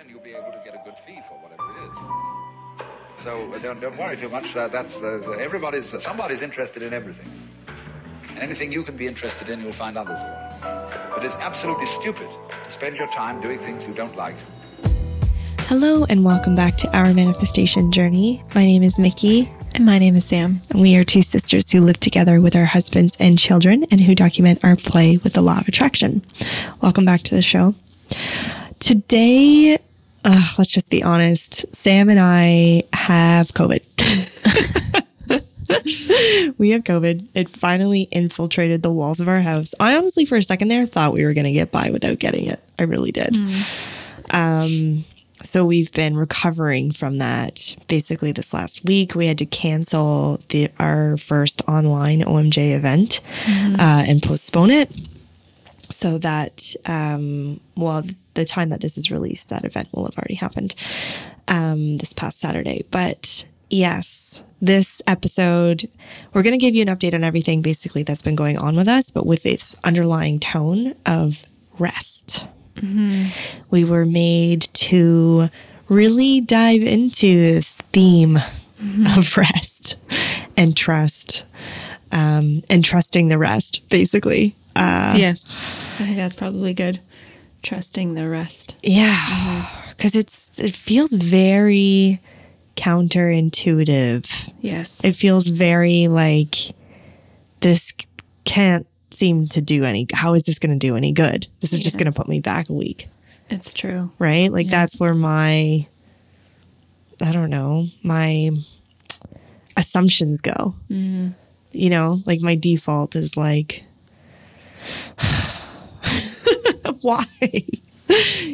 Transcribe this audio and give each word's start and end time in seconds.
then 0.00 0.08
you'll 0.08 0.22
be 0.22 0.32
able 0.32 0.50
to 0.50 0.60
get 0.64 0.72
a 0.72 0.80
good 0.82 0.94
fee 1.06 1.20
for 1.28 1.34
whatever 1.42 1.62
it 1.76 1.90
is. 1.90 3.22
So 3.22 3.52
uh, 3.52 3.58
don't, 3.58 3.80
don't 3.80 3.98
worry 3.98 4.16
too 4.16 4.30
much. 4.30 4.56
Uh, 4.56 4.68
that's 4.68 4.96
uh, 4.96 5.36
everybody's 5.38 5.92
somebody's 5.98 6.40
interested 6.40 6.82
in 6.82 6.94
everything, 6.94 7.28
and 8.30 8.38
anything 8.38 8.72
you 8.72 8.82
can 8.82 8.96
be 8.96 9.06
interested 9.06 9.50
in, 9.50 9.60
you'll 9.60 9.76
find 9.76 9.98
others 9.98 10.18
will. 10.18 10.60
But 11.14 11.24
it's 11.24 11.34
absolutely 11.34 11.84
stupid 12.00 12.30
to 12.64 12.72
spend 12.72 12.96
your 12.96 13.08
time 13.08 13.42
doing 13.42 13.58
things 13.58 13.84
you 13.86 13.92
don't 13.92 14.16
like. 14.16 14.36
Hello, 15.68 16.06
and 16.08 16.24
welcome 16.24 16.56
back 16.56 16.76
to 16.78 16.96
our 16.96 17.12
manifestation 17.12 17.92
journey. 17.92 18.42
My 18.54 18.64
name 18.64 18.82
is 18.82 18.96
Micki. 18.96 19.50
And 19.72 19.86
my 19.86 19.98
name 19.98 20.16
is 20.16 20.24
Sam. 20.24 20.60
And 20.70 20.80
we 20.80 20.96
are 20.96 21.04
two 21.04 21.22
sisters 21.22 21.70
who 21.70 21.80
live 21.80 22.00
together 22.00 22.40
with 22.40 22.56
our 22.56 22.64
husbands 22.64 23.16
and 23.20 23.38
children 23.38 23.84
and 23.92 24.00
who 24.00 24.16
document 24.16 24.64
our 24.64 24.74
play 24.74 25.18
with 25.18 25.34
the 25.34 25.42
law 25.42 25.60
of 25.60 25.68
attraction. 25.68 26.24
Welcome 26.82 27.04
back 27.04 27.20
to 27.22 27.36
the 27.36 27.42
show. 27.42 27.76
Today, 28.80 29.78
uh, 30.24 30.42
let's 30.58 30.70
just 30.70 30.90
be 30.90 31.02
honest, 31.02 31.74
Sam 31.74 32.08
and 32.08 32.20
I 32.20 32.82
have 32.92 33.48
COVID. 33.48 33.84
we 36.58 36.70
have 36.70 36.84
COVID. 36.84 37.26
It 37.34 37.48
finally 37.48 38.08
infiltrated 38.10 38.82
the 38.82 38.92
walls 38.92 39.20
of 39.20 39.28
our 39.28 39.40
house. 39.40 39.74
I 39.80 39.96
honestly, 39.96 40.24
for 40.24 40.36
a 40.36 40.42
second 40.42 40.68
there, 40.68 40.86
thought 40.86 41.12
we 41.12 41.24
were 41.24 41.34
going 41.34 41.44
to 41.46 41.52
get 41.52 41.72
by 41.72 41.90
without 41.90 42.18
getting 42.18 42.46
it. 42.46 42.60
I 42.78 42.84
really 42.84 43.12
did. 43.12 43.34
Mm. 43.34 44.34
Um, 44.34 45.04
so 45.42 45.64
we've 45.64 45.90
been 45.92 46.16
recovering 46.16 46.92
from 46.92 47.18
that. 47.18 47.74
Basically, 47.88 48.32
this 48.32 48.52
last 48.52 48.84
week 48.84 49.14
we 49.14 49.26
had 49.26 49.38
to 49.38 49.46
cancel 49.46 50.40
the 50.50 50.68
our 50.78 51.16
first 51.16 51.62
online 51.66 52.20
OMJ 52.20 52.76
event 52.76 53.20
mm-hmm. 53.44 53.76
uh, 53.80 54.04
and 54.06 54.22
postpone 54.22 54.70
it, 54.70 54.90
so 55.82 56.18
that 56.18 56.74
um, 56.86 57.60
well, 57.76 58.02
the 58.34 58.44
time 58.44 58.68
that 58.70 58.80
this 58.80 58.96
is 58.98 59.10
released, 59.10 59.50
that 59.50 59.64
event 59.64 59.88
will 59.92 60.04
have 60.04 60.16
already 60.16 60.34
happened 60.34 60.74
um, 61.48 61.98
this 61.98 62.12
past 62.12 62.38
Saturday. 62.38 62.84
But 62.90 63.44
yes, 63.68 64.42
this 64.60 65.00
episode 65.06 65.84
we're 66.32 66.42
going 66.42 66.58
to 66.58 66.64
give 66.64 66.74
you 66.74 66.82
an 66.82 66.88
update 66.88 67.14
on 67.14 67.24
everything 67.24 67.62
basically 67.62 68.02
that's 68.02 68.22
been 68.22 68.36
going 68.36 68.58
on 68.58 68.76
with 68.76 68.88
us, 68.88 69.10
but 69.10 69.26
with 69.26 69.42
this 69.42 69.76
underlying 69.84 70.38
tone 70.38 70.94
of 71.06 71.44
rest. 71.78 72.46
Mm-hmm. 72.76 73.64
We 73.70 73.84
were 73.84 74.06
made 74.06 74.62
to 74.62 75.48
really 75.88 76.40
dive 76.40 76.82
into 76.82 77.36
this 77.36 77.76
theme 77.92 78.36
mm-hmm. 78.36 79.18
of 79.18 79.36
rest 79.36 79.98
and 80.56 80.76
trust 80.76 81.44
um, 82.12 82.62
and 82.68 82.84
trusting 82.84 83.28
the 83.28 83.38
rest, 83.38 83.88
basically. 83.88 84.54
Uh, 84.76 85.14
yes, 85.16 85.54
I 86.00 86.04
think 86.04 86.16
that's 86.16 86.36
probably 86.36 86.74
good. 86.74 86.98
Trusting 87.62 88.14
the 88.14 88.28
rest. 88.28 88.76
Yeah, 88.82 89.66
because 89.90 90.12
mm-hmm. 90.12 90.20
it's 90.20 90.58
it 90.58 90.74
feels 90.74 91.12
very 91.12 92.20
counterintuitive. 92.76 94.52
Yes, 94.60 95.04
it 95.04 95.14
feels 95.14 95.46
very 95.48 96.08
like 96.08 96.56
this 97.60 97.92
can't 98.44 98.86
seem 99.10 99.46
to 99.46 99.60
do 99.60 99.84
any 99.84 100.06
how 100.12 100.34
is 100.34 100.44
this 100.44 100.58
going 100.58 100.76
to 100.76 100.78
do 100.78 100.96
any 100.96 101.12
good 101.12 101.46
this 101.60 101.72
is 101.72 101.80
yeah. 101.80 101.84
just 101.84 101.98
going 101.98 102.06
to 102.06 102.12
put 102.12 102.28
me 102.28 102.40
back 102.40 102.68
a 102.68 102.72
week 102.72 103.06
it's 103.48 103.74
true 103.74 104.10
right 104.18 104.50
like 104.52 104.66
yeah. 104.66 104.70
that's 104.70 104.98
where 105.00 105.14
my 105.14 105.84
i 107.22 107.32
don't 107.32 107.50
know 107.50 107.86
my 108.02 108.50
assumptions 109.76 110.40
go 110.40 110.74
mm. 110.88 111.34
you 111.72 111.90
know 111.90 112.18
like 112.24 112.40
my 112.40 112.54
default 112.54 113.16
is 113.16 113.36
like 113.36 113.84
why 117.02 117.24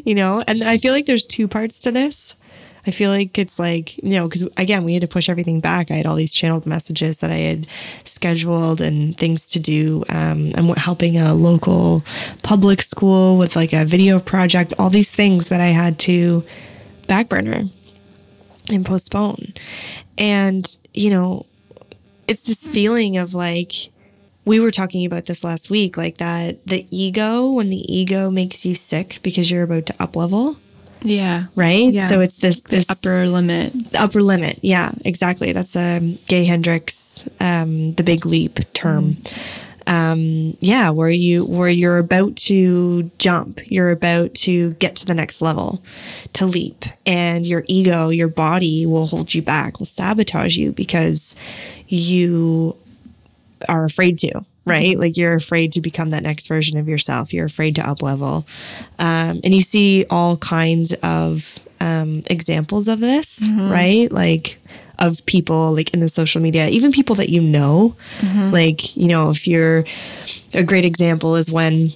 you 0.05 0.15
know 0.15 0.42
and 0.47 0.62
i 0.65 0.77
feel 0.77 0.92
like 0.92 1.06
there's 1.06 1.25
two 1.25 1.48
parts 1.48 1.79
to 1.79 1.91
this 1.91 2.34
I 2.87 2.93
feel 2.93 3.11
like 3.11 3.37
it's 3.37 3.59
like, 3.59 3.98
you 3.98 4.11
know, 4.11 4.28
because 4.28 4.48
again, 4.56 4.84
we 4.84 4.95
had 4.95 5.03
to 5.03 5.09
push 5.09 5.28
everything 5.28 5.61
back. 5.61 5.91
I 5.91 5.95
had 5.95 6.06
all 6.06 6.15
these 6.15 6.33
channeled 6.33 6.67
messages 6.67 7.19
that 7.19 7.33
I 7.33 7.39
had 7.39 7.66
scheduled 8.05 8.81
and 8.81 9.19
things 9.19 9.49
to 9.50 9.59
do. 9.59 10.05
Um, 10.09 10.53
I'm 10.56 10.69
helping 10.77 11.19
a 11.19 11.34
local 11.34 12.05
public 12.44 12.81
school 12.81 13.38
with 13.38 13.56
like 13.56 13.72
a 13.72 13.84
video 13.84 14.21
project, 14.21 14.72
all 14.78 14.88
these 14.88 15.12
things 15.12 15.49
that 15.49 15.61
I 15.61 15.69
had 15.69 15.99
to 16.00 16.44
back 17.09 17.28
burner 17.28 17.65
and 18.71 18.87
postpone. 18.87 19.53
And, 20.16 20.78
you 20.94 21.11
know, 21.11 21.47
it's 22.28 22.44
this 22.44 22.69
feeling 22.69 23.16
of 23.16 23.34
like, 23.34 23.72
we 24.47 24.61
were 24.61 24.71
talking 24.71 25.05
about 25.05 25.27
this 25.27 25.45
last 25.45 25.69
week, 25.69 25.99
like 25.99 26.17
that 26.17 26.65
the 26.67 26.87
ego, 26.91 27.53
when 27.53 27.69
the 27.69 27.84
ego 27.95 28.31
makes 28.31 28.65
you 28.65 28.75
sick 28.75 29.19
because 29.23 29.51
you're 29.51 29.65
about 29.65 29.87
to 29.87 29.95
up 30.01 30.17
level 30.17 30.57
yeah. 31.03 31.45
Right? 31.55 31.93
Yeah. 31.93 32.07
So 32.07 32.21
it's 32.21 32.39
this 32.39 32.62
this 32.65 32.91
upper 32.91 33.27
limit. 33.27 33.73
Upper 33.95 34.23
limit. 34.23 34.59
Yeah, 34.62 34.93
exactly. 35.05 35.53
That's 35.53 35.77
a 35.77 35.99
um, 35.99 36.19
Gay 36.27 36.45
Hendricks 36.45 37.29
um 37.41 37.95
the 37.95 38.03
big 38.03 38.27
leap 38.27 38.59
term. 38.73 39.15
Mm. 39.15 39.62
Um 39.87 40.56
yeah, 40.61 40.91
where 40.91 41.11
you 41.11 41.45
where 41.47 41.69
you're 41.69 41.99
about 41.99 42.37
to 42.37 43.11
jump, 43.19 43.61
you're 43.71 43.91
about 43.91 44.35
to 44.35 44.73
get 44.75 44.97
to 44.97 45.06
the 45.06 45.15
next 45.15 45.41
level, 45.41 45.83
to 46.35 46.47
leap, 46.47 46.85
and 47.05 47.47
your 47.47 47.65
ego, 47.69 48.09
your 48.09 48.29
body 48.29 48.85
will 48.85 49.06
hold 49.06 49.35
you 49.35 49.43
back, 49.43 49.79
will 49.79 49.87
sabotage 49.87 50.56
you 50.56 50.73
because 50.73 51.37
you 51.87 52.77
are 53.69 53.84
afraid 53.84 54.19
to 54.21 54.44
right? 54.66 54.94
Mm-hmm. 54.94 55.00
Like 55.00 55.16
you're 55.16 55.37
afraid 55.37 55.72
to 55.72 55.81
become 55.81 56.10
that 56.10 56.22
next 56.22 56.49
version 56.49 56.77
of 56.77 56.88
yourself. 56.88 57.32
You're 57.32 57.47
afraid 57.47 57.77
to 57.77 57.88
up 57.88 58.03
level. 58.03 58.47
Um, 58.99 59.41
and 59.43 59.54
you 59.54 59.62
see 59.62 60.04
all 60.10 60.37
kinds 60.37 60.93
of 61.03 61.59
um, 61.81 62.22
examples 62.28 62.88
of 62.88 63.00
this, 63.00 63.49
mm-hmm. 63.49 63.71
right? 63.71 64.12
Like 64.12 64.59
of 64.99 65.25
people 65.26 65.72
like 65.75 65.94
in 65.94 66.00
the 66.00 66.09
social 66.09 66.43
media, 66.43 66.69
even 66.69 66.91
people 66.91 67.16
that 67.16 67.28
you 67.28 67.41
know. 67.41 67.94
Mm-hmm. 68.19 68.50
Like, 68.50 68.97
you 68.97 69.09
know, 69.09 69.31
if 69.31 69.47
you're 69.47 69.84
a 70.53 70.65
great 70.65 70.84
example 70.84 71.37
is 71.37 71.50
when 71.50 71.91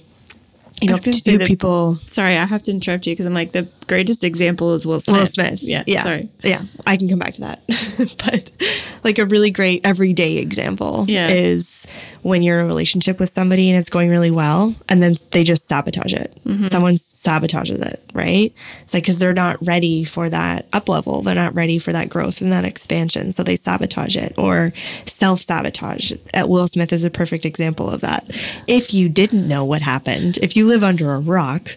you 0.81 0.89
know, 0.89 0.97
two 0.97 1.37
people. 1.39 1.95
Sorry, 2.07 2.37
I 2.37 2.45
have 2.45 2.63
to 2.63 2.71
interrupt 2.71 3.05
you 3.05 3.13
because 3.13 3.27
I'm 3.27 3.35
like 3.35 3.51
the 3.51 3.67
greatest 3.91 4.23
example 4.23 4.73
is 4.73 4.87
Will 4.87 5.01
Smith. 5.01 5.19
Will 5.19 5.25
Smith. 5.25 5.61
Yeah. 5.61 5.83
Yeah. 5.85 6.03
Sorry. 6.03 6.29
Yeah. 6.43 6.61
I 6.87 6.95
can 6.95 7.09
come 7.09 7.19
back 7.19 7.33
to 7.33 7.41
that. 7.41 7.61
but 8.25 9.01
like 9.03 9.19
a 9.19 9.25
really 9.25 9.51
great 9.51 9.85
everyday 9.85 10.37
example 10.37 11.03
yeah. 11.09 11.27
is 11.27 11.87
when 12.21 12.41
you're 12.41 12.59
in 12.59 12.65
a 12.65 12.67
relationship 12.67 13.19
with 13.19 13.29
somebody 13.29 13.69
and 13.69 13.77
it's 13.77 13.89
going 13.89 14.09
really 14.09 14.31
well 14.31 14.73
and 14.87 15.03
then 15.03 15.15
they 15.31 15.43
just 15.43 15.67
sabotage 15.67 16.13
it. 16.13 16.33
Mm-hmm. 16.45 16.67
Someone 16.67 16.95
sabotages 16.95 17.85
it, 17.85 18.01
right? 18.13 18.53
It's 18.81 18.93
like 18.93 19.03
because 19.03 19.19
they're 19.19 19.33
not 19.33 19.57
ready 19.61 20.05
for 20.05 20.29
that 20.29 20.67
up 20.71 20.87
level. 20.87 21.21
They're 21.21 21.35
not 21.35 21.53
ready 21.53 21.77
for 21.77 21.91
that 21.91 22.09
growth 22.09 22.39
and 22.39 22.53
that 22.53 22.63
expansion. 22.63 23.33
So 23.33 23.43
they 23.43 23.57
sabotage 23.57 24.15
it 24.15 24.33
or 24.37 24.71
self 25.05 25.41
sabotage. 25.41 26.13
At 26.33 26.47
Will 26.47 26.67
Smith 26.67 26.93
is 26.93 27.03
a 27.03 27.11
perfect 27.11 27.45
example 27.45 27.89
of 27.89 28.01
that. 28.01 28.23
If 28.69 28.93
you 28.93 29.09
didn't 29.09 29.49
know 29.49 29.65
what 29.65 29.81
happened, 29.81 30.37
if 30.37 30.55
you 30.55 30.65
live 30.65 30.83
under 30.83 31.11
a 31.11 31.19
rock, 31.19 31.75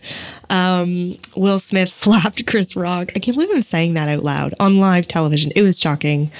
um, 0.50 1.16
Will 1.36 1.58
Smith 1.58 1.88
slapped 2.04 2.46
Chris 2.46 2.76
Rock. 2.76 3.12
I 3.16 3.18
can't 3.18 3.34
believe 3.34 3.48
I'm 3.54 3.62
saying 3.62 3.94
that 3.94 4.08
out 4.08 4.22
loud 4.22 4.54
on 4.60 4.78
live 4.78 5.08
television. 5.08 5.52
It 5.56 5.62
was 5.62 5.80
shocking. 5.80 6.30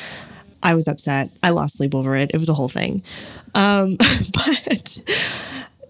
I 0.62 0.74
was 0.74 0.88
upset. 0.88 1.30
I 1.42 1.50
lost 1.50 1.78
sleep 1.78 1.94
over 1.94 2.14
it. 2.16 2.30
It 2.34 2.38
was 2.38 2.50
a 2.50 2.54
whole 2.54 2.68
thing. 2.68 3.02
Um, 3.54 3.96
but 4.32 5.02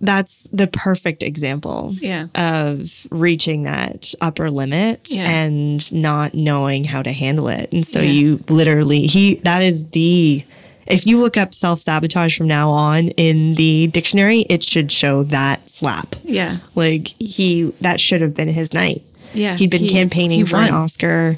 that's 0.00 0.44
the 0.52 0.68
perfect 0.72 1.24
example 1.24 1.94
yeah. 1.98 2.26
of 2.36 3.08
reaching 3.10 3.64
that 3.64 4.14
upper 4.20 4.48
limit 4.48 5.08
yeah. 5.10 5.28
and 5.28 5.92
not 5.92 6.34
knowing 6.34 6.84
how 6.84 7.02
to 7.02 7.10
handle 7.10 7.48
it. 7.48 7.72
And 7.72 7.84
so 7.84 8.00
yeah. 8.00 8.10
you 8.10 8.40
literally, 8.48 9.02
he, 9.02 9.36
that 9.36 9.62
is 9.62 9.90
the 9.90 10.44
if 10.86 11.06
you 11.06 11.20
look 11.20 11.38
up 11.38 11.54
self 11.54 11.80
sabotage 11.80 12.36
from 12.36 12.46
now 12.46 12.70
on 12.70 13.08
in 13.16 13.54
the 13.54 13.88
dictionary, 13.88 14.40
it 14.40 14.62
should 14.62 14.92
show 14.92 15.24
that 15.24 15.68
slap. 15.68 16.14
Yeah. 16.22 16.58
Like 16.74 17.08
he, 17.18 17.72
that 17.80 18.00
should 18.00 18.20
have 18.20 18.34
been 18.34 18.48
his 18.48 18.72
night. 18.74 19.02
Yeah. 19.34 19.56
He'd 19.56 19.70
been 19.70 19.80
he, 19.80 19.90
campaigning 19.90 20.40
he 20.40 20.44
for 20.44 20.56
an 20.56 20.72
Oscar 20.72 21.36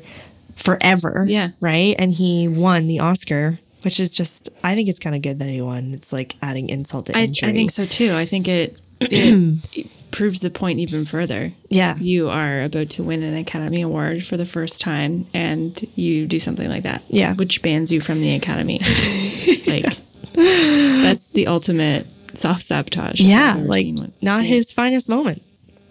forever. 0.56 1.25
Yeah. 1.28 1.50
Right. 1.60 1.94
And 1.98 2.12
he 2.12 2.48
won 2.48 2.88
the 2.88 3.00
Oscar, 3.00 3.58
which 3.82 4.00
is 4.00 4.10
just, 4.10 4.48
I 4.64 4.75
think 4.75 4.88
it's 4.88 4.98
kind 4.98 5.14
of 5.14 5.22
good 5.22 5.38
that 5.38 5.48
he 5.48 5.60
won. 5.60 5.93
It's 5.93 6.12
like 6.12 6.34
adding 6.43 6.69
insult 6.69 7.06
to 7.06 7.19
injury. 7.19 7.48
I, 7.48 7.50
I 7.50 7.54
think 7.54 7.70
so 7.70 7.87
too. 7.87 8.14
I 8.14 8.25
think 8.25 8.48
it, 8.48 8.81
it 9.00 9.87
proves 10.10 10.40
the 10.40 10.50
point 10.50 10.78
even 10.78 11.04
further. 11.04 11.52
Yeah. 11.69 11.96
You 11.98 12.28
are 12.31 12.62
about 12.62 12.90
to 12.90 13.02
win 13.02 13.22
an 13.22 13.37
Academy 13.37 13.82
Award 13.82 14.25
for 14.25 14.37
the 14.37 14.46
first 14.46 14.81
time 14.81 15.26
and 15.34 15.78
you 15.94 16.26
do 16.26 16.38
something 16.38 16.69
like 16.69 16.84
that. 16.84 17.02
Yeah. 17.08 17.34
Which 17.34 17.62
bans 17.62 17.92
you 17.92 18.00
from 18.00 18.20
the 18.20 18.34
Academy. 18.34 18.78
like, 19.66 19.84
that's 20.32 21.31
the 21.32 21.46
ultimate 21.46 22.06
self 22.34 22.60
sabotage. 22.60 23.20
Yeah. 23.20 23.62
Like, 23.64 23.87
not 24.22 24.44
his 24.44 24.72
finest 24.72 25.08
moment. 25.08 25.42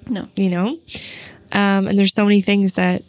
No. 0.07 0.27
You 0.35 0.49
know? 0.49 0.77
Um, 1.51 1.87
and 1.87 1.97
there's 1.97 2.13
so 2.13 2.25
many 2.25 2.41
things 2.41 2.73
that 2.73 3.03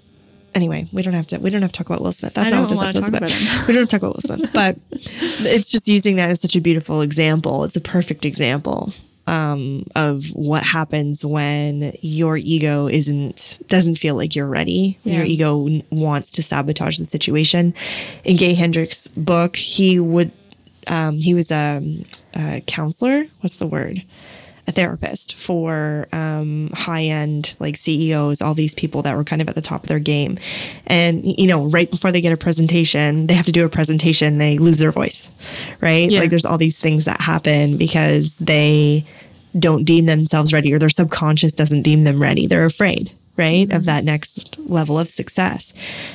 anyway, 0.55 0.87
we 0.93 1.03
don't 1.03 1.15
have 1.15 1.27
to 1.29 1.39
we 1.39 1.51
don't 1.51 1.63
have 1.63 1.73
to 1.73 1.79
talk 1.79 1.89
about 1.89 2.01
Will 2.01 2.13
Smith. 2.13 2.35
That's 2.35 2.51
not 2.51 2.63
what 2.63 2.71
this 2.71 2.83
episode's 2.83 3.09
about. 3.09 3.23
about 3.23 3.31
we 3.69 3.75
don't 3.75 3.83
have 3.83 3.89
to 3.89 3.99
talk 3.99 4.03
about 4.03 4.15
Will 4.15 4.37
Smith, 4.37 4.53
but 4.55 4.77
it's 4.91 5.71
just 5.71 5.87
using 5.87 6.17
that 6.17 6.31
as 6.31 6.41
such 6.41 6.57
a 6.57 6.61
beautiful 6.61 7.03
example. 7.03 7.65
It's 7.65 7.77
a 7.77 7.81
perfect 7.81 8.25
example 8.25 8.93
um, 9.27 9.85
of 9.95 10.27
what 10.35 10.63
happens 10.63 11.25
when 11.25 11.93
your 12.01 12.37
ego 12.37 12.89
isn't 12.89 13.59
doesn't 13.69 13.97
feel 13.97 14.15
like 14.15 14.35
you're 14.35 14.47
ready. 14.47 14.99
Yeah. 15.03 15.19
Your 15.19 15.27
ego 15.27 15.69
wants 15.91 16.33
to 16.33 16.43
sabotage 16.43 16.99
the 16.99 17.05
situation. 17.05 17.75
In 18.25 18.37
Gay 18.37 18.55
Hendricks' 18.55 19.09
book, 19.09 19.57
he 19.57 20.01
would 20.01 20.33
um, 20.87 21.17
he 21.17 21.35
was 21.35 21.51
a, 21.51 21.83
a 22.35 22.63
counselor. 22.67 23.25
What's 23.41 23.57
the 23.57 23.67
word? 23.67 24.03
A 24.69 24.73
therapist 24.73 25.37
for 25.37 26.09
um, 26.13 26.71
high 26.73 27.05
end 27.05 27.55
like 27.61 27.77
CEOs, 27.77 28.43
all 28.43 28.55
these 28.55 28.75
people 28.75 29.03
that 29.03 29.17
were 29.17 29.25
kind 29.25 29.41
of 29.41 29.49
at 29.49 29.55
the 29.55 29.61
top 29.61 29.85
of 29.85 29.89
their 29.89 30.01
game. 30.01 30.39
And, 30.87 31.23
you 31.25 31.47
know, 31.47 31.67
right 31.67 31.91
before 31.91 32.11
they 32.11 32.21
get 32.21 32.33
a 32.33 32.37
presentation, 32.37 33.29
they 33.29 33.35
have 33.35 33.47
to 33.47 33.53
do 33.53 33.65
a 33.65 33.69
presentation, 33.69 34.39
they 34.39 34.59
lose 34.59 34.79
their 34.79 34.91
voice, 34.91 35.31
right? 35.81 36.11
Yeah. 36.11 36.21
Like 36.21 36.31
there's 36.31 36.45
all 36.45 36.59
these 36.59 36.79
things 36.79 37.05
that 37.05 37.21
happen 37.21 37.79
because 37.79 38.37
they 38.39 39.05
don't 39.59 39.85
deem 39.85 40.07
themselves 40.07 40.53
ready 40.53 40.73
or 40.73 40.79
their 40.79 40.89
subconscious 40.89 41.55
doesn't 41.55 41.83
deem 41.83 42.05
them 42.05 42.21
ready. 42.21 42.47
They're 42.47 42.67
afraid, 42.67 43.13
right? 43.37 43.73
Of 43.73 43.85
that 43.85 44.05
next 44.05 44.59
level 44.59 44.99
of 44.99 45.09
success. 45.09 45.73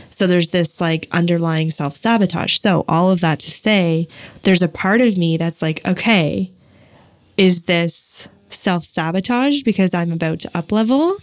So 0.09 0.27
there's 0.27 0.49
this 0.49 0.79
like 0.79 1.07
underlying 1.11 1.71
self 1.71 1.95
sabotage. 1.95 2.57
So 2.57 2.85
all 2.87 3.11
of 3.11 3.21
that 3.21 3.39
to 3.39 3.49
say, 3.49 4.07
there's 4.43 4.61
a 4.61 4.67
part 4.67 5.01
of 5.01 5.17
me 5.17 5.37
that's 5.37 5.61
like, 5.61 5.85
okay, 5.85 6.51
is 7.37 7.65
this 7.65 8.27
self 8.61 8.83
sabotage 8.83 9.63
because 9.63 9.93
I'm 9.93 10.11
about 10.11 10.39
to 10.41 10.57
up 10.57 10.71
level? 10.71 11.17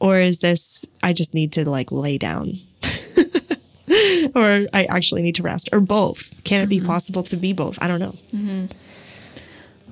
Or 0.00 0.18
is 0.18 0.40
this, 0.40 0.84
I 1.02 1.12
just 1.12 1.34
need 1.34 1.52
to 1.52 1.68
like 1.68 1.92
lay 1.92 2.18
down? 2.18 2.54
or 4.34 4.66
I 4.72 4.86
actually 4.88 5.22
need 5.22 5.36
to 5.36 5.42
rest? 5.42 5.68
Or 5.72 5.80
both? 5.80 6.42
Can 6.44 6.62
it 6.62 6.68
be 6.68 6.78
mm-hmm. 6.78 6.86
possible 6.86 7.22
to 7.24 7.36
be 7.36 7.52
both? 7.52 7.80
I 7.80 7.86
don't 7.86 8.00
know. 8.00 8.14
Mm-hmm. 8.34 8.66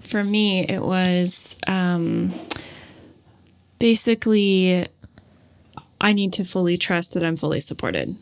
For 0.00 0.24
me, 0.24 0.64
it 0.64 0.82
was 0.82 1.54
um, 1.68 2.32
basically 3.78 4.86
I 6.00 6.12
need 6.12 6.32
to 6.34 6.44
fully 6.44 6.76
trust 6.76 7.14
that 7.14 7.22
I'm 7.22 7.36
fully 7.36 7.60
supported. 7.60 8.16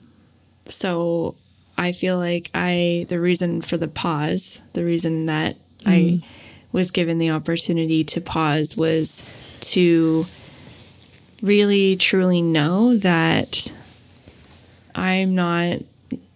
So 0.66 1.36
I 1.78 1.92
feel 1.92 2.18
like 2.18 2.50
I, 2.52 3.06
the 3.08 3.20
reason 3.20 3.62
for 3.62 3.76
the 3.76 3.88
pause, 3.88 4.60
the 4.74 4.84
reason 4.84 5.26
that 5.26 5.56
I 5.86 5.90
mm-hmm. 5.90 6.37
Was 6.72 6.90
given 6.90 7.18
the 7.18 7.30
opportunity 7.30 8.04
to 8.04 8.20
pause 8.20 8.76
was 8.76 9.24
to 9.60 10.26
really 11.42 11.96
truly 11.96 12.42
know 12.42 12.96
that 12.96 13.72
I'm 14.94 15.34
not 15.34 15.78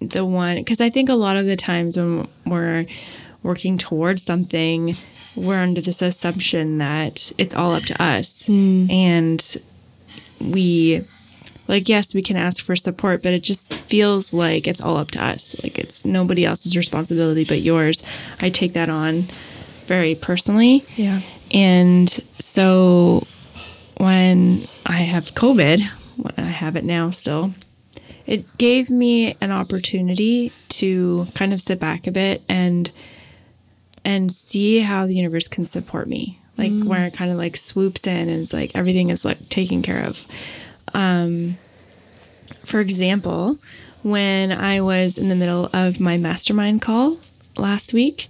the 0.01 0.25
one 0.25 0.57
because 0.57 0.81
I 0.81 0.91
think 0.91 1.09
a 1.09 1.15
lot 1.15 1.37
of 1.37 1.47
the 1.47 1.57
times 1.57 1.97
when 1.97 2.29
we're 2.47 2.87
working 3.43 3.79
towards 3.79 4.23
something, 4.23 4.95
we're 5.35 5.59
under 5.59 5.81
this 5.81 6.03
assumption 6.03 6.79
that 6.79 7.33
it's 7.39 7.55
all 7.55 7.73
up 7.73 7.83
to 7.85 8.03
us. 8.03 8.49
Mm. 8.49 8.91
And 8.91 9.57
we 10.41 11.03
like 11.69 11.89
yes, 11.89 12.15
we 12.15 12.23
can 12.23 12.37
ask 12.37 12.65
for 12.65 12.77
support, 12.77 13.23
but 13.23 13.33
it 13.33 13.43
just 13.43 13.73
feels 13.75 14.33
like 14.33 14.67
it's 14.67 14.81
all 14.81 14.97
up 14.97 15.11
to 15.13 15.25
us. 15.25 15.57
Like 15.63 15.79
it's 15.79 16.05
nobody 16.05 16.45
else's 16.45 16.77
responsibility 16.77 17.45
but 17.45 17.61
yours. 17.61 18.05
I 18.41 18.51
take 18.51 18.73
that 18.75 18.89
on 18.89 19.25
very 19.87 20.15
personally. 20.15 20.85
Yeah. 20.97 21.21
And 21.53 22.09
so 22.39 23.27
when 23.99 24.67
I 24.87 24.99
have 24.99 25.35
COVID, 25.35 25.81
when 26.17 26.47
I 26.47 26.51
have 26.51 26.77
it 26.77 26.85
now 26.85 27.11
still, 27.11 27.53
it 28.27 28.59
gave 28.59 28.91
me 28.91 29.37
an 29.41 29.53
opportunity 29.53 30.51
to 30.69 31.27
kind 31.35 31.53
of 31.53 31.61
sit 31.61 31.79
back 31.79 32.07
a 32.07 32.13
bit 32.13 32.43
and 32.49 32.91
and 34.05 34.33
see 34.33 34.81
how 34.81 35.07
the 35.07 35.15
universe 35.15 35.47
can 35.47 35.67
support 35.67 36.09
me. 36.09 36.39
Like 36.59 36.73
where 36.85 37.07
it 37.07 37.15
kind 37.15 37.31
of 37.31 37.39
like 37.39 37.57
swoops 37.57 38.07
in 38.07 38.29
and 38.29 38.41
it's 38.41 38.53
like 38.53 38.73
everything 38.75 39.11
is 39.11 39.25
like 39.25 39.49
taken 39.49 39.83
care 39.83 40.05
of. 40.05 40.27
Um 40.95 41.59
for 42.65 42.81
example, 42.81 43.59
when 44.03 44.53
I 44.53 44.81
was 44.81 45.19
in 45.19 45.29
the 45.29 45.35
middle 45.35 45.71
of 45.73 46.01
my 46.01 46.19
mastermind 46.19 46.83
call 46.83 47.19
last 47.57 47.93
week, 47.93 48.29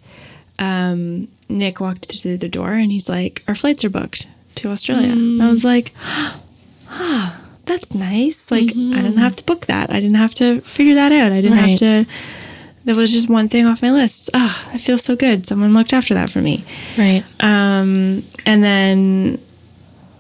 um, 0.63 1.29
Nick 1.49 1.81
walked 1.81 2.07
through 2.23 2.39
the 2.39 2.49
door 2.49 2.73
and 2.73 2.91
he's 2.93 3.09
like, 3.09 3.43
Our 3.49 3.55
flights 3.55 3.85
are 3.85 3.91
booked 3.91 4.29
to 4.57 4.71
Australia. 4.71 5.13
And 5.13 5.43
I 5.43 5.51
was 5.51 5.65
like, 5.65 5.93
Ah, 6.95 7.41
that's 7.65 7.95
nice. 7.95 8.51
Like, 8.51 8.65
I 8.71 9.01
didn't 9.03 9.17
have 9.19 9.37
to 9.37 9.45
book 9.45 9.67
that. 9.67 9.91
I 9.91 9.95
didn't 10.01 10.17
have 10.17 10.35
to 10.35 10.61
figure 10.61 10.95
that 10.95 11.13
out. 11.13 11.33
I 11.33 11.41
didn't 11.41 11.59
Right. 11.59 11.71
have 11.71 11.79
to. 11.81 12.07
That 12.85 12.97
was 12.97 13.13
just 13.13 13.29
one 13.29 13.49
thing 13.49 13.67
off 13.67 13.81
my 13.83 13.93
list. 13.93 14.29
Ah, 14.35 14.69
that 14.73 14.81
feels 14.81 15.05
so 15.05 15.15
good. 15.17 15.47
Someone 15.47 15.73
looked 15.73 15.93
after 15.93 16.15
that 16.15 16.29
for 16.31 16.41
me. 16.43 16.65
Right. 16.99 17.25
Um, 17.41 18.25
and 18.45 18.63
then 18.63 19.39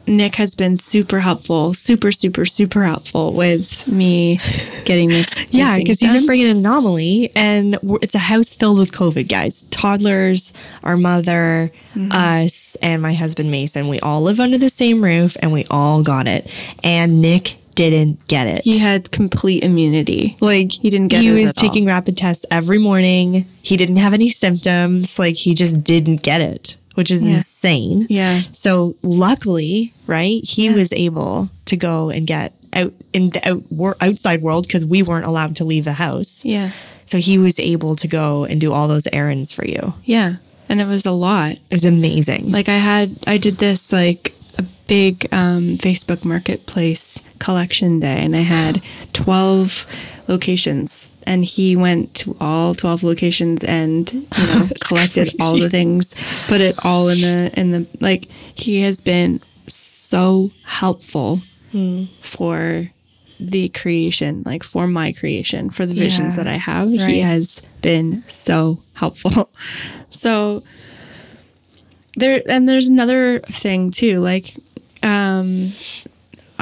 Nick 0.06 0.37
has 0.37 0.54
been 0.54 0.76
super 0.76 1.20
helpful, 1.20 1.75
super, 1.75 2.10
super, 2.10 2.44
super 2.44 2.82
helpful 2.84 3.32
with 3.32 3.87
me 3.88 4.38
getting 4.84 5.08
this. 5.08 5.28
Yeah, 5.52 5.76
because 5.76 6.00
he's 6.00 6.14
a 6.14 6.26
friggin' 6.26 6.50
anomaly, 6.50 7.31
and 7.37 7.78
it's 8.00 8.14
a 8.14 8.19
house 8.19 8.54
filled 8.56 8.78
with 8.78 8.90
COVID 8.93 9.28
guys, 9.28 9.64
toddlers, 9.64 10.54
our 10.82 10.96
mother, 10.96 11.70
mm-hmm. 11.94 12.10
us, 12.10 12.75
and 12.76 13.02
my 13.02 13.12
husband 13.12 13.50
Mason. 13.50 13.88
We 13.88 14.00
all 14.00 14.22
live 14.22 14.40
under 14.40 14.56
the 14.56 14.70
same 14.70 15.04
roof, 15.04 15.37
and 15.40 15.52
we 15.52 15.66
all 15.70 16.02
got 16.02 16.26
it. 16.26 16.50
And 16.82 17.20
Nick 17.20 17.56
didn't 17.75 18.26
get 18.28 18.46
it. 18.46 18.64
He 18.64 18.78
had 18.78 19.10
complete 19.10 19.62
immunity. 19.62 20.37
like 20.40 20.72
he 20.72 20.88
didn't 20.90 21.08
get 21.08 21.20
He 21.20 21.28
it 21.28 21.37
He 21.37 21.43
was 21.44 21.52
at 21.52 21.62
all. 21.62 21.69
taking 21.69 21.87
rapid 21.87 22.16
tests 22.16 22.44
every 22.50 22.78
morning. 22.78 23.46
He 23.62 23.76
didn't 23.76 23.96
have 23.96 24.14
any 24.14 24.28
symptoms. 24.28 25.19
Like 25.19 25.37
he 25.37 25.54
just 25.54 25.82
didn't 25.84 26.22
get 26.22 26.40
it, 26.40 26.76
which 27.02 27.10
is 27.10 27.26
Yeah. 27.26 27.34
insane. 27.34 28.06
Yeah. 28.08 28.40
So 28.52 28.94
luckily, 29.02 29.93
right, 30.06 30.40
he 30.44 30.66
Yeah. 30.66 30.75
was 30.75 30.93
able 30.93 31.50
to 31.66 31.76
go 31.76 32.10
and 32.10 32.28
get 32.28 32.52
out 32.72 32.93
in 33.12 33.31
the 33.31 33.40
out, 33.49 33.62
wor- 33.72 33.96
outside 34.00 34.40
world 34.40 34.69
because 34.69 34.87
we 34.87 35.02
weren't 35.02 35.26
allowed 35.26 35.56
to 35.56 35.64
leave 35.64 35.84
the 35.84 35.94
house. 35.94 36.43
Yeah. 36.44 36.70
So 37.06 37.19
he 37.19 37.38
was 37.38 37.58
able 37.58 37.96
to 37.96 38.06
go 38.06 38.44
and 38.44 38.60
do 38.60 38.72
all 38.72 38.87
those 38.87 39.08
errands 39.12 39.50
for 39.50 39.66
you. 39.66 39.94
Yeah. 40.04 40.37
And 40.69 40.81
it 40.81 40.87
was 40.87 41.04
a 41.04 41.10
lot. 41.10 41.52
It 41.70 41.72
was 41.72 41.84
amazing. 41.84 42.52
Like 42.52 42.69
I 42.69 42.78
had, 42.78 43.10
I 43.26 43.37
did 43.37 43.58
this 43.58 43.93
like 43.93 44.32
a 44.58 44.62
big 44.87 45.26
um, 45.32 45.76
Facebook 45.78 46.25
Marketplace 46.25 47.19
collection 47.40 47.99
day, 47.99 48.19
and 48.25 48.37
I 48.37 48.43
had 48.46 48.81
twelve 49.12 49.87
locations, 50.29 51.09
and 51.27 51.45
he 51.45 51.77
went 51.77 52.15
to 52.15 52.37
all 52.41 52.75
twelve 52.75 53.03
locations 53.03 53.65
and 53.65 54.13
you 54.13 54.21
know 54.21 54.67
collected 54.81 55.35
all 55.41 55.57
the 55.59 55.71
things, 55.71 56.15
put 56.47 56.61
it 56.61 56.77
all 56.85 57.09
in 57.09 57.21
the 57.21 57.53
in 57.57 57.71
the 57.71 57.87
like. 58.01 58.31
He 58.31 58.83
has 58.83 59.01
been 59.01 59.41
so 59.67 60.51
helpful 60.65 61.41
for 62.21 62.87
the 63.41 63.69
creation, 63.71 64.43
like 64.45 64.62
for 64.62 64.87
my 64.87 65.12
creation, 65.12 65.71
for 65.71 65.87
the 65.87 65.95
visions 65.95 66.37
that 66.37 66.47
I 66.47 66.57
have. 66.57 66.88
Right. 66.91 67.00
He 67.00 67.21
has 67.21 67.62
been 67.81 68.23
so 68.29 68.83
helpful. 68.95 69.50
so 70.11 70.62
there 72.17 72.43
and 72.49 72.69
there's 72.69 72.88
another 72.88 73.38
thing 73.41 73.91
too 73.91 74.21
like 74.21 74.55
um 75.02 75.73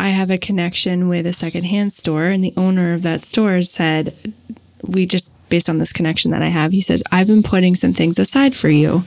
i 0.00 0.08
have 0.08 0.30
a 0.30 0.38
connection 0.38 1.08
with 1.08 1.26
a 1.26 1.32
secondhand 1.32 1.92
store 1.92 2.24
and 2.26 2.42
the 2.42 2.52
owner 2.56 2.92
of 2.94 3.02
that 3.02 3.20
store 3.20 3.62
said 3.62 4.14
we 4.82 5.06
just 5.06 5.32
based 5.48 5.68
on 5.68 5.78
this 5.78 5.92
connection 5.92 6.30
that 6.30 6.42
i 6.42 6.48
have 6.48 6.72
he 6.72 6.80
said 6.80 7.00
i've 7.12 7.26
been 7.26 7.42
putting 7.42 7.74
some 7.74 7.92
things 7.92 8.18
aside 8.18 8.54
for 8.56 8.68
you 8.68 9.02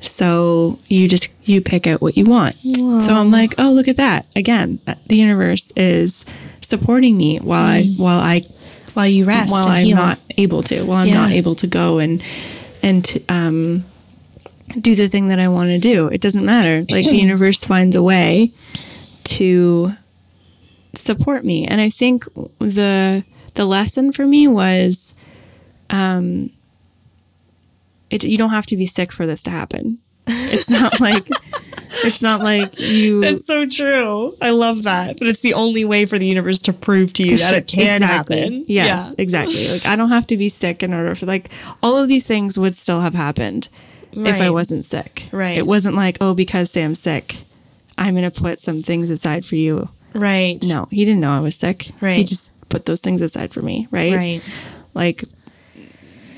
so 0.00 0.78
you 0.88 1.08
just 1.08 1.30
you 1.48 1.60
pick 1.60 1.86
out 1.86 2.00
what 2.00 2.16
you 2.16 2.24
want 2.24 2.54
so 3.00 3.14
i'm 3.14 3.30
like 3.30 3.54
oh 3.58 3.72
look 3.72 3.88
at 3.88 3.96
that 3.96 4.26
again 4.36 4.78
the 5.06 5.16
universe 5.16 5.72
is 5.76 6.24
supporting 6.60 7.16
me 7.16 7.38
while 7.38 7.64
i 7.64 7.84
while 7.96 8.20
i 8.20 8.40
while 8.94 9.06
you 9.06 9.24
rest 9.26 9.52
while 9.52 9.64
and 9.64 9.72
I'm 9.72 9.84
heal. 9.84 9.96
not 9.96 10.18
able 10.38 10.62
to, 10.64 10.82
while 10.82 11.00
I'm 11.02 11.08
Yeah. 11.08 11.14
not 11.22 11.30
able 11.32 11.54
to 11.56 11.66
go 11.66 11.98
and 11.98 12.22
and 12.82 13.04
to, 13.04 13.22
um, 13.28 13.84
do 14.80 14.94
the 14.94 15.06
thing 15.08 15.26
that 15.28 15.38
I 15.38 15.48
want 15.48 15.68
to 15.68 15.78
do. 15.78 16.08
It 16.08 16.22
doesn't 16.22 16.44
matter. 16.46 16.78
Like 16.90 17.04
the 17.04 17.14
universe 17.28 17.62
finds 17.66 17.94
a 17.94 18.02
way 18.02 18.52
to 19.24 19.92
support 20.96 21.44
me, 21.44 21.66
and 21.66 21.80
I 21.80 21.88
think 21.90 22.24
the 22.58 23.24
the 23.54 23.64
lesson 23.64 24.12
for 24.12 24.26
me 24.26 24.46
was, 24.48 25.14
um, 25.90 26.50
it 28.10 28.24
you 28.24 28.38
don't 28.38 28.50
have 28.50 28.66
to 28.66 28.76
be 28.76 28.86
sick 28.86 29.12
for 29.12 29.26
this 29.26 29.42
to 29.44 29.50
happen. 29.50 29.98
It's 30.26 30.68
not 30.70 31.00
like 31.00 31.26
it's 32.04 32.22
not 32.22 32.40
like 32.40 32.72
you. 32.78 33.20
That's 33.20 33.46
so 33.46 33.66
true. 33.66 34.34
I 34.42 34.50
love 34.50 34.82
that. 34.84 35.18
But 35.18 35.28
it's 35.28 35.40
the 35.40 35.54
only 35.54 35.84
way 35.84 36.04
for 36.04 36.18
the 36.18 36.26
universe 36.26 36.60
to 36.62 36.72
prove 36.72 37.12
to 37.14 37.24
you 37.24 37.36
that 37.38 37.54
it 37.54 37.66
can 37.66 37.96
Exactly. 38.02 38.40
happen. 38.40 38.64
Yes, 38.68 39.14
exactly. 39.18 39.66
Like 39.72 39.86
I 39.86 39.96
don't 39.96 40.10
have 40.10 40.26
to 40.28 40.36
be 40.36 40.48
sick 40.48 40.82
in 40.82 40.92
order 40.92 41.14
for 41.14 41.26
like 41.26 41.48
all 41.82 41.96
of 41.96 42.08
these 42.08 42.26
things 42.26 42.58
would 42.58 42.74
still 42.74 43.00
have 43.00 43.14
happened 43.14 43.68
if 44.12 44.40
I 44.40 44.50
wasn't 44.50 44.86
sick. 44.86 45.28
Right. 45.30 45.58
It 45.58 45.66
wasn't 45.66 45.94
like, 45.94 46.18
oh, 46.20 46.32
because 46.34 46.70
Sam's 46.70 46.98
sick, 47.00 47.36
I'm 47.98 48.14
gonna 48.14 48.30
put 48.30 48.60
some 48.60 48.82
things 48.82 49.10
aside 49.10 49.44
for 49.44 49.56
you. 49.56 49.88
Right. 50.16 50.58
No, 50.66 50.88
he 50.90 51.04
didn't 51.04 51.20
know 51.20 51.32
I 51.32 51.40
was 51.40 51.54
sick. 51.54 51.88
Right. 52.00 52.16
He 52.16 52.24
just 52.24 52.52
put 52.68 52.84
those 52.84 53.00
things 53.00 53.22
aside 53.22 53.52
for 53.52 53.62
me, 53.62 53.86
right? 53.90 54.14
Right. 54.14 54.60
Like 54.94 55.24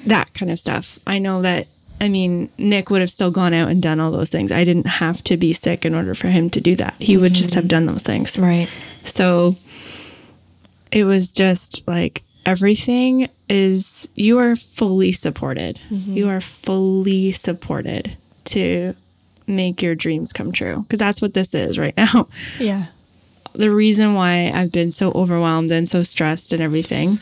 that 0.06 0.32
kind 0.34 0.50
of 0.50 0.58
stuff. 0.58 0.98
I 1.06 1.18
know 1.18 1.42
that 1.42 1.66
I 2.00 2.08
mean, 2.08 2.48
Nick 2.58 2.90
would 2.90 3.00
have 3.00 3.10
still 3.10 3.30
gone 3.30 3.54
out 3.54 3.70
and 3.70 3.82
done 3.82 3.98
all 3.98 4.10
those 4.10 4.30
things. 4.30 4.52
I 4.52 4.64
didn't 4.64 4.86
have 4.86 5.22
to 5.24 5.36
be 5.36 5.52
sick 5.52 5.84
in 5.84 5.94
order 5.94 6.14
for 6.14 6.28
him 6.28 6.48
to 6.50 6.60
do 6.60 6.76
that. 6.76 6.94
He 6.98 7.16
would 7.16 7.34
just 7.34 7.50
mm-hmm. 7.50 7.60
have 7.60 7.68
done 7.68 7.86
those 7.86 8.02
things. 8.02 8.38
Right. 8.38 8.68
So 9.04 9.56
it 10.92 11.04
was 11.04 11.32
just 11.32 11.86
like 11.88 12.22
everything 12.46 13.28
is, 13.48 14.08
you 14.14 14.38
are 14.38 14.54
fully 14.54 15.10
supported. 15.10 15.80
Mm-hmm. 15.90 16.12
You 16.12 16.28
are 16.28 16.40
fully 16.40 17.32
supported 17.32 18.16
to 18.44 18.94
make 19.48 19.82
your 19.82 19.96
dreams 19.96 20.32
come 20.32 20.52
true. 20.52 20.82
Because 20.82 21.00
that's 21.00 21.20
what 21.20 21.34
this 21.34 21.52
is 21.52 21.78
right 21.78 21.96
now. 21.96 22.28
Yeah. 22.60 22.84
The 23.58 23.70
reason 23.70 24.14
why 24.14 24.50
I've 24.54 24.72
been 24.72 24.92
so 24.92 25.10
overwhelmed 25.12 25.70
and 25.72 25.88
so 25.88 26.02
stressed 26.02 26.52
and 26.52 26.62
everything 26.62 27.18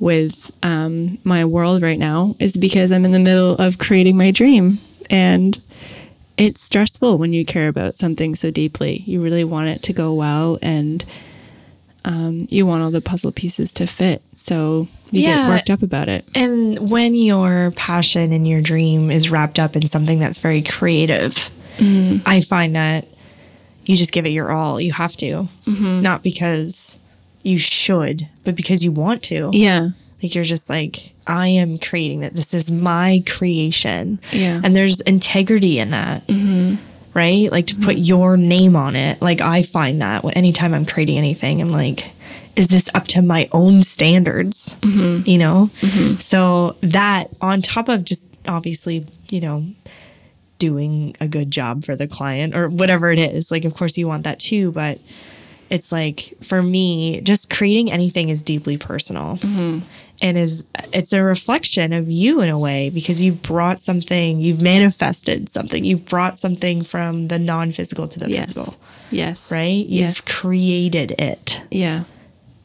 with 0.00 0.50
um, 0.62 1.16
my 1.24 1.44
world 1.44 1.80
right 1.80 1.98
now 1.98 2.34
is 2.38 2.56
because 2.56 2.92
I'm 2.92 3.04
in 3.04 3.12
the 3.12 3.18
middle 3.20 3.54
of 3.56 3.78
creating 3.78 4.16
my 4.18 4.30
dream. 4.30 4.78
And 5.08 5.58
it's 6.36 6.60
stressful 6.60 7.16
when 7.18 7.32
you 7.32 7.44
care 7.46 7.68
about 7.68 7.96
something 7.96 8.34
so 8.34 8.50
deeply. 8.50 9.02
You 9.06 9.22
really 9.22 9.44
want 9.44 9.68
it 9.68 9.82
to 9.84 9.92
go 9.94 10.12
well 10.12 10.58
and 10.60 11.02
um, 12.04 12.46
you 12.50 12.66
want 12.66 12.82
all 12.82 12.90
the 12.90 13.00
puzzle 13.00 13.32
pieces 13.32 13.72
to 13.74 13.86
fit. 13.86 14.22
So 14.36 14.88
you 15.10 15.22
Yeah. 15.22 15.46
get 15.46 15.48
worked 15.48 15.70
up 15.70 15.82
about 15.82 16.08
it. 16.08 16.24
And 16.34 16.90
when 16.90 17.14
your 17.14 17.70
passion 17.76 18.32
and 18.32 18.46
your 18.46 18.60
dream 18.60 19.10
is 19.10 19.30
wrapped 19.30 19.58
up 19.58 19.76
in 19.76 19.86
something 19.86 20.18
that's 20.18 20.38
very 20.38 20.62
creative, 20.62 21.50
I 21.78 22.40
find 22.40 22.74
that 22.76 23.06
you 23.86 23.96
just 23.96 24.12
give 24.12 24.26
it 24.26 24.30
your 24.30 24.50
all. 24.50 24.80
You 24.80 24.92
have 24.92 25.16
to, 25.18 25.48
mm-hmm. 25.66 26.02
not 26.02 26.22
because 26.22 26.98
you 27.42 27.58
should, 27.58 28.28
but 28.44 28.56
because 28.56 28.84
you 28.84 28.92
want 28.92 29.22
to. 29.24 29.50
Yeah. 29.52 29.88
Like 30.22 30.34
you're 30.34 30.44
just 30.44 30.68
like, 30.68 30.96
I 31.26 31.48
am 31.48 31.78
creating 31.78 32.20
that. 32.20 32.34
This 32.34 32.54
is 32.54 32.70
my 32.70 33.22
creation. 33.26 34.18
Yeah. 34.32 34.60
And 34.64 34.74
there's 34.74 35.00
integrity 35.02 35.78
in 35.78 35.90
that. 35.90 36.26
Mm-hmm. 36.26 36.76
Right? 37.16 37.50
Like 37.50 37.68
to 37.68 37.74
mm-hmm. 37.74 37.84
put 37.84 37.96
your 37.96 38.36
name 38.36 38.76
on 38.76 38.96
it. 38.96 39.22
Like 39.22 39.40
I 39.40 39.62
find 39.62 40.02
that 40.02 40.24
anytime 40.36 40.74
I'm 40.74 40.84
creating 40.84 41.16
anything, 41.16 41.62
I'm 41.62 41.70
like, 41.70 42.10
is 42.56 42.68
this 42.68 42.90
up 42.94 43.04
to 43.08 43.22
my 43.22 43.48
own 43.52 43.82
standards? 43.82 44.76
You 44.82 45.38
know? 45.38 45.70
So 46.18 46.76
that 46.80 47.28
on 47.40 47.62
top 47.62 47.88
of 47.88 48.04
just 48.04 48.28
obviously, 48.48 49.06
you 49.28 49.40
know, 49.40 49.66
doing 50.58 51.14
a 51.20 51.28
good 51.28 51.50
job 51.50 51.84
for 51.84 51.96
the 51.96 52.06
client 52.06 52.54
or 52.54 52.68
whatever 52.68 53.10
it 53.10 53.18
is. 53.18 53.50
Like, 53.50 53.64
of 53.64 53.74
course, 53.74 53.96
you 53.98 54.06
want 54.08 54.24
that 54.24 54.38
too, 54.38 54.72
but 54.72 54.98
it's 55.68 55.90
like 55.90 56.20
for 56.42 56.62
me, 56.62 57.20
just 57.22 57.50
creating 57.50 57.90
anything 57.90 58.28
is 58.28 58.40
deeply 58.40 58.76
personal 58.78 59.36
mm-hmm. 59.38 59.80
and 60.22 60.38
is 60.38 60.62
it's 60.92 61.12
a 61.12 61.20
reflection 61.22 61.92
of 61.92 62.08
you 62.08 62.40
in 62.40 62.48
a 62.48 62.58
way 62.58 62.88
because 62.88 63.20
you've 63.20 63.42
brought 63.42 63.80
something, 63.80 64.38
you've 64.38 64.62
manifested 64.62 65.48
something, 65.48 65.84
you've 65.84 66.06
brought 66.06 66.38
something 66.38 66.84
from 66.84 67.28
the 67.28 67.38
non-physical 67.38 68.06
to 68.08 68.20
the 68.20 68.30
Yes. 68.30 68.52
physical, 68.52 68.76
Yes. 69.10 69.50
right? 69.50 69.84
You've 69.84 70.14
Yes. 70.16 70.20
created 70.20 71.16
it 71.18 71.60
Yeah. 71.70 72.04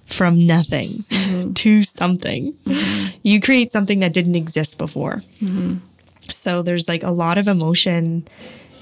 from 0.06 0.46
nothing 0.46 1.04
mm-hmm. 1.10 1.54
to 1.54 1.82
something. 1.82 2.54
Mm-hmm. 2.68 3.18
You 3.24 3.42
create 3.42 3.72
something 3.72 4.00
that 4.02 4.14
didn't 4.14 4.36
exist 4.36 4.78
before. 4.78 5.24
So 6.32 6.62
there's 6.62 6.88
like 6.88 7.04
a 7.04 7.12
lot 7.12 7.38
of 7.38 7.48
emotion 7.48 8.28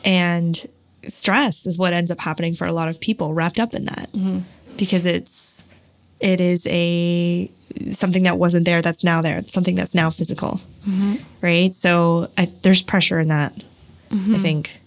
and 0.05 0.67
stress 1.07 1.65
is 1.65 1.77
what 1.77 1.93
ends 1.93 2.11
up 2.11 2.19
happening 2.19 2.53
for 2.55 2.65
a 2.65 2.73
lot 2.73 2.87
of 2.87 2.99
people 2.99 3.33
wrapped 3.33 3.59
up 3.59 3.73
in 3.73 3.85
that 3.85 4.09
mm-hmm. 4.13 4.39
because 4.77 5.05
it's 5.05 5.63
it 6.19 6.41
is 6.41 6.67
a 6.67 7.49
something 7.91 8.23
that 8.23 8.37
wasn't 8.37 8.65
there 8.65 8.81
that's 8.81 9.03
now 9.03 9.21
there 9.21 9.41
something 9.47 9.75
that's 9.75 9.95
now 9.95 10.09
physical 10.09 10.59
mm-hmm. 10.87 11.15
right 11.41 11.73
so 11.73 12.27
I, 12.37 12.51
there's 12.63 12.81
pressure 12.81 13.19
in 13.19 13.29
that 13.29 13.53
i 14.11 14.13
mm-hmm. 14.13 14.33
think 14.35 14.81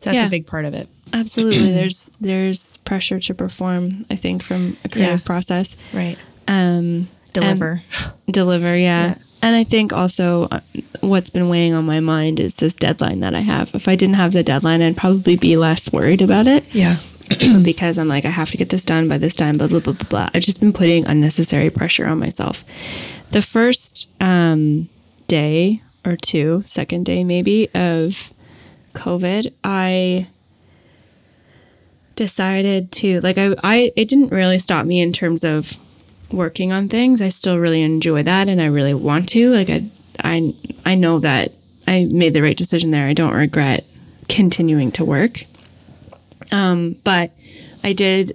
that's 0.00 0.16
Yeah. 0.16 0.26
a 0.26 0.30
big 0.30 0.46
part 0.46 0.64
of 0.64 0.74
it 0.74 0.88
Absolutely. 1.12 1.72
there's 1.72 2.10
there's 2.20 2.76
pressure 2.78 3.18
to 3.20 3.34
perform, 3.34 4.04
I 4.10 4.16
think, 4.16 4.42
from 4.42 4.76
a 4.84 4.88
creative 4.88 5.20
Yeah. 5.20 5.26
process. 5.26 5.76
right 5.92 6.18
Um 6.46 7.08
deliver 7.32 7.82
deliver 8.30 8.76
yeah. 8.76 9.08
Yeah. 9.08 9.14
And 9.42 9.56
i 9.56 9.64
think 9.64 9.92
also 9.92 10.44
uh, 10.50 10.60
what's 11.00 11.30
been 11.30 11.48
weighing 11.48 11.74
on 11.74 11.84
my 11.84 12.00
mind 12.00 12.40
is 12.40 12.56
this 12.56 12.76
deadline 12.76 13.20
that 13.20 13.34
i 13.34 13.40
have. 13.40 13.74
If 13.74 13.88
i 13.88 13.94
didn't 13.94 14.16
have 14.16 14.32
the 14.32 14.42
deadline 14.42 14.82
i'd 14.82 14.96
probably 14.96 15.36
be 15.36 15.56
less 15.56 15.92
worried 15.92 16.22
about 16.22 16.46
it. 16.46 16.64
Yeah. 16.74 16.96
Because 17.62 17.98
i'm 17.98 18.08
like 18.08 18.24
i 18.24 18.30
have 18.30 18.50
to 18.50 18.56
get 18.56 18.70
this 18.70 18.84
done 18.84 19.08
by 19.08 19.18
this 19.18 19.34
time 19.34 19.58
blah 19.58 19.66
blah 19.66 19.80
blah 19.80 19.92
blah 19.92 20.08
blah. 20.08 20.30
I've 20.34 20.42
just 20.42 20.60
been 20.60 20.72
putting 20.72 21.06
unnecessary 21.06 21.70
pressure 21.70 22.06
on 22.06 22.18
myself. 22.18 22.64
The 23.30 23.42
first 23.42 24.08
um, 24.20 24.88
day 25.26 25.82
or 26.04 26.16
two 26.16 26.62
second 26.64 27.04
day 27.04 27.22
maybe 27.22 27.68
of 27.74 28.32
covid 28.94 29.52
i 29.62 30.26
decided 32.18 32.90
to 32.90 33.20
like 33.20 33.38
I, 33.38 33.54
I 33.62 33.92
it 33.96 34.08
didn't 34.08 34.30
really 34.30 34.58
stop 34.58 34.84
me 34.84 35.00
in 35.00 35.12
terms 35.12 35.44
of 35.44 35.76
working 36.32 36.72
on 36.72 36.88
things. 36.88 37.20
I 37.22 37.28
still 37.30 37.58
really 37.58 37.82
enjoy 37.82 38.22
that 38.24 38.48
and 38.48 38.60
i 38.60 38.66
really 38.66 38.94
want 38.94 39.28
to. 39.30 39.50
Like 39.52 39.70
i 39.70 39.84
i, 40.22 40.52
I 40.84 40.94
know 40.94 41.18
that 41.20 41.52
i 41.86 42.06
made 42.10 42.34
the 42.34 42.42
right 42.42 42.56
decision 42.56 42.90
there. 42.90 43.06
I 43.06 43.14
don't 43.14 43.34
regret 43.34 43.84
continuing 44.28 44.92
to 44.92 45.04
work. 45.04 45.44
Um, 46.50 46.96
but 47.04 47.30
i 47.84 47.92
did 47.92 48.32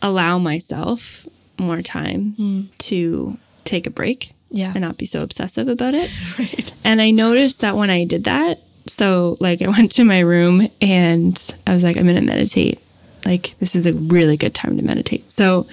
allow 0.00 0.38
myself 0.38 1.26
more 1.58 1.80
time 1.82 2.68
to 2.78 3.38
take 3.64 3.86
a 3.86 3.90
break 3.90 4.32
Yeah. 4.50 4.72
and 4.74 4.80
not 4.80 4.98
be 4.98 5.04
so 5.04 5.22
obsessive 5.22 5.68
about 5.68 5.94
it. 5.94 6.10
And 6.84 7.00
I 7.00 7.12
noticed 7.12 7.60
that 7.60 7.76
when 7.76 7.90
I 7.90 8.04
did 8.04 8.24
that, 8.24 8.58
so 8.88 9.36
like 9.38 9.62
I 9.62 9.68
went 9.76 9.92
to 9.92 10.04
my 10.04 10.18
room 10.18 10.66
and 10.80 11.54
I 11.64 11.72
was 11.72 11.84
like, 11.84 11.96
I'm 11.96 12.02
going 12.08 12.16
to 12.16 12.22
meditate. 12.26 12.80
Like, 13.24 13.54
this 13.60 13.76
is 13.76 13.86
a 13.86 13.92
really 13.92 14.36
good 14.36 14.52
time 14.52 14.76
to 14.78 14.82
meditate. 14.82 15.30
So 15.30 15.68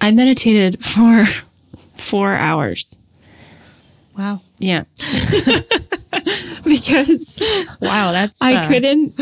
I 0.00 0.10
meditated 0.12 0.82
for 0.82 1.24
four 1.96 2.34
hours. 2.34 2.98
wow 4.16 4.40
Yeah. 4.58 4.84
because 6.64 7.38
wow 7.80 8.12
that's 8.12 8.40
I 8.42 8.54
uh, 8.54 8.68
couldn't 8.68 9.12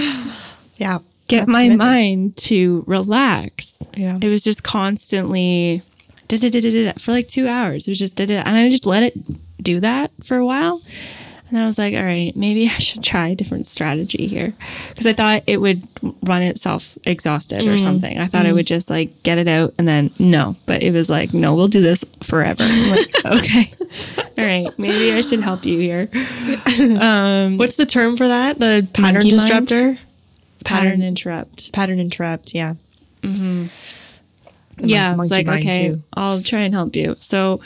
yeah 0.77 0.99
get 1.29 1.47
my 1.49 1.65
commitment. 1.65 1.79
mind 1.79 2.37
to 2.37 2.85
relax. 2.87 3.83
Yeah. 3.97 4.19
It 4.21 4.29
was 4.29 4.43
just 4.43 4.63
constantly 4.63 5.83
for 6.29 7.13
like 7.13 7.29
two 7.29 7.49
hours. 7.49 7.87
It 7.87 7.91
was 7.93 7.99
just 7.99 8.17
da-da, 8.17 8.43
and 8.45 8.57
I 8.57 8.69
just 8.69 8.87
let 8.87 9.03
it 9.03 9.15
do 9.63 9.81
that 9.81 10.11
for 10.23 10.37
a 10.37 10.45
while. 10.47 10.81
And 11.47 11.57
then 11.57 11.63
I 11.63 11.67
was 11.67 11.79
like, 11.79 11.95
all 11.95 12.03
right, 12.03 12.35
maybe 12.35 12.65
I 12.67 12.79
should 12.79 13.03
try 13.03 13.29
a 13.29 13.35
different 13.35 13.67
strategy 13.67 14.27
here. 14.27 14.55
Because 14.89 15.07
I 15.07 15.13
thought 15.13 15.43
it 15.47 15.61
would 15.61 15.87
run 16.23 16.43
itself 16.43 16.97
exhausted 17.05 17.61
Mm. 17.61 17.73
or 17.75 17.77
something. 17.77 18.19
I 18.19 18.27
thought 18.27 18.47
I 18.47 18.51
mm. 18.51 18.55
would 18.55 18.67
just 18.67 18.89
like 18.89 19.23
get 19.23 19.37
it 19.39 19.47
out 19.47 19.75
and 19.79 19.87
then 19.87 20.11
no. 20.19 20.57
But 20.65 20.83
it 20.83 20.93
was 20.93 21.11
like, 21.11 21.35
no, 21.35 21.55
we'll 21.55 21.69
do 21.69 21.83
this 21.83 22.03
forever. 22.23 22.65
Like, 22.65 23.25
okay. 23.43 23.71
All 24.39 24.45
right. 24.45 24.67
Maybe 24.79 25.13
I 25.17 25.21
should 25.21 25.41
help 25.41 25.65
you 25.67 25.79
here. 25.79 26.09
Um, 26.99 27.59
What's 27.59 27.77
the 27.77 27.87
term 27.87 28.17
for 28.17 28.27
that? 28.27 28.59
The 28.59 28.89
pattern 28.93 29.23
mind? 29.23 29.31
disruptor? 29.31 29.99
Pattern 30.65 31.03
interrupt. 31.03 31.73
Pattern 31.75 32.01
interrupt, 32.01 32.55
yeah. 32.55 32.75
Mm-hmm. 33.21 33.67
The 34.83 34.89
yeah, 34.89 35.11
mon- 35.11 35.21
it's 35.21 35.31
like 35.31 35.47
okay, 35.47 35.89
too. 35.89 36.03
I'll 36.15 36.41
try 36.41 36.61
and 36.61 36.75
help 36.75 36.97
you. 36.97 37.17
So, 37.21 37.61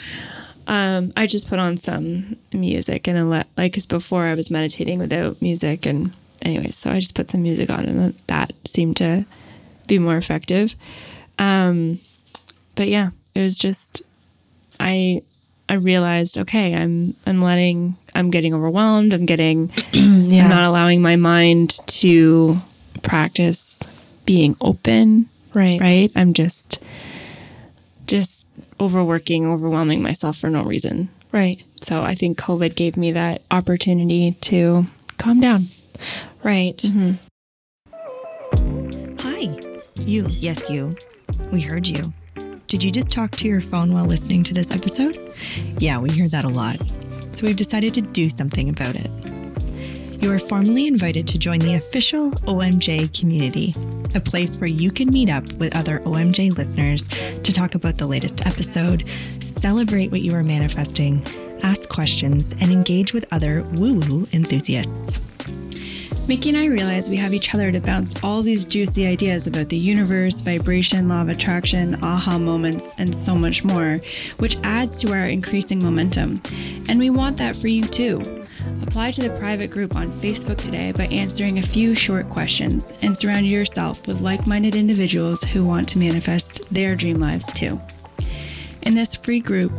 um, 0.69 1.11
I 1.17 1.25
just 1.27 1.49
put 1.49 1.59
on 1.59 1.75
some 1.77 2.37
music 2.53 3.07
and 3.07 3.29
let 3.29 3.47
like 3.57 3.71
because 3.73 3.85
before 3.85 4.23
I 4.23 4.35
was 4.35 4.49
meditating 4.49 4.99
without 4.99 5.41
music 5.41 5.85
and 5.85 6.13
anyway, 6.41 6.71
so 6.71 6.91
I 6.91 6.99
just 6.99 7.15
put 7.15 7.29
some 7.29 7.41
music 7.43 7.69
on 7.69 7.85
and 7.85 7.99
that- 7.99 8.27
that 8.27 8.53
seemed 8.67 8.95
to 8.97 9.25
be 9.87 9.99
more 9.99 10.15
effective. 10.15 10.75
Um, 11.37 11.99
but 12.75 12.87
yeah, 12.87 13.09
it 13.35 13.41
was 13.41 13.57
just 13.57 14.03
I 14.79 15.21
I 15.67 15.73
realized 15.73 16.37
okay, 16.37 16.75
I'm 16.75 17.15
I'm 17.25 17.41
letting 17.41 17.97
I'm 18.15 18.29
getting 18.31 18.53
overwhelmed. 18.53 19.13
I'm 19.13 19.25
getting 19.25 19.71
Yeah. 19.93 20.43
I'm 20.43 20.49
not 20.49 20.63
allowing 20.63 21.01
my 21.01 21.15
mind 21.15 21.79
to 22.01 22.57
practice 23.01 23.81
being 24.25 24.55
open 24.61 25.25
right. 25.55 25.79
right 25.81 26.11
i'm 26.15 26.33
just 26.33 26.77
just 28.05 28.45
overworking 28.79 29.45
overwhelming 29.45 30.01
myself 30.01 30.37
for 30.37 30.49
no 30.49 30.63
reason 30.63 31.09
Right. 31.31 31.63
so 31.81 32.01
i 32.03 32.15
think 32.15 32.37
covid 32.37 32.75
gave 32.75 32.95
me 32.97 33.11
that 33.11 33.41
opportunity 33.51 34.31
to 34.41 34.85
calm 35.17 35.39
down 35.39 35.61
Right. 36.43 36.77
Mm-hmm. 36.77 37.11
Hi. 39.19 39.59
You. 40.05 40.27
Yes, 40.29 40.69
you. 40.69 40.93
We 41.51 41.59
heard 41.61 41.87
you. 41.89 42.13
Did 42.67 42.83
you 42.83 42.91
just 42.91 43.11
talk 43.11 43.31
to 43.31 43.47
your 43.49 43.59
phone 43.61 43.93
while 43.93 44.05
listening 44.05 44.43
to 44.45 44.53
this 44.53 44.71
episode? 44.71 45.19
Yeah, 45.77 45.99
we 45.99 46.09
hear 46.11 46.29
that 46.29 46.45
a 46.45 46.49
lot. 46.49 46.77
So 47.33 47.45
we've 47.47 47.55
decided 47.57 47.93
to 47.95 48.01
do 48.01 48.29
something 48.29 48.69
about 48.69 48.95
it. 48.95 49.09
You 50.21 50.33
are 50.33 50.39
formally 50.39 50.87
invited 50.87 51.25
to 51.29 51.39
join 51.39 51.59
the 51.59 51.75
official 51.75 52.31
OMJ 52.31 53.17
community, 53.17 53.73
a 54.15 54.19
place 54.19 54.59
where 54.59 54.67
you 54.67 54.91
can 54.91 55.09
meet 55.09 55.29
up 55.29 55.49
with 55.53 55.73
other 55.77 55.99
OMJ 55.99 56.57
listeners 56.57 57.07
to 57.07 57.53
talk 57.53 57.73
about 57.73 57.97
the 57.97 58.05
latest 58.05 58.45
episode, 58.45 59.05
celebrate 59.39 60.11
what 60.11 60.19
you 60.19 60.35
are 60.35 60.43
manifesting, 60.43 61.25
ask 61.63 61.87
questions, 61.87 62.51
and 62.59 62.69
engage 62.69 63.13
with 63.13 63.31
other 63.31 63.63
woo 63.75 63.93
woo 63.93 64.27
enthusiasts. 64.33 65.21
Micki 66.27 66.49
and 66.49 66.57
I 66.57 66.65
realize 66.65 67.09
we 67.09 67.15
have 67.15 67.33
each 67.33 67.55
other 67.55 67.71
to 67.71 67.79
bounce 67.79 68.21
all 68.21 68.41
these 68.41 68.65
juicy 68.65 69.07
ideas 69.07 69.47
about 69.47 69.69
the 69.69 69.77
universe, 69.77 70.41
vibration, 70.41 71.07
law 71.07 71.21
of 71.21 71.29
attraction, 71.29 71.95
aha 72.03 72.37
moments, 72.37 72.93
and 72.99 73.15
so 73.15 73.35
much 73.35 73.63
more, 73.63 73.99
which 74.37 74.57
adds 74.63 74.99
to 74.99 75.13
our 75.13 75.27
increasing 75.27 75.81
momentum. 75.81 76.41
And 76.89 76.99
we 76.99 77.09
want 77.09 77.37
that 77.37 77.55
for 77.55 77.69
you 77.69 77.85
too. 77.85 78.38
Apply 78.81 79.11
to 79.11 79.21
the 79.21 79.29
private 79.37 79.71
group 79.71 79.95
on 79.95 80.11
Facebook 80.11 80.57
today 80.57 80.91
by 80.91 81.05
answering 81.05 81.59
a 81.59 81.63
few 81.63 81.95
short 81.95 82.29
questions 82.29 82.97
and 83.01 83.15
surround 83.15 83.47
yourself 83.47 84.05
with 84.07 84.21
like 84.21 84.47
minded 84.47 84.75
individuals 84.75 85.43
who 85.43 85.65
want 85.65 85.87
to 85.89 85.99
manifest 85.99 86.61
their 86.73 86.95
dream 86.95 87.19
lives 87.19 87.45
too. 87.53 87.79
In 88.83 88.95
this 88.95 89.15
free 89.15 89.39
group, 89.39 89.71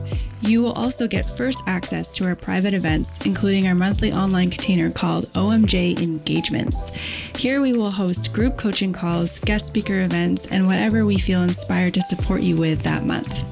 you 0.42 0.62
will 0.62 0.72
also 0.72 1.06
get 1.06 1.28
first 1.28 1.62
access 1.66 2.12
to 2.14 2.25
our 2.25 2.37
private 2.37 2.75
events, 2.75 3.25
including 3.26 3.66
our 3.66 3.75
monthly 3.75 4.12
online 4.12 4.50
container 4.50 4.90
called 4.90 5.26
OMJ 5.32 6.00
Engagements. 6.00 6.90
Here 7.37 7.60
we 7.60 7.72
will 7.72 7.90
host 7.90 8.32
group 8.32 8.56
coaching 8.56 8.92
calls, 8.92 9.40
guest 9.40 9.66
speaker 9.66 10.02
events, 10.02 10.46
and 10.46 10.66
whatever 10.66 11.04
we 11.04 11.18
feel 11.18 11.42
inspired 11.42 11.94
to 11.94 12.00
support 12.02 12.42
you 12.42 12.56
with 12.56 12.82
that 12.82 13.04
month. 13.04 13.44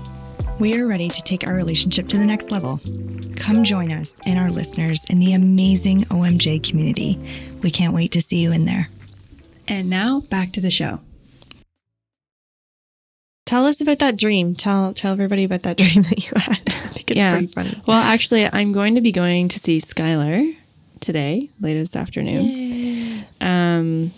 We 0.60 0.76
are 0.76 0.88
ready 0.88 1.08
to 1.08 1.22
take 1.22 1.46
our 1.46 1.54
relationship 1.54 2.08
to 2.08 2.18
the 2.18 2.26
next 2.26 2.50
level. 2.50 2.80
Come 3.36 3.62
join 3.62 3.92
us 3.92 4.20
and 4.26 4.40
our 4.40 4.50
listeners 4.50 5.04
in 5.08 5.20
the 5.20 5.34
amazing 5.34 6.00
OMJ 6.06 6.68
community. 6.68 7.16
We 7.62 7.70
can't 7.70 7.94
wait 7.94 8.10
to 8.12 8.20
see 8.20 8.38
you 8.38 8.50
in 8.50 8.64
there. 8.64 8.88
And 9.68 9.88
now 9.88 10.20
back 10.20 10.50
to 10.52 10.60
the 10.60 10.72
show. 10.72 10.98
Tell 13.46 13.66
us 13.66 13.80
about 13.80 14.00
that 14.00 14.16
dream. 14.18 14.56
Tell 14.56 14.92
tell 14.92 15.12
everybody 15.12 15.44
about 15.44 15.62
that 15.62 15.76
dream 15.78 16.02
that 16.02 16.26
you 16.26 16.32
had. 16.34 16.58
I 16.58 16.90
think 16.90 17.10
it's 17.12 17.22
pretty 17.22 17.46
funny. 17.46 17.82
Well, 17.86 18.02
actually, 18.02 18.52
I'm 18.52 18.72
going 18.72 18.96
to 18.96 19.00
be 19.00 19.12
going 19.12 19.46
to 19.48 19.60
see 19.60 19.78
Skylar 19.78 20.56
today, 20.98 21.50
late 21.60 21.74
this 21.74 21.94
afternoon. 21.94 23.24
Um, 23.40 24.10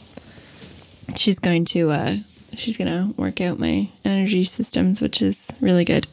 she's 1.16 1.38
going 1.38 1.66
to 1.66 1.90
uh, 1.90 2.16
she's 2.56 2.76
gonna 2.76 3.12
work 3.16 3.40
out 3.40 3.58
my 3.58 3.88
energy 4.04 4.44
systems, 4.44 5.00
which 5.00 5.22
is 5.22 5.52
really 5.60 5.84
good. 5.84 6.06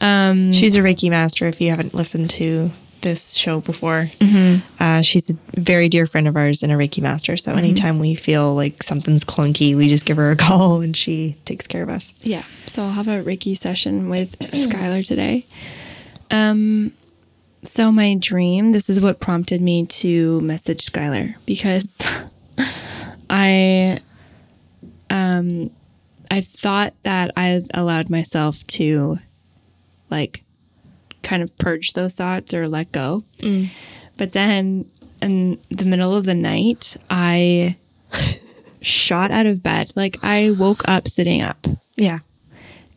Um, 0.00 0.52
She's 0.52 0.74
a 0.76 0.80
Reiki 0.80 1.08
master. 1.10 1.46
If 1.46 1.60
you 1.60 1.70
haven't 1.70 1.94
listened 1.94 2.30
to 2.30 2.70
this 3.00 3.34
show 3.34 3.60
before, 3.60 4.08
uh, 4.80 5.02
she's 5.02 5.30
a 5.30 5.34
very 5.60 5.88
dear 5.88 6.06
friend 6.06 6.26
of 6.26 6.36
ours 6.36 6.62
and 6.62 6.72
a 6.72 6.74
Reiki 6.74 7.02
master. 7.02 7.36
So 7.36 7.54
anytime 7.54 7.98
we 7.98 8.14
feel 8.14 8.54
like 8.54 8.82
something's 8.82 9.24
clunky, 9.24 9.76
we 9.76 9.88
just 9.88 10.06
give 10.06 10.16
her 10.16 10.30
a 10.30 10.36
call 10.46 10.80
and 10.80 10.96
she 10.96 11.36
takes 11.44 11.66
care 11.66 11.82
of 11.82 11.88
us. 11.90 12.14
Yeah. 12.22 12.42
So 12.66 12.82
I'll 12.84 12.90
have 12.92 13.08
a 13.08 13.22
Reiki 13.22 13.56
session 13.56 14.08
with 14.08 14.38
Skylar 14.38 15.06
today. 15.06 15.44
Um 16.30 16.92
so 17.62 17.90
my 17.90 18.14
dream, 18.18 18.72
this 18.72 18.90
is 18.90 19.00
what 19.00 19.20
prompted 19.20 19.62
me 19.62 19.86
to 19.86 20.40
message 20.42 20.84
Skylar 20.90 21.34
because 21.46 21.96
I 23.30 24.00
um 25.14 25.70
I 26.30 26.40
thought 26.40 26.92
that 27.02 27.30
I 27.36 27.60
allowed 27.72 28.10
myself 28.10 28.66
to 28.78 29.18
like 30.10 30.42
kind 31.22 31.42
of 31.42 31.56
purge 31.58 31.92
those 31.92 32.14
thoughts 32.14 32.52
or 32.52 32.66
let 32.68 32.92
go. 32.92 33.24
But 34.16 34.32
then 34.32 34.86
in 35.22 35.58
the 35.70 35.84
middle 35.84 36.14
of 36.14 36.24
the 36.24 36.34
night, 36.34 36.96
I 37.10 37.76
shot 38.80 39.30
out 39.30 39.46
of 39.46 39.62
bed. 39.62 39.92
Like 39.96 40.16
I 40.22 40.52
woke 40.58 40.82
up 40.88 41.06
sitting 41.08 41.40
up 41.42 41.58
Yeah. 41.96 42.18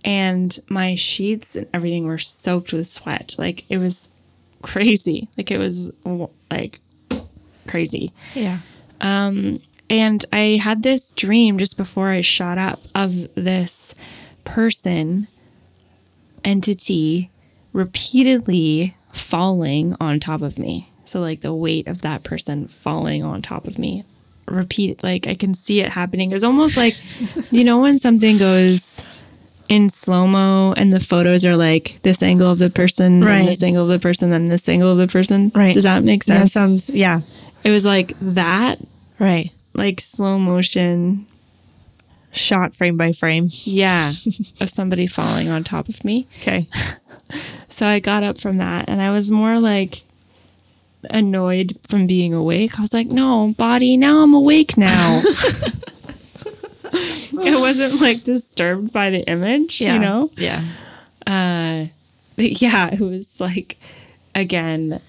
and 0.05 0.57
my 0.69 0.95
sheets 0.95 1.55
and 1.55 1.67
everything 1.73 2.05
were 2.07 2.17
soaked 2.17 2.73
with 2.73 2.87
sweat. 2.87 3.35
Like 3.37 3.69
it 3.69 3.77
was 3.77 4.09
crazy. 4.61 5.27
Like 5.37 5.51
it 5.51 5.57
was 5.59 5.91
like 6.49 6.79
crazy. 7.67 8.11
Yeah. 8.33 8.59
And 9.89 10.23
I 10.33 10.59
had 10.61 10.83
this 10.83 11.11
dream 11.11 11.57
just 11.57 11.77
before 11.77 12.09
I 12.09 12.21
shot 12.21 12.57
up 12.57 12.81
of 12.93 13.33
this 13.35 13.95
person, 14.43 15.27
entity, 16.43 17.29
repeatedly 17.73 18.95
falling 19.11 19.95
on 19.99 20.19
top 20.19 20.41
of 20.41 20.59
me. 20.59 20.89
So, 21.05 21.21
like 21.21 21.41
the 21.41 21.53
weight 21.53 21.87
of 21.87 22.01
that 22.01 22.23
person 22.23 22.67
falling 22.67 23.23
on 23.23 23.41
top 23.41 23.65
of 23.65 23.79
me. 23.79 24.03
Repeat, 24.47 25.03
like 25.03 25.27
I 25.27 25.35
can 25.35 25.53
see 25.53 25.81
it 25.81 25.89
happening. 25.89 26.31
It's 26.31 26.43
almost 26.43 26.77
like, 26.77 26.93
you 27.51 27.63
know, 27.63 27.81
when 27.81 27.97
something 27.97 28.37
goes 28.37 29.03
in 29.69 29.89
slow 29.89 30.25
mo 30.25 30.73
and 30.77 30.93
the 30.93 30.99
photos 31.01 31.43
are 31.45 31.57
like 31.57 31.99
this 32.03 32.23
angle 32.23 32.51
of 32.51 32.57
the 32.59 32.69
person, 32.69 33.21
Right. 33.23 33.39
and 33.39 33.47
this 33.47 33.61
angle 33.63 33.83
of 33.83 33.89
the 33.89 33.99
person, 33.99 34.29
then 34.29 34.47
this 34.47 34.67
angle 34.69 34.91
of 34.91 34.97
the 34.97 35.07
person. 35.07 35.51
Right. 35.53 35.73
Does 35.73 35.83
that 35.83 36.03
make 36.03 36.23
sense? 36.23 36.53
That 36.53 36.59
sounds, 36.59 36.89
yeah. 36.89 37.21
it 37.63 37.71
was 37.71 37.85
like 37.85 38.09
that, 38.19 38.79
Right. 39.19 39.49
Like 39.77 40.01
slow 40.01 40.37
motion 40.37 41.25
Shot 42.33 42.75
frame 42.75 42.97
by 42.97 43.13
frame. 43.13 43.47
yeah, 43.63 44.09
of 44.61 44.69
somebody 44.69 45.07
falling 45.07 45.47
on 45.49 45.63
top 45.63 45.87
of 45.89 46.03
me. 46.03 46.27
Okay. 46.41 46.67
So 47.69 47.85
I 47.85 47.99
got 47.99 48.23
up 48.23 48.37
from 48.39 48.57
that 48.57 48.89
and 48.89 49.01
I 49.01 49.11
was 49.11 49.29
more 49.29 49.59
like 49.59 49.95
annoyed 51.11 51.77
from 51.89 52.07
being 52.07 52.33
awake. 52.33 52.79
I 52.79 52.81
was 52.81 52.93
like, 52.93 53.07
no, 53.07 53.53
body, 53.57 53.97
now 53.97 54.19
I'm 54.23 54.33
awake 54.33 54.77
now. 54.77 55.21
it 56.93 57.59
wasn't 57.59 58.01
like 58.01 58.23
disturbed 58.23 58.93
by 58.93 59.09
the 59.09 59.19
image, 59.29 59.81
Yeah. 59.81 59.93
you 59.95 59.99
know? 59.99 60.31
Yeah. 60.37 60.61
But 61.25 61.31
uh, 61.31 61.85
yeah, 62.37 62.93
it 62.93 63.01
was 63.01 63.39
like, 63.41 63.77
again, 64.33 65.01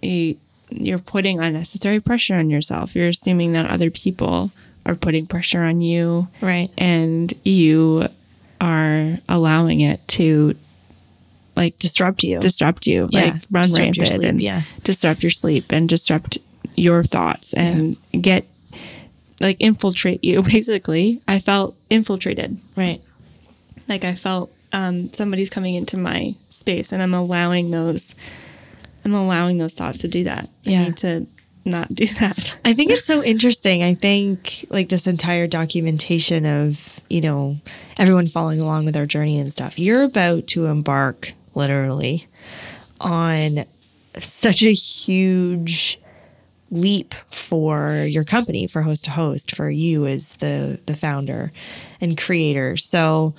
you- 0.00 0.38
you're 0.76 0.98
putting 0.98 1.40
unnecessary 1.40 2.00
pressure 2.00 2.36
on 2.36 2.50
yourself. 2.50 2.94
You're 2.96 3.08
assuming 3.08 3.52
that 3.52 3.70
other 3.70 3.90
people 3.90 4.50
are 4.86 4.94
putting 4.94 5.26
pressure 5.26 5.62
on 5.62 5.80
you. 5.80 6.28
Right. 6.40 6.68
and 6.78 7.32
you 7.44 8.08
are 8.60 9.18
allowing 9.28 9.80
it 9.80 10.06
to 10.08 10.54
like 11.56 11.76
Disrupt 11.78 12.22
you. 12.24 12.38
disrupt 12.40 12.86
you, 12.86 13.08
Yeah, 13.10 13.24
like 13.24 13.34
run 13.50 13.64
disrupt 13.64 13.78
rampant 13.80 13.96
your 13.98 14.06
sleep, 14.06 14.28
and 14.28 14.40
yeah. 14.40 14.62
disrupt 14.84 15.22
your 15.22 15.30
sleep 15.30 15.66
and 15.70 15.88
disrupt 15.88 16.38
your 16.76 17.02
thoughts 17.04 17.52
and 17.54 17.96
get 18.18 18.46
like 19.40 19.56
infiltrate 19.60 20.24
you. 20.24 20.42
Basically, 20.44 21.20
I 21.28 21.38
felt 21.40 21.76
infiltrated. 21.90 22.56
right. 22.76 23.00
Like 23.88 24.04
I 24.04 24.14
felt 24.14 24.50
um, 24.72 25.12
somebody's 25.12 25.50
coming 25.50 25.74
into 25.74 25.96
my 25.98 26.32
space, 26.48 26.92
and 26.92 27.02
I'm 27.02 27.12
allowing 27.14 27.70
those. 27.72 28.14
I'm 29.04 29.14
allowing 29.14 29.58
those 29.58 29.74
thoughts 29.74 29.98
to 29.98 30.08
do 30.08 30.24
that. 30.24 30.48
I 30.66 30.70
Yeah. 30.70 30.84
need 30.84 30.96
to 30.98 31.26
not 31.64 31.94
do 31.94 32.06
that. 32.06 32.58
I 32.64 32.72
think 32.72 32.90
it's 32.90 33.04
so 33.04 33.22
interesting. 33.32 33.82
I 33.82 33.94
think 33.94 34.64
like 34.70 34.88
this 34.88 35.06
entire 35.06 35.46
documentation 35.46 36.44
of, 36.46 37.00
you 37.08 37.20
know, 37.20 37.56
everyone 37.98 38.26
following 38.26 38.60
along 38.60 38.84
with 38.84 38.96
our 38.96 39.06
journey 39.06 39.38
and 39.38 39.52
stuff. 39.52 39.78
You're 39.78 40.02
about 40.02 40.46
to 40.48 40.66
embark 40.66 41.32
literally 41.54 42.26
on 43.00 43.64
such 44.18 44.62
a 44.62 44.72
huge 44.72 45.98
leap 46.70 47.12
for 47.12 48.06
your 48.08 48.24
company 48.24 48.66
for 48.66 48.80
host 48.82 49.04
to 49.04 49.10
host 49.10 49.54
for 49.54 49.68
you 49.68 50.06
as 50.06 50.36
the 50.36 50.80
the 50.86 50.96
founder 50.96 51.52
and 52.00 52.16
creator 52.16 52.78
so 52.78 53.34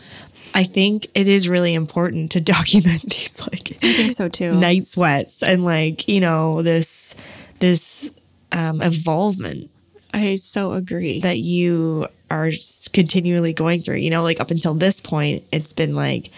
i 0.53 0.63
think 0.63 1.07
it 1.15 1.27
is 1.27 1.49
really 1.49 1.73
important 1.73 2.31
to 2.31 2.41
document 2.55 3.01
these 3.03 3.41
like 3.41 3.77
I 3.83 3.93
think 3.93 4.11
so 4.13 4.29
too. 4.29 4.53
night 4.59 4.85
sweats 4.85 5.43
and 5.43 5.63
like 5.63 6.07
you 6.07 6.19
know 6.19 6.61
this 6.61 7.15
this 7.59 8.09
um, 8.51 8.81
evolvement 8.81 9.69
I 10.13 10.35
so 10.35 10.73
agree. 10.73 11.21
that 11.21 11.37
you 11.37 12.07
are 12.29 12.51
continually 12.93 13.53
going 13.53 13.81
through 13.81 13.97
you 13.97 14.09
know 14.09 14.23
like 14.23 14.39
up 14.39 14.51
until 14.51 14.73
this 14.73 15.01
point 15.01 15.43
it's 15.51 15.73
been 15.73 15.95
like 15.95 16.31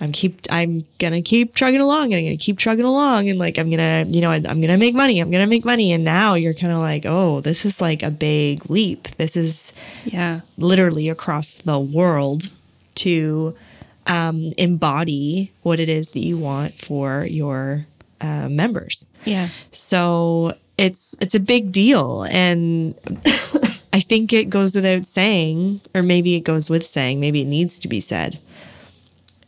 i'm 0.00 0.12
keep 0.12 0.40
i'm 0.50 0.82
gonna 0.98 1.22
keep 1.22 1.54
trugging 1.54 1.80
along 1.80 2.12
and 2.12 2.14
i'm 2.14 2.24
gonna 2.24 2.36
keep 2.36 2.58
trugging 2.58 2.84
along 2.84 3.28
and 3.28 3.38
like 3.38 3.58
i'm 3.58 3.70
gonna 3.70 4.04
you 4.08 4.20
know 4.20 4.30
i'm 4.30 4.42
gonna 4.42 4.76
make 4.78 4.94
money 4.94 5.20
i'm 5.20 5.30
gonna 5.30 5.46
make 5.46 5.64
money 5.64 5.92
and 5.92 6.04
now 6.04 6.34
you're 6.34 6.54
kind 6.54 6.72
of 6.72 6.78
like 6.78 7.04
oh 7.06 7.40
this 7.40 7.64
is 7.64 7.80
like 7.80 8.02
a 8.02 8.10
big 8.10 8.68
leap 8.68 9.04
this 9.16 9.36
is 9.36 9.72
yeah. 10.04 10.40
literally 10.56 11.08
across 11.08 11.58
the 11.58 11.78
world 11.78 12.50
to 13.06 13.54
um, 14.06 14.52
embody 14.58 15.52
what 15.62 15.80
it 15.80 15.88
is 15.88 16.10
that 16.12 16.20
you 16.20 16.38
want 16.38 16.74
for 16.74 17.24
your 17.26 17.86
uh, 18.20 18.48
members 18.48 19.06
Yeah. 19.24 19.48
so 19.70 20.54
it's 20.76 21.16
it's 21.20 21.34
a 21.34 21.40
big 21.40 21.72
deal 21.72 22.22
and 22.30 22.94
I 23.92 24.00
think 24.00 24.32
it 24.32 24.48
goes 24.50 24.74
without 24.74 25.04
saying 25.06 25.80
or 25.94 26.02
maybe 26.02 26.34
it 26.36 26.40
goes 26.44 26.70
with 26.70 26.84
saying, 26.86 27.18
maybe 27.20 27.42
it 27.42 27.46
needs 27.46 27.78
to 27.80 27.88
be 27.88 28.00
said. 28.00 28.38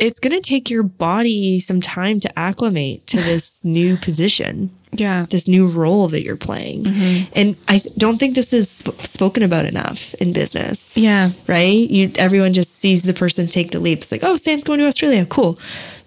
It's 0.01 0.19
going 0.21 0.33
to 0.33 0.41
take 0.41 0.71
your 0.71 0.83
body 0.83 1.59
some 1.61 1.81
time 1.81 2.21
to 2.21 2.39
acclimate 2.39 3.07
to 3.09 3.17
this 3.19 3.63
new 3.77 3.97
position 3.97 4.71
Yeah. 4.93 5.27
this 5.31 5.47
new 5.47 5.69
role 5.69 6.09
that 6.09 6.23
you're 6.25 6.37
playing. 6.37 6.85
Mm-hmm. 6.85 7.33
And 7.37 7.57
I 7.69 7.81
don't 7.99 8.19
think 8.19 8.35
this 8.35 8.53
is 8.53 8.69
sp- 8.73 8.99
spoken 9.05 9.43
about 9.43 9.65
enough 9.67 10.15
in 10.15 10.33
business. 10.33 10.97
Yeah. 10.97 11.31
Right? 11.47 11.89
You 11.91 12.11
everyone 12.17 12.53
just 12.55 12.77
sees 12.79 13.03
the 13.03 13.15
person 13.15 13.47
take 13.47 13.71
the 13.71 13.79
leap. 13.81 13.99
It's 13.99 14.11
like, 14.13 14.25
"Oh, 14.25 14.37
Sam's 14.37 14.65
going 14.65 14.81
to 14.81 14.87
Australia. 14.87 15.25
Cool." 15.27 15.59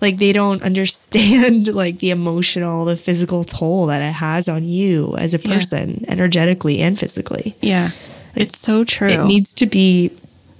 Like 0.01 0.17
they 0.17 0.33
don't 0.33 0.61
understand 0.69 1.73
like 1.73 1.99
the 1.99 2.09
emotional, 2.11 2.85
the 2.85 2.97
physical 2.97 3.43
toll 3.45 3.85
that 3.87 4.01
it 4.01 4.13
has 4.13 4.49
on 4.49 4.63
you 4.63 5.15
as 5.17 5.33
a 5.33 5.39
Yeah. 5.39 5.53
person, 5.53 6.03
energetically 6.09 6.81
and 6.81 6.97
physically. 6.99 7.55
Yeah. 7.61 7.91
It's 8.35 8.57
so 8.59 8.83
true. 8.83 9.07
It 9.09 9.25
needs 9.27 9.53
to 9.53 9.65
be 9.67 10.11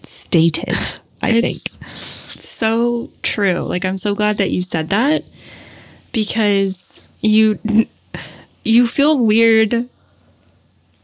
stated, 0.04 0.78
I 1.22 1.42
think. 1.42 1.58
So 2.64 3.10
true. 3.24 3.60
Like 3.60 3.84
I'm 3.84 3.98
so 3.98 4.16
glad 4.16 4.38
that 4.38 4.50
you 4.50 4.62
said 4.62 4.90
that 4.92 5.26
because 6.14 7.02
you 7.20 7.60
you 8.64 8.88
feel 8.88 9.20
weird 9.20 9.74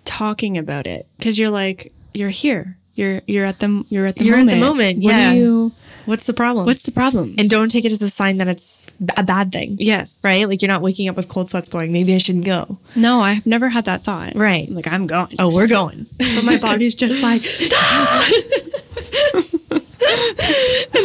talking 0.05 0.57
about 0.57 0.87
it 0.87 1.05
because 1.17 1.37
you're 1.37 1.49
like 1.49 1.91
you're 2.13 2.29
here. 2.29 2.77
You're 2.95 3.23
you're 3.27 3.43
at 3.43 3.59
the 3.59 3.83
you're 3.89 4.07
at 4.07 4.15
the 4.15 4.23
You're 4.23 4.37
at 4.37 4.47
the 4.47 4.57
moment, 4.57 5.03
What 5.03 5.13
yeah. 5.13 5.33
you 5.33 5.73
What's 6.05 6.25
the 6.25 6.33
problem? 6.33 6.65
what's 6.65 6.83
the 6.83 6.93
problem? 6.93 7.35
and 7.37 7.49
don't 7.49 7.69
take 7.69 7.83
it 7.83 7.91
as 7.91 8.01
a 8.01 8.09
sign 8.09 8.37
that 8.37 8.47
it's 8.47 8.87
a 9.17 9.23
bad 9.23 9.51
thing. 9.51 9.75
yes. 9.79 10.21
Right? 10.23 10.47
Like 10.47 10.61
you're 10.61 10.71
not 10.71 10.81
waking 10.81 11.09
up 11.09 11.17
with 11.17 11.27
cold 11.27 11.49
sweats 11.49 11.67
going, 11.67 11.91
maybe 11.91 12.15
I 12.15 12.19
shouldn't 12.19 12.45
go. 12.45 12.79
No, 12.95 13.19
I've 13.19 13.45
never 13.45 13.67
had 13.67 13.83
that 13.83 14.01
thought. 14.01 14.33
Right. 14.37 14.69
Like 14.69 14.87
I'm 14.87 15.07
going. 15.07 15.35
Oh, 15.39 15.53
we're 15.53 15.67
going. 15.67 16.05
But 16.19 16.45
my 16.45 16.57
body's 16.57 16.95
just 16.95 17.21
like 17.21 17.41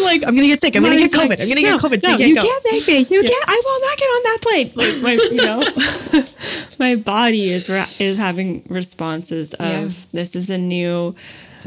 like, 0.05 0.23
I'm 0.27 0.35
gonna 0.35 0.47
get 0.47 0.61
sick. 0.61 0.77
I'm 0.77 0.83
gonna 0.83 0.97
get 0.99 1.11
COVID. 1.13 1.29
like, 1.31 1.41
I'm 1.41 1.49
gonna 1.49 1.63
no, 1.63 1.79
get 1.79 1.81
COVID. 1.81 2.01
So 2.03 2.11
no, 2.13 2.17
you 2.19 2.35
can't 2.37 2.65
make 2.71 2.87
me. 2.87 2.99
You 3.17 3.23
can't. 3.23 3.49
I 3.49 3.63
will 3.65 3.81
not 3.81 3.99
get 3.99 4.07
on 4.07 4.23
that 4.25 4.39
plane. 4.43 4.73
Like 4.77 5.03
my, 5.03 5.13
you 5.31 5.37
know, 5.37 6.25
my 6.79 6.95
body 6.97 7.49
is 7.51 7.69
is 8.01 8.19
having 8.19 8.65
responses 8.69 9.55
of 9.55 9.67
Yeah. 9.67 9.89
this 10.13 10.37
is 10.37 10.51
a 10.51 10.59
new 10.59 11.15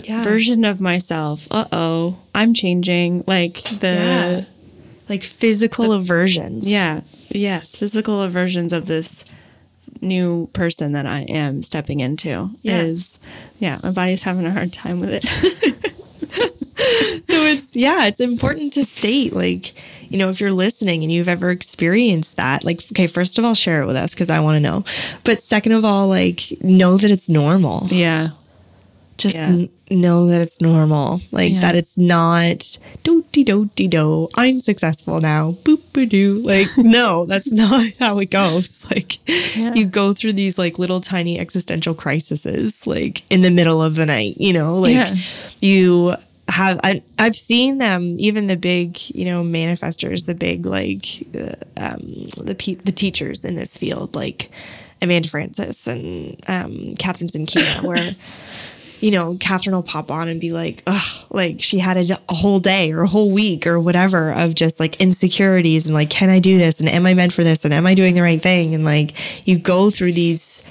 Yeah. 0.03 0.23
version 0.23 0.63
of 0.65 0.79
myself. 0.79 1.47
Uh 1.51 1.65
oh, 1.71 2.17
I'm 2.35 2.53
changing. 2.53 3.23
Like 3.27 3.55
the 3.63 4.45
Like 5.09 5.23
physical 5.23 5.93
aversions. 5.93 6.69
yeah, 6.69 7.01
yes, 7.29 7.75
physical 7.75 8.21
aversions 8.21 8.73
of 8.73 8.85
this 8.85 9.25
new 10.01 10.47
person 10.53 10.91
that 10.93 11.05
I 11.07 11.21
am 11.21 11.63
stepping 11.63 12.01
into 12.01 12.51
Yeah. 12.61 12.81
is 12.81 13.19
yeah, 13.57 13.79
my 13.83 13.91
body's 13.91 14.23
having 14.23 14.45
a 14.45 14.51
hard 14.51 14.71
time 14.73 14.99
with 14.99 15.09
it. 15.11 15.93
So 17.23 17.33
it's 17.43 17.75
yeah, 17.75 18.05
it's 18.07 18.19
important 18.19 18.73
to 18.73 18.83
state 18.85 19.33
like, 19.33 19.73
you 20.09 20.17
know, 20.17 20.29
if 20.29 20.39
you're 20.39 20.51
listening 20.51 21.03
and 21.03 21.11
you've 21.11 21.27
ever 21.27 21.49
experienced 21.51 22.37
that, 22.37 22.63
like, 22.63 22.81
okay, 22.91 23.07
first 23.07 23.37
of 23.37 23.45
all, 23.45 23.53
share 23.55 23.81
it 23.81 23.87
with 23.87 23.95
us 23.95 24.13
because 24.13 24.29
I 24.29 24.39
want 24.39 24.55
to 24.55 24.59
know. 24.61 24.83
But 25.23 25.41
second 25.41 25.73
of 25.73 25.83
all, 25.83 26.07
like, 26.07 26.39
know 26.61 26.97
that 26.97 27.11
it's 27.11 27.27
normal. 27.29 27.87
yeah. 27.89 28.29
Just 29.17 29.37
Yeah. 29.37 29.45
n- 29.47 29.69
know 29.89 30.27
that 30.27 30.41
it's 30.41 30.61
normal. 30.61 31.21
Like 31.31 31.53
Yeah. 31.53 31.61
that 31.61 31.73
it's 31.75 31.97
not 31.97 32.77
do 33.03 33.25
dee 33.31 33.43
do 33.43 33.67
dee 33.75 33.87
do. 33.87 34.27
I'm 34.35 34.59
successful 34.61 35.19
now. 35.19 35.57
Boop 35.63 35.79
ba 35.91 36.05
doo. 36.05 36.39
Like 36.43 36.67
no, 36.77 37.25
that's 37.25 37.51
not 37.51 37.91
how 37.99 38.19
it 38.19 38.29
goes. 38.29 38.85
Like 38.91 39.17
Yeah. 39.57 39.73
you 39.73 39.85
go 39.85 40.13
through 40.13 40.33
these 40.33 40.59
like 40.59 40.77
little 40.77 41.01
tiny 41.01 41.39
existential 41.39 41.95
crises, 41.95 42.85
like 42.85 43.23
in 43.31 43.41
the 43.41 43.49
middle 43.49 43.81
of 43.81 43.95
the 43.95 44.05
night. 44.05 44.35
You 44.37 44.53
know, 44.53 44.77
like 44.79 45.07
you 45.63 46.13
have. 46.49 46.79
I, 46.83 47.03
I've 47.19 47.35
seen 47.35 47.77
them. 47.77 48.15
even 48.19 48.47
the 48.47 48.57
big, 48.57 48.97
you 49.09 49.25
know, 49.25 49.43
manifestors, 49.43 50.25
the 50.25 50.35
big 50.35 50.65
like 50.65 51.05
uh, 51.35 51.55
um, 51.77 52.27
the 52.43 52.55
pe- 52.57 52.75
the 52.75 52.91
teachers 52.91 53.45
in 53.45 53.55
this 53.55 53.77
field, 53.77 54.15
like 54.15 54.49
Amanda 55.01 55.29
Frances 55.29 55.87
and 55.87 56.41
um, 56.47 56.95
Catherine 56.95 57.29
Zenkina, 57.29 57.83
where 57.83 58.11
you 58.99 59.11
know, 59.11 59.37
Catherine 59.39 59.75
will 59.75 59.83
pop 59.83 60.09
on 60.09 60.27
and 60.27 60.41
be 60.41 60.51
like, 60.51 60.81
like 61.29 61.57
she 61.59 61.79
had 61.79 61.97
a, 61.97 62.17
a 62.29 62.33
whole 62.33 62.59
day 62.59 62.91
or 62.91 63.01
a 63.01 63.07
whole 63.07 63.31
week 63.31 63.67
or 63.67 63.79
whatever 63.79 64.31
of 64.31 64.55
just 64.55 64.79
like 64.79 64.99
insecurities 64.99 65.85
and 65.85 65.93
like, 65.93 66.09
can 66.09 66.29
I 66.29 66.39
do 66.39 66.57
this? 66.57 66.79
And 66.79 66.89
am 66.89 67.05
I 67.05 67.13
meant 67.13 67.33
for 67.33 67.43
this? 67.43 67.65
And 67.65 67.73
am 67.73 67.85
I 67.85 67.93
doing 67.93 68.15
the 68.15 68.21
right 68.21 68.41
thing? 68.41 68.73
And 68.73 68.83
like, 68.83 69.47
you 69.47 69.59
go 69.59 69.89
through 69.89 70.13
these 70.13 70.63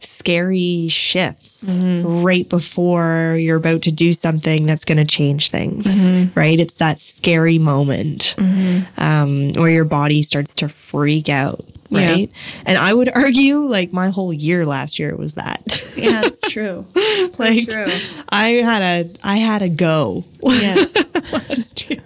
scary 0.00 0.88
shifts 0.88 1.78
mm-hmm. 1.78 2.22
right 2.22 2.48
before 2.48 3.36
you're 3.40 3.56
about 3.56 3.82
to 3.82 3.92
do 3.92 4.12
something 4.12 4.66
that's 4.66 4.84
going 4.84 4.98
to 4.98 5.04
change 5.04 5.50
things, 5.50 6.06
mm-hmm. 6.06 6.38
right? 6.38 6.58
It's 6.58 6.74
that 6.74 6.98
scary 6.98 7.58
moment 7.58 8.34
mm-hmm. 8.36 9.00
um, 9.00 9.52
where 9.54 9.70
your 9.70 9.84
body 9.84 10.22
starts 10.22 10.56
to 10.56 10.68
freak 10.68 11.28
out. 11.28 11.64
Yeah. 11.88 12.10
Right. 12.10 12.62
And 12.66 12.78
I 12.78 12.92
would 12.92 13.08
argue 13.14 13.58
like 13.60 13.92
my 13.92 14.10
whole 14.10 14.32
year 14.32 14.66
last 14.66 14.98
year 14.98 15.14
was 15.16 15.34
that. 15.34 15.62
Yeah, 15.96 16.22
it's 16.24 16.40
true. 16.40 16.84
like 17.38 17.68
true. 17.68 17.86
I 18.28 18.48
had 18.48 18.82
a 18.82 19.10
I 19.24 19.36
had 19.36 19.62
a 19.62 19.68
go 19.68 20.24
Yeah. 20.42 20.74
last 21.32 21.88
year. 21.88 22.00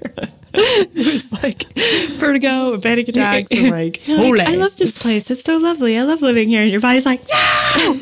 it 0.54 0.94
was 0.94 1.42
like 1.42 1.62
vertigo, 2.18 2.74
and 2.74 2.82
panic 2.82 3.08
attacks, 3.08 3.50
and 3.52 3.70
like 3.70 3.80
like, 3.80 4.02
holy. 4.04 4.40
I 4.40 4.56
love 4.56 4.76
this 4.76 5.00
place. 5.00 5.30
It's 5.30 5.42
so 5.42 5.58
lovely. 5.58 5.98
I 5.98 6.02
love 6.02 6.22
living 6.22 6.48
here. 6.48 6.62
And 6.62 6.70
your 6.70 6.80
body's 6.80 7.06
like, 7.06 7.20
no, 7.20 7.36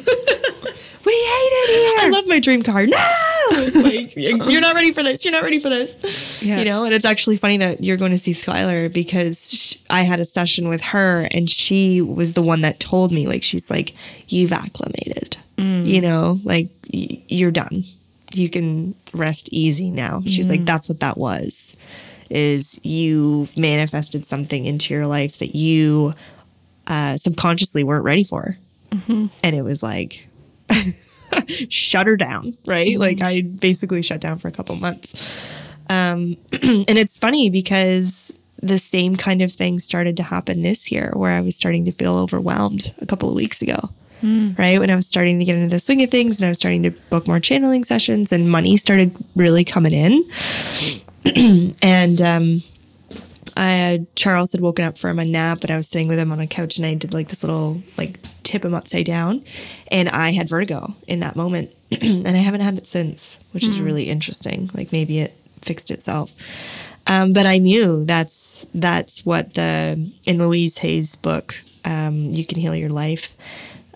we 1.07 1.13
hate 1.13 1.53
it 1.53 1.99
here. 1.99 2.07
I 2.07 2.11
love 2.11 2.27
my 2.27 2.41
dream 2.41 2.63
car. 2.63 2.87
No, 2.87 3.83
like 3.83 4.15
you're 4.17 4.61
not 4.61 4.75
ready 4.75 4.93
for 4.93 5.03
this. 5.03 5.25
You're 5.25 5.33
not 5.33 5.43
ready 5.43 5.59
for 5.59 5.69
this. 5.69 6.43
Yeah. 6.43 6.59
You 6.59 6.65
know, 6.65 6.85
and 6.85 6.95
it's 6.95 7.05
actually 7.05 7.37
funny 7.37 7.57
that 7.59 7.83
you're 7.83 7.97
going 7.97 8.13
to 8.13 8.19
see 8.19 8.33
Skylar 8.33 8.93
because 8.93 9.51
sh 9.51 9.77
I 9.91 10.03
had 10.03 10.21
a 10.21 10.25
session 10.25 10.69
with 10.69 10.83
her, 10.83 11.29
and 11.33 11.49
she 11.49 12.03
was 12.03 12.35
the 12.35 12.43
one 12.43 12.61
that 12.63 12.81
told 12.81 13.13
me, 13.13 13.27
like, 13.27 13.43
she's 13.43 13.71
like, 13.71 13.95
"You've 14.29 14.53
acclimated. 14.53 15.37
Mm. 15.57 15.87
You 15.87 16.01
know, 16.01 16.39
like 16.45 16.69
y- 16.93 17.23
you're 17.29 17.51
done. 17.51 17.85
You 18.33 18.51
can 18.51 18.95
rest 19.15 19.49
easy 19.53 19.91
now." 19.91 20.21
She's 20.27 20.51
like, 20.51 20.61
mm. 20.61 20.67
"That's 20.67 20.89
what 20.89 21.01
that 21.01 21.17
was." 21.17 21.75
Is 22.31 22.79
you've 22.83 23.57
manifested 23.57 24.27
something 24.27 24.67
into 24.67 24.93
your 24.93 25.07
life 25.07 25.39
that 25.39 25.55
you 25.57 26.13
uh, 26.87 27.17
subconsciously 27.17 27.85
weren't 27.85 28.05
ready 28.05 28.25
for, 28.25 28.57
and 29.09 29.57
it 29.57 29.63
was 29.63 29.83
like 29.83 30.29
shut 31.69 32.07
her 32.07 32.17
down, 32.17 32.55
right? 32.67 32.99
Like 32.99 33.23
I 33.23 33.43
basically 33.43 34.03
shut 34.03 34.21
down 34.21 34.39
for 34.39 34.49
a 34.49 34.53
couple 34.53 34.77
months. 34.77 35.65
Um, 35.91 36.37
and 36.63 36.99
it's 36.99 37.19
funny 37.19 37.51
because 37.51 38.35
the 38.63 38.79
same 38.79 39.17
kind 39.17 39.41
of 39.43 39.53
thing 39.53 39.79
started 39.79 40.17
to 40.17 40.23
happen 40.23 40.63
this 40.63 40.91
year 40.91 41.13
where 41.15 41.31
I 41.31 41.41
was 41.41 41.57
starting 41.57 41.85
to 41.85 41.93
feel 41.93 42.17
overwhelmed 42.17 42.93
a 43.01 43.07
couple 43.07 43.29
of 43.29 43.35
weeks 43.35 43.63
ago. 43.63 43.91
Right. 44.59 44.81
When 44.81 44.91
I 44.91 44.97
was 44.97 45.07
starting 45.07 45.39
to 45.39 45.45
get 45.45 45.55
into 45.55 45.69
the 45.69 45.79
swing 45.79 46.03
of 46.03 46.11
things 46.11 46.39
and 46.39 46.47
I 46.47 46.49
was 46.49 46.59
starting 46.59 46.83
to 46.83 46.91
book 46.91 47.29
more 47.29 47.39
channeling 47.39 47.85
sessions 47.85 48.33
and 48.33 48.51
money 48.51 48.77
started 48.77 49.15
really 49.37 49.65
coming 49.65 49.93
in. 49.93 50.25
and 51.83 52.21
um, 52.21 52.63
I, 53.57 54.07
Charles 54.15 54.53
had 54.53 54.61
woken 54.61 54.85
up 54.85 54.99
from 54.99 55.19
a 55.19 55.25
nap 55.25 55.63
and 55.63 55.71
I 55.71 55.77
was 55.77 55.89
sitting 55.89 56.09
with 56.09 56.19
him 56.19 56.33
on 56.33 56.41
a 56.41 56.47
couch 56.47 56.79
and 56.79 56.87
I 56.87 56.95
did 56.95 57.13
like 57.13 57.29
this 57.29 57.43
little 57.43 57.83
like 57.97 58.19
tip 58.43 58.65
him 58.65 58.75
upside 58.75 59.05
down 59.05 59.43
and 59.91 60.09
I 60.09 60.31
had 60.31 60.49
vertigo 60.49 60.95
in 61.07 61.21
that 61.21 61.37
moment 61.37 61.71
and 62.03 62.29
I 62.29 62.33
haven't 62.33 62.61
had 62.61 62.79
it 62.79 62.87
since, 62.87 63.39
which 63.53 63.65
is 63.65 63.81
really 63.81 64.09
interesting. 64.09 64.71
Like 64.75 64.93
maybe 64.93 65.21
it 65.21 65.33
fixed 65.61 65.91
itself. 65.91 66.35
Um, 67.07 67.33
but 67.33 67.47
I 67.47 67.59
knew 67.59 68.05
that's 68.05 68.67
that's 68.75 69.25
what 69.25 69.55
the 69.55 70.13
in 70.27 70.39
Louise 70.39 70.79
Hay's 70.79 71.17
book, 71.17 71.55
um, 71.85 72.27
"You 72.27 72.45
Can 72.45 72.59
Heal 72.59 72.75
Your 72.75 72.91
Life," 72.91 73.35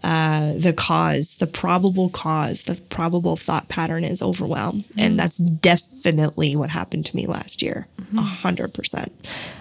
uh, 0.02 0.54
the 0.54 0.72
cause, 0.72 1.36
the 1.36 1.46
probable 1.46 2.08
cause, 2.10 2.64
the 2.64 2.74
probable 2.90 3.36
thought 3.36 3.68
pattern 3.68 4.02
is 4.02 4.20
overwhelm, 4.20 4.84
and 4.98 5.18
that's 5.18 5.38
definitely 5.38 6.56
what 6.56 6.70
happened 6.70 7.06
to 7.06 7.14
me 7.16 7.26
last 7.26 7.62
year. 7.62 7.86
Mm-hmm. 8.00 8.18
A 8.18 8.22
hundred 8.22 8.74
percent. 8.74 9.12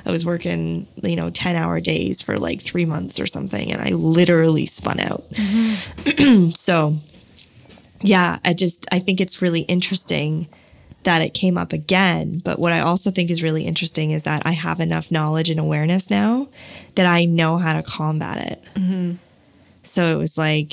I 0.06 0.12
was 0.12 0.26
working, 0.26 0.88
you 1.04 1.16
know, 1.16 1.30
ten 1.30 1.56
hour 1.56 1.80
days 1.80 2.22
for 2.22 2.38
like 2.38 2.60
three 2.60 2.86
months 2.86 3.20
or 3.20 3.28
something, 3.28 3.72
and 3.72 3.82
I 3.82 3.90
literally 3.90 4.66
spun 4.66 5.00
out. 5.00 5.30
Mm-hmm. 5.32 6.50
so, 6.56 6.98
yeah, 8.02 8.40
I 8.44 8.54
just 8.54 8.88
I 8.92 8.98
think 8.98 9.22
it's 9.22 9.44
really 9.44 9.62
interesting 9.62 10.48
that 11.04 11.22
it 11.22 11.34
came 11.34 11.58
up 11.58 11.74
again. 11.74 12.40
But 12.44 12.60
what 12.60 12.74
I 12.74 12.80
also 12.80 13.12
think 13.12 13.30
is 13.30 13.44
really 13.44 13.66
interesting 13.66 14.12
is 14.12 14.24
that 14.24 14.42
I 14.46 14.52
have 14.52 14.80
enough 14.80 15.12
knowledge 15.12 15.50
and 15.50 15.60
awareness 15.60 16.10
now 16.10 16.50
that 16.96 17.06
I 17.06 17.26
know 17.26 17.58
how 17.58 17.74
to 17.74 17.84
combat 17.84 18.52
it. 18.52 18.64
Mm-hmm. 18.76 19.16
So 19.84 20.14
it 20.14 20.18
was 20.18 20.38
like, 20.38 20.72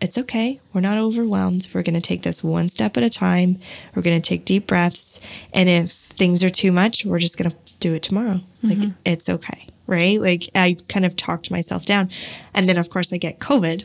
it's 0.00 0.18
okay. 0.18 0.60
We're 0.72 0.80
not 0.80 0.98
overwhelmed. 0.98 1.68
We're 1.72 1.82
going 1.82 1.94
to 1.94 2.00
take 2.00 2.22
this 2.22 2.42
one 2.42 2.68
step 2.68 2.96
at 2.96 3.02
a 3.02 3.10
time. 3.10 3.56
We're 3.94 4.02
going 4.02 4.20
to 4.20 4.28
take 4.28 4.44
deep 4.44 4.66
breaths. 4.66 5.20
And 5.52 5.68
if 5.68 5.90
things 5.90 6.42
are 6.42 6.50
too 6.50 6.72
much, 6.72 7.04
we're 7.04 7.18
just 7.18 7.38
going 7.38 7.50
to 7.50 7.56
do 7.78 7.94
it 7.94 8.02
tomorrow. 8.02 8.40
Like, 8.62 8.78
it's 9.04 9.28
okay. 9.28 9.66
Right. 9.86 10.20
Like, 10.20 10.48
I 10.54 10.76
kind 10.88 11.04
of 11.04 11.16
talked 11.16 11.50
myself 11.50 11.84
down. 11.84 12.10
And 12.54 12.68
then, 12.68 12.78
of 12.78 12.90
course, 12.90 13.12
I 13.12 13.18
get 13.18 13.38
COVID. 13.38 13.84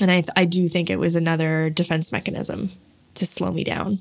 And 0.00 0.10
I, 0.10 0.24
I 0.36 0.44
do 0.44 0.68
think 0.68 0.90
it 0.90 0.98
was 0.98 1.14
another 1.16 1.70
defense 1.70 2.12
mechanism 2.12 2.70
to 3.14 3.26
slow 3.26 3.52
me 3.52 3.64
down. 3.64 3.98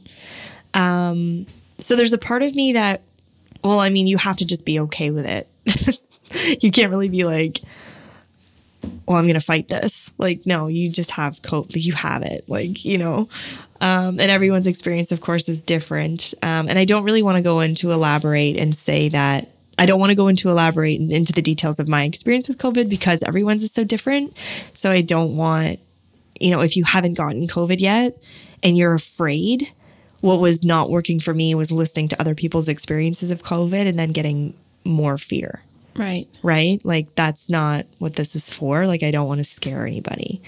Um, 0.73 1.47
so 1.79 1.95
there's 1.95 2.13
a 2.13 2.17
part 2.17 2.43
of 2.43 2.55
me 2.55 2.73
that 2.73 3.01
well, 3.63 3.79
I 3.79 3.89
mean, 3.89 4.07
you 4.07 4.17
have 4.17 4.37
to 4.37 4.47
just 4.47 4.65
be 4.65 4.79
okay 4.81 5.11
with 5.11 5.25
it. 5.25 5.47
you 6.63 6.71
can't 6.71 6.91
really 6.91 7.09
be 7.09 7.25
like, 7.25 7.59
well, 9.07 9.17
I'm 9.17 9.25
going 9.25 9.35
to 9.35 9.41
fight 9.41 9.69
this. 9.69 10.11
Like, 10.17 10.45
no, 10.45 10.67
you 10.67 10.91
just 10.91 11.11
have 11.11 11.41
cope. 11.41 11.67
You 11.69 11.93
have 11.93 12.23
it. 12.23 12.43
Like, 12.49 12.83
you 12.83 12.97
know, 12.97 13.29
um, 13.79 14.19
and 14.19 14.29
everyone's 14.29 14.67
experience, 14.67 15.11
of 15.11 15.21
course, 15.21 15.47
is 15.47 15.61
different. 15.61 16.33
Um, 16.43 16.67
and 16.67 16.77
I 16.77 16.85
don't 16.85 17.03
really 17.05 17.23
want 17.23 17.37
to 17.37 17.41
go 17.41 17.61
into 17.61 17.91
elaborate 17.91 18.57
and 18.57 18.75
say 18.75 19.09
that 19.09 19.49
I 19.79 19.85
don't 19.85 19.99
want 19.99 20.09
to 20.09 20.15
go 20.15 20.27
into 20.27 20.49
elaborate 20.49 20.99
and 20.99 21.11
into 21.11 21.31
the 21.31 21.41
details 21.41 21.79
of 21.79 21.87
my 21.87 22.03
experience 22.03 22.47
with 22.49 22.57
COVID 22.57 22.89
because 22.89 23.23
everyone's 23.23 23.63
is 23.63 23.71
so 23.71 23.83
different. 23.83 24.35
So 24.73 24.91
I 24.91 25.01
don't 25.01 25.37
want, 25.37 25.79
you 26.39 26.51
know, 26.51 26.61
if 26.61 26.75
you 26.75 26.83
haven't 26.83 27.13
gotten 27.13 27.47
COVID 27.47 27.79
yet 27.79 28.21
and 28.63 28.75
you're 28.75 28.95
afraid, 28.95 29.63
what 30.19 30.41
was 30.41 30.63
not 30.63 30.89
working 30.89 31.19
for 31.19 31.33
me 31.33 31.53
was 31.55 31.71
listening 31.71 32.07
to 32.09 32.19
other 32.19 32.35
people's 32.35 32.67
experiences 32.67 33.31
of 33.31 33.43
COVID 33.43 33.87
and 33.87 33.97
then 33.97 34.11
getting 34.11 34.55
more 34.83 35.17
fear. 35.17 35.63
Right. 35.97 36.27
Right? 36.43 36.79
Like 36.85 37.13
that's 37.15 37.49
not 37.49 37.85
what 37.99 38.13
this 38.13 38.35
is 38.35 38.53
for. 38.53 38.85
Like 38.85 39.03
I 39.03 39.11
don't 39.11 39.27
want 39.27 39.39
to 39.39 39.43
scare 39.43 39.85
anybody. 39.85 40.41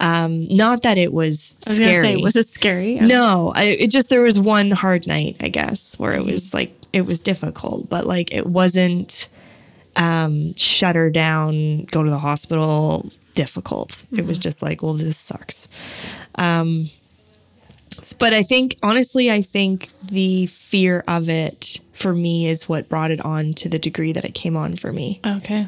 Um, 0.00 0.48
not 0.48 0.82
that 0.82 0.98
it 0.98 1.12
was, 1.12 1.56
I 1.66 1.70
was 1.70 1.76
scary. 1.76 2.00
say, 2.00 2.16
was 2.16 2.36
it 2.36 2.48
scary? 2.48 2.96
No, 2.96 3.52
I, 3.54 3.64
it 3.64 3.90
just 3.90 4.08
there 4.08 4.22
was 4.22 4.40
one 4.40 4.70
hard 4.70 5.06
night, 5.06 5.36
I 5.40 5.48
guess, 5.48 5.98
where 5.98 6.14
it 6.14 6.24
was 6.24 6.54
like 6.54 6.72
it 6.92 7.02
was 7.02 7.20
difficult, 7.20 7.88
but 7.88 8.06
like 8.06 8.32
it 8.32 8.46
wasn't 8.46 9.28
um 9.96 10.54
shutter 10.54 11.10
down, 11.10 11.84
go 11.84 12.02
to 12.02 12.10
the 12.10 12.18
hospital 12.18 13.08
difficult. 13.34 14.06
It 14.12 14.26
was 14.26 14.38
just 14.38 14.62
like, 14.62 14.82
well, 14.82 14.94
this 14.94 15.16
sucks. 15.16 15.68
Um 16.36 16.88
but 18.18 18.32
I 18.32 18.42
think 18.42 18.76
honestly, 18.82 19.30
I 19.30 19.42
think 19.42 19.88
the 20.00 20.46
fear 20.46 21.02
of 21.08 21.28
it 21.28 21.80
for 21.92 22.12
me 22.14 22.46
is 22.46 22.68
what 22.68 22.88
brought 22.88 23.10
it 23.10 23.24
on 23.24 23.54
to 23.54 23.68
the 23.68 23.78
degree 23.78 24.12
that 24.12 24.24
it 24.24 24.34
came 24.34 24.56
on 24.56 24.76
for 24.76 24.92
me. 24.92 25.20
Okay. 25.24 25.66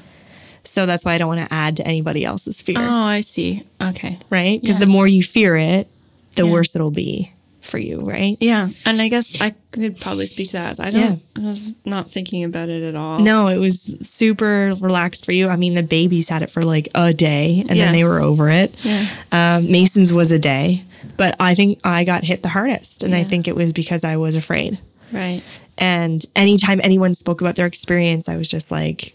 So 0.64 0.84
that's 0.86 1.04
why 1.04 1.14
I 1.14 1.18
don't 1.18 1.28
want 1.28 1.40
to 1.48 1.54
add 1.54 1.76
to 1.76 1.86
anybody 1.86 2.24
else's 2.24 2.60
fear, 2.60 2.78
Oh, 2.80 3.02
I 3.04 3.20
see. 3.20 3.62
Okay. 3.80 4.18
right? 4.30 4.60
Because 4.60 4.78
the 4.80 4.86
more 4.86 5.06
you 5.06 5.22
fear 5.22 5.56
it, 5.56 5.86
the 6.34 6.44
Yeah. 6.44 6.50
worse 6.52 6.74
it'll 6.74 6.90
be 6.90 7.30
for 7.66 7.78
you, 7.78 8.00
right? 8.00 8.36
Yeah, 8.40 8.68
and 8.84 9.02
I 9.02 9.08
guess 9.08 9.40
I 9.40 9.54
could 9.72 10.00
probably 10.00 10.26
speak 10.26 10.48
to 10.48 10.52
that. 10.54 10.70
as 10.70 10.80
I 10.80 10.90
don't. 10.90 11.02
Yeah. 11.36 11.42
I 11.42 11.46
was 11.46 11.74
not 11.84 12.10
thinking 12.10 12.44
about 12.44 12.68
it 12.68 12.82
at 12.82 12.94
all. 12.94 13.18
No, 13.20 13.48
it 13.48 13.58
was 13.58 13.92
super 14.02 14.74
relaxed 14.80 15.24
for 15.24 15.32
you. 15.32 15.48
I 15.48 15.56
mean, 15.56 15.74
the 15.74 15.82
babies 15.82 16.28
had 16.28 16.42
it 16.42 16.50
for 16.50 16.64
like 16.64 16.88
a 16.94 17.12
day 17.12 17.64
and 17.68 17.78
then 17.78 17.92
they 17.92 18.04
were 18.04 18.20
over 18.20 18.48
it. 18.48 18.74
Yeah. 18.84 19.06
Um, 19.32 19.70
Mason's 19.70 20.12
was 20.12 20.30
a 20.30 20.38
day, 20.38 20.82
but 21.16 21.36
I 21.40 21.54
think 21.54 21.80
I 21.84 22.04
got 22.04 22.24
hit 22.24 22.42
the 22.42 22.48
hardest. 22.48 23.02
And 23.02 23.14
I 23.14 23.24
think 23.24 23.48
it 23.48 23.54
was 23.56 23.72
because 23.72 24.04
I 24.04 24.16
was 24.16 24.36
afraid. 24.36 24.78
Right. 25.12 25.42
And 25.78 26.24
anytime 26.34 26.80
anyone 26.82 27.12
spoke 27.14 27.40
about 27.40 27.56
their 27.56 27.66
experience, 27.66 28.28
I 28.28 28.36
was 28.36 28.48
just 28.48 28.70
like 28.70 29.14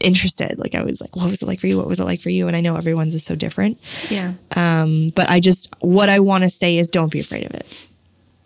interested. 0.00 0.58
Like, 0.58 0.74
I 0.74 0.82
was 0.82 1.00
like, 1.00 1.16
what 1.16 1.30
was 1.30 1.42
it 1.42 1.46
like 1.46 1.60
for 1.60 1.68
you? 1.68 1.78
What 1.78 1.88
was 1.88 2.00
it 2.00 2.04
like 2.04 2.20
for 2.20 2.30
you? 2.30 2.48
And 2.48 2.56
I 2.56 2.60
know 2.60 2.76
everyone's 2.76 3.14
is 3.14 3.24
so 3.24 3.34
different. 3.34 3.78
Yeah. 4.10 4.34
Um, 4.54 5.10
but 5.14 5.30
I 5.30 5.40
just, 5.40 5.72
what 5.80 6.08
I 6.08 6.20
want 6.20 6.44
to 6.44 6.50
say 6.50 6.76
is 6.76 6.90
don't 6.90 7.10
be 7.10 7.20
afraid 7.20 7.44
of 7.46 7.54
it. 7.54 7.66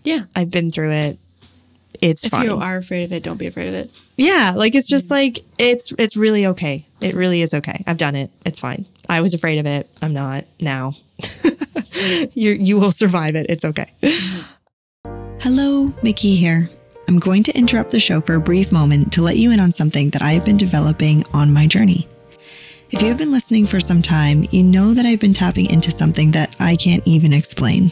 Yeah. 0.07 0.25
I've 0.35 0.51
been 0.51 0.71
through 0.71 0.93
it. 0.93 1.19
It's 2.01 2.25
If 2.25 2.31
fine. 2.31 2.45
you 2.45 2.57
are 2.57 2.77
afraid 2.77 3.05
of 3.05 3.13
it, 3.13 3.23
don't 3.23 3.39
be 3.39 3.47
afraid 3.47 3.69
of 3.69 3.75
it. 3.75 4.01
Yeah, 4.17 4.53
like 4.57 4.75
it's 4.75 4.89
just 4.89 5.11
like 5.11 5.41
it's 5.59 5.93
it's 5.99 6.17
really 6.17 6.47
okay. 6.47 6.87
It 7.03 7.15
really 7.15 7.41
is 7.43 7.55
okay. 7.55 7.83
I've 7.87 7.99
done 7.99 8.15
it. 8.15 8.31
It's 8.45 8.61
fine. 8.61 8.87
I 9.09 9.21
was 9.23 9.35
afraid 9.35 9.59
of 9.59 9.67
it. 9.67 9.89
I'm 10.03 10.13
not 10.13 10.45
now. 10.61 10.93
you 12.35 12.53
you 12.53 12.77
will 12.77 12.91
survive 12.93 13.35
it. 13.35 13.47
It's 13.49 13.65
okay. 13.65 13.91
Mm-hmm. 14.03 15.39
Hello, 15.41 15.89
Micki 16.03 16.37
here. 16.37 16.71
I'm 17.09 17.19
going 17.19 17.43
to 17.45 17.57
interrupt 17.57 17.91
the 17.91 18.01
show 18.01 18.21
for 18.21 18.35
a 18.35 18.41
brief 18.41 18.73
moment 18.73 19.13
to 19.15 19.23
let 19.23 19.37
you 19.37 19.51
in 19.53 19.61
on 19.61 19.73
something 19.73 20.11
that 20.11 20.23
I 20.23 20.33
have 20.33 20.45
been 20.45 20.57
developing 20.57 21.25
on 21.33 21.55
my 21.55 21.67
journey. 21.67 22.09
If 22.91 23.01
you 23.03 23.09
have 23.09 23.19
been 23.19 23.33
listening 23.33 23.67
for 23.67 23.81
some 23.81 24.03
time, 24.03 24.47
you 24.51 24.63
know 24.63 24.93
that 24.95 25.07
I've 25.07 25.21
been 25.21 25.35
tapping 25.35 25.67
into 25.71 25.91
something 25.91 26.33
that 26.33 26.55
I 26.61 26.77
can't 26.77 27.03
even 27.07 27.33
explain. 27.33 27.91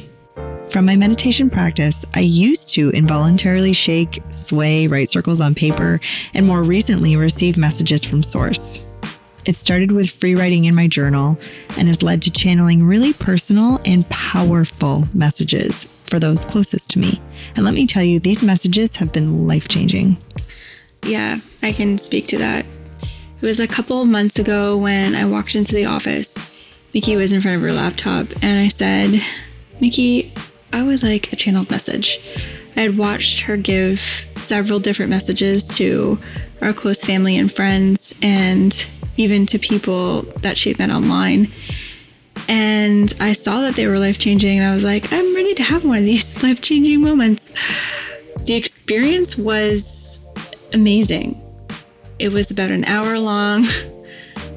From 0.68 0.86
my 0.86 0.96
meditation 0.96 1.50
practice, 1.50 2.04
I 2.14 2.20
used 2.20 2.74
to 2.74 2.90
involuntarily 2.90 3.72
shake, 3.72 4.20
sway, 4.30 4.86
write 4.86 5.08
circles 5.08 5.40
on 5.40 5.54
paper, 5.54 6.00
and 6.34 6.46
more 6.46 6.64
recently 6.64 7.16
receive 7.16 7.56
messages 7.56 8.04
from 8.04 8.22
Source. 8.22 8.80
It 9.46 9.56
started 9.56 9.92
with 9.92 10.10
free 10.10 10.34
writing 10.34 10.64
in 10.64 10.74
my 10.74 10.88
journal 10.88 11.38
and 11.78 11.86
has 11.86 12.02
led 12.02 12.22
to 12.22 12.30
channeling 12.30 12.82
really 12.82 13.12
personal 13.12 13.78
and 13.84 14.08
powerful 14.08 15.04
messages 15.12 15.84
for 16.04 16.18
those 16.18 16.44
closest 16.44 16.90
to 16.90 16.98
me. 16.98 17.20
And 17.54 17.64
let 17.64 17.74
me 17.74 17.86
tell 17.86 18.02
you, 18.02 18.18
these 18.18 18.42
messages 18.42 18.96
have 18.96 19.12
been 19.12 19.46
life 19.46 19.68
changing. 19.68 20.16
Yeah, 21.04 21.40
I 21.62 21.72
can 21.72 21.98
speak 21.98 22.26
to 22.28 22.38
that. 22.38 22.64
It 23.40 23.46
was 23.46 23.60
a 23.60 23.68
couple 23.68 24.00
of 24.00 24.08
months 24.08 24.38
ago 24.38 24.76
when 24.78 25.14
I 25.14 25.26
walked 25.26 25.54
into 25.54 25.74
the 25.74 25.84
office. 25.84 26.34
Micki 26.94 27.16
was 27.16 27.32
in 27.32 27.42
front 27.42 27.56
of 27.56 27.62
her 27.62 27.72
laptop, 27.72 28.28
and 28.42 28.58
I 28.58 28.68
said, 28.68 29.20
Micki, 29.84 30.30
I 30.72 30.82
would 30.82 31.02
like 31.02 31.30
a 31.30 31.36
channeled 31.36 31.70
message. 31.70 32.18
I 32.74 32.80
had 32.80 32.96
watched 32.96 33.40
her 33.40 33.58
give 33.58 34.00
several 34.34 34.80
different 34.80 35.10
messages 35.10 35.68
to 35.76 36.18
our 36.62 36.72
close 36.72 37.04
family 37.04 37.36
and 37.36 37.52
friends, 37.52 38.14
and 38.22 38.86
even 39.18 39.44
to 39.44 39.58
people 39.58 40.22
that 40.38 40.56
she 40.56 40.70
had 40.70 40.78
met 40.78 40.88
online. 40.88 41.52
And 42.48 43.12
I 43.20 43.34
saw 43.34 43.60
that 43.60 43.74
they 43.74 43.86
were 43.86 43.98
life 43.98 44.18
changing, 44.18 44.58
and 44.58 44.66
I 44.66 44.72
was 44.72 44.84
like, 44.84 45.12
I'm 45.12 45.34
ready 45.34 45.52
to 45.52 45.62
have 45.62 45.84
one 45.84 45.98
of 45.98 46.04
these 46.04 46.42
life 46.42 46.62
changing 46.62 47.02
moments. 47.02 47.52
The 48.46 48.54
experience 48.54 49.36
was 49.36 50.18
amazing. 50.72 51.38
It 52.18 52.32
was 52.32 52.50
about 52.50 52.70
an 52.70 52.86
hour 52.86 53.18
long. 53.18 53.64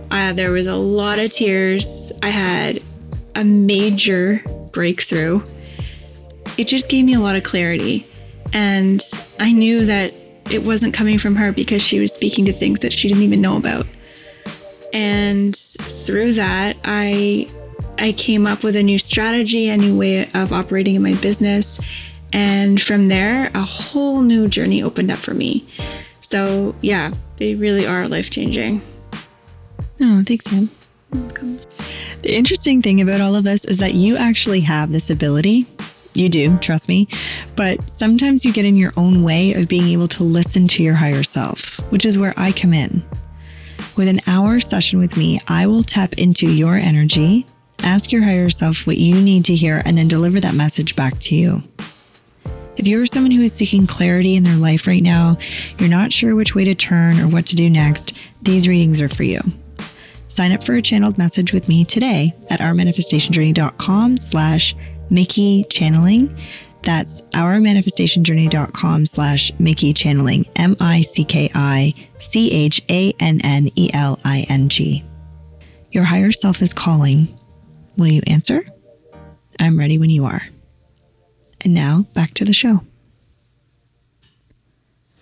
Uh, 0.09 0.31
there 0.31 0.51
was 0.51 0.67
a 0.67 0.75
lot 0.75 1.19
of 1.19 1.29
tears. 1.29 2.13
I 2.23 2.29
had 2.29 2.79
a 3.35 3.43
major 3.43 4.41
breakthrough. 4.77 5.41
It 6.55 6.67
just 6.67 6.87
gave 6.87 7.03
me 7.03 7.15
a 7.15 7.19
lot 7.19 7.35
of 7.35 7.41
clarity. 7.41 8.05
And 8.53 9.01
I 9.39 9.51
knew 9.51 9.87
that 9.87 10.13
it 10.51 10.63
wasn't 10.63 10.93
coming 10.93 11.17
from 11.17 11.35
her 11.37 11.51
because 11.51 11.81
she 11.81 11.99
was 11.99 12.13
speaking 12.13 12.45
to 12.45 12.53
things 12.53 12.81
that 12.81 12.93
she 12.93 13.07
didn't 13.07 13.23
even 13.23 13.41
know 13.41 13.57
about. 13.57 13.87
And 14.93 15.55
through 15.55 16.33
that, 16.33 16.77
I 16.85 17.49
I 17.97 18.11
came 18.11 18.45
up 18.45 18.63
with 18.63 18.75
a 18.75 18.83
new 18.83 18.99
strategy, 18.99 19.67
a 19.67 19.77
new 19.77 19.97
way 19.97 20.29
of 20.35 20.53
operating 20.53 20.93
in 20.93 21.01
my 21.01 21.15
business. 21.15 21.81
And 22.31 22.79
from 22.79 23.07
there, 23.07 23.49
a 23.55 23.63
whole 23.63 24.21
new 24.21 24.47
journey 24.47 24.83
opened 24.83 25.09
up 25.09 25.17
for 25.17 25.33
me. 25.33 25.65
So, 26.21 26.75
yeah, 26.81 27.13
they 27.37 27.55
really 27.55 27.87
are 27.87 28.07
life 28.07 28.29
changing. 28.29 28.83
Oh, 29.99 30.21
thanks, 30.23 30.45
Sam. 30.45 30.69
The 32.27 32.35
interesting 32.35 32.81
thing 32.81 32.99
about 32.99 33.21
all 33.21 33.35
of 33.35 33.45
this 33.45 33.63
is 33.63 33.77
that 33.77 33.93
you 33.93 34.17
actually 34.17 34.59
have 34.61 34.91
this 34.91 35.09
ability. 35.09 35.65
You 36.13 36.29
do, 36.29 36.57
trust 36.57 36.89
me. 36.89 37.07
But 37.55 37.89
sometimes 37.89 38.43
you 38.43 38.51
get 38.51 38.65
in 38.65 38.75
your 38.75 38.91
own 38.97 39.23
way 39.23 39.53
of 39.53 39.67
being 39.67 39.87
able 39.89 40.07
to 40.09 40.23
listen 40.23 40.67
to 40.69 40.83
your 40.83 40.95
higher 40.95 41.23
self, 41.23 41.79
which 41.91 42.05
is 42.05 42.17
where 42.17 42.33
I 42.35 42.51
come 42.51 42.73
in. 42.73 43.05
With 43.95 44.07
an 44.07 44.19
hour 44.27 44.59
session 44.59 44.99
with 44.99 45.15
me, 45.15 45.39
I 45.47 45.67
will 45.67 45.83
tap 45.83 46.13
into 46.13 46.51
your 46.51 46.75
energy, 46.75 47.45
ask 47.83 48.11
your 48.11 48.23
higher 48.23 48.49
self 48.49 48.85
what 48.85 48.97
you 48.97 49.21
need 49.21 49.45
to 49.45 49.55
hear, 49.55 49.81
and 49.85 49.97
then 49.97 50.07
deliver 50.07 50.39
that 50.39 50.55
message 50.55 50.95
back 50.95 51.17
to 51.19 51.35
you. 51.35 51.63
If 52.77 52.87
you're 52.87 53.05
someone 53.05 53.31
who 53.31 53.43
is 53.43 53.53
seeking 53.53 53.87
clarity 53.87 54.35
in 54.35 54.43
their 54.43 54.55
life 54.55 54.85
right 54.85 55.01
now, 55.01 55.37
you're 55.79 55.89
not 55.89 56.11
sure 56.11 56.35
which 56.35 56.55
way 56.55 56.63
to 56.65 56.75
turn 56.75 57.19
or 57.19 57.27
what 57.27 57.45
to 57.47 57.55
do 57.55 57.69
next, 57.69 58.13
these 58.41 58.67
readings 58.67 59.01
are 59.01 59.09
for 59.09 59.23
you. 59.23 59.39
Sign 60.27 60.51
up 60.51 60.63
for 60.63 60.75
a 60.75 60.81
channeled 60.81 61.17
message 61.17 61.53
with 61.53 61.67
me 61.67 61.85
today 61.85 62.33
at 62.49 62.59
ourmanifestationjourney.com 62.59 64.17
slash 64.17 64.75
Micki 65.09 65.69
channeling. 65.69 66.35
That's 66.83 67.21
ourmanifestationjourney.com 67.33 69.05
slash 69.05 69.51
Micki 69.53 69.95
channeling, 69.95 70.45
M 70.55 70.75
I 70.79 71.01
C 71.01 71.23
K 71.23 71.49
I 71.53 71.93
C 72.17 72.51
H 72.51 72.81
A 72.89 73.13
N 73.19 73.39
N 73.43 73.69
E 73.75 73.89
L 73.93 74.19
I 74.23 74.45
N 74.49 74.69
G. 74.69 75.03
Your 75.91 76.03
higher 76.03 76.31
self 76.31 76.61
is 76.61 76.73
calling. 76.73 77.27
Will 77.97 78.07
you 78.07 78.21
answer? 78.27 78.65
I'm 79.59 79.79
ready 79.79 79.97
when 79.97 80.09
you 80.09 80.25
are. 80.25 80.43
And 81.63 81.73
now 81.73 82.05
back 82.13 82.33
to 82.35 82.45
the 82.45 82.53
show. 82.53 82.81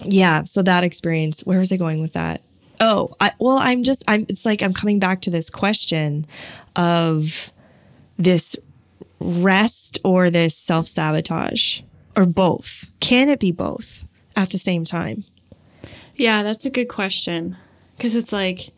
Yeah. 0.04 0.44
So 0.44 0.62
that 0.62 0.84
experience, 0.84 1.46
where 1.46 1.60
was 1.60 1.72
I 1.72 1.78
going 1.78 2.02
with 2.02 2.14
that? 2.14 2.42
Oh, 2.80 3.16
I, 3.20 3.32
well, 3.40 3.58
I'm 3.58 3.84
just, 3.84 4.04
I'm, 4.08 4.26
it's 4.30 4.46
like 4.46 4.62
I'm 4.62 4.74
coming 4.74 5.00
back 5.00 5.22
to 5.22 5.30
this 5.30 5.50
question 5.50 6.26
of 6.76 7.52
this 8.18 8.56
rest 9.20 10.00
or 10.04 10.30
this 10.30 10.56
self 10.56 10.88
sabotage 10.88 11.82
or 12.16 12.26
both. 12.26 12.92
Can 13.00 13.30
it 13.30 13.40
be 13.40 13.52
both 13.52 14.06
at 14.36 14.50
the 14.50 14.58
same 14.58 14.86
time? 14.86 15.24
Yeah, 16.16 16.44
that's 16.44 16.66
a 16.66 16.70
good 16.70 16.88
question. 16.88 17.58
Because 17.96 18.16
it's 18.16 18.34
like, 18.34 18.70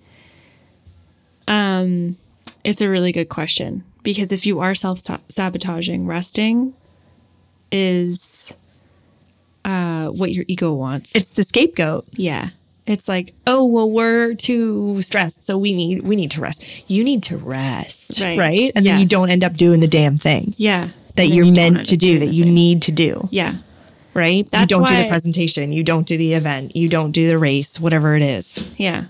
um, 1.47 2.17
it's 2.63 2.81
a 2.81 2.89
really 2.89 3.11
good 3.11 3.29
question. 3.29 3.83
Because 4.03 4.31
if 4.31 4.45
you 4.45 4.59
are 4.59 4.75
self 4.75 4.99
sabotaging, 5.29 6.07
resting 6.07 6.73
is 7.71 8.53
uh, 9.65 10.07
what 10.07 10.31
your 10.31 10.45
ego 10.47 10.73
wants. 10.73 11.15
It's 11.15 11.31
the 11.31 11.43
scapegoat. 11.43 12.05
yeah. 12.13 12.49
It's 12.87 13.07
like, 13.07 13.33
oh 13.45 13.65
well, 13.65 13.89
we're 13.91 14.33
too 14.33 15.01
stressed, 15.01 15.45
so 15.45 15.57
we 15.57 15.73
need 15.75 16.03
we 16.03 16.15
need 16.15 16.31
to 16.31 16.41
rest. 16.41 16.63
You 16.89 17.03
need 17.03 17.21
to 17.23 17.37
rest, 17.37 18.21
Right. 18.21 18.37
right? 18.39 18.71
And 18.75 18.85
then 18.85 18.99
you 18.99 19.05
don't 19.05 19.29
end 19.29 19.43
up 19.43 19.53
doing 19.55 19.79
the 19.81 19.87
damn 19.87 20.17
thing 20.17 20.53
Yeah. 20.57 20.89
that 21.15 21.27
you're 21.27 21.45
you 21.45 21.53
meant 21.53 21.85
to 21.87 21.97
do, 21.97 22.19
that 22.19 22.27
you 22.33 22.45
thing. 22.45 22.53
need 22.53 22.81
to 22.83 22.91
do, 22.91 23.27
Yeah. 23.31 23.53
right? 24.13 24.49
That's 24.49 24.61
you 24.61 24.67
don't 24.67 24.87
do 24.87 24.95
the 24.97 25.07
presentation, 25.07 25.73
you 25.73 25.83
don't 25.83 26.07
do 26.07 26.17
the 26.17 26.33
event, 26.33 26.75
you 26.75 26.87
don't 26.87 27.11
do 27.11 27.27
the 27.27 27.37
race, 27.37 27.79
whatever 27.79 28.15
it 28.15 28.21
is. 28.21 28.63
Yeah. 28.77 29.05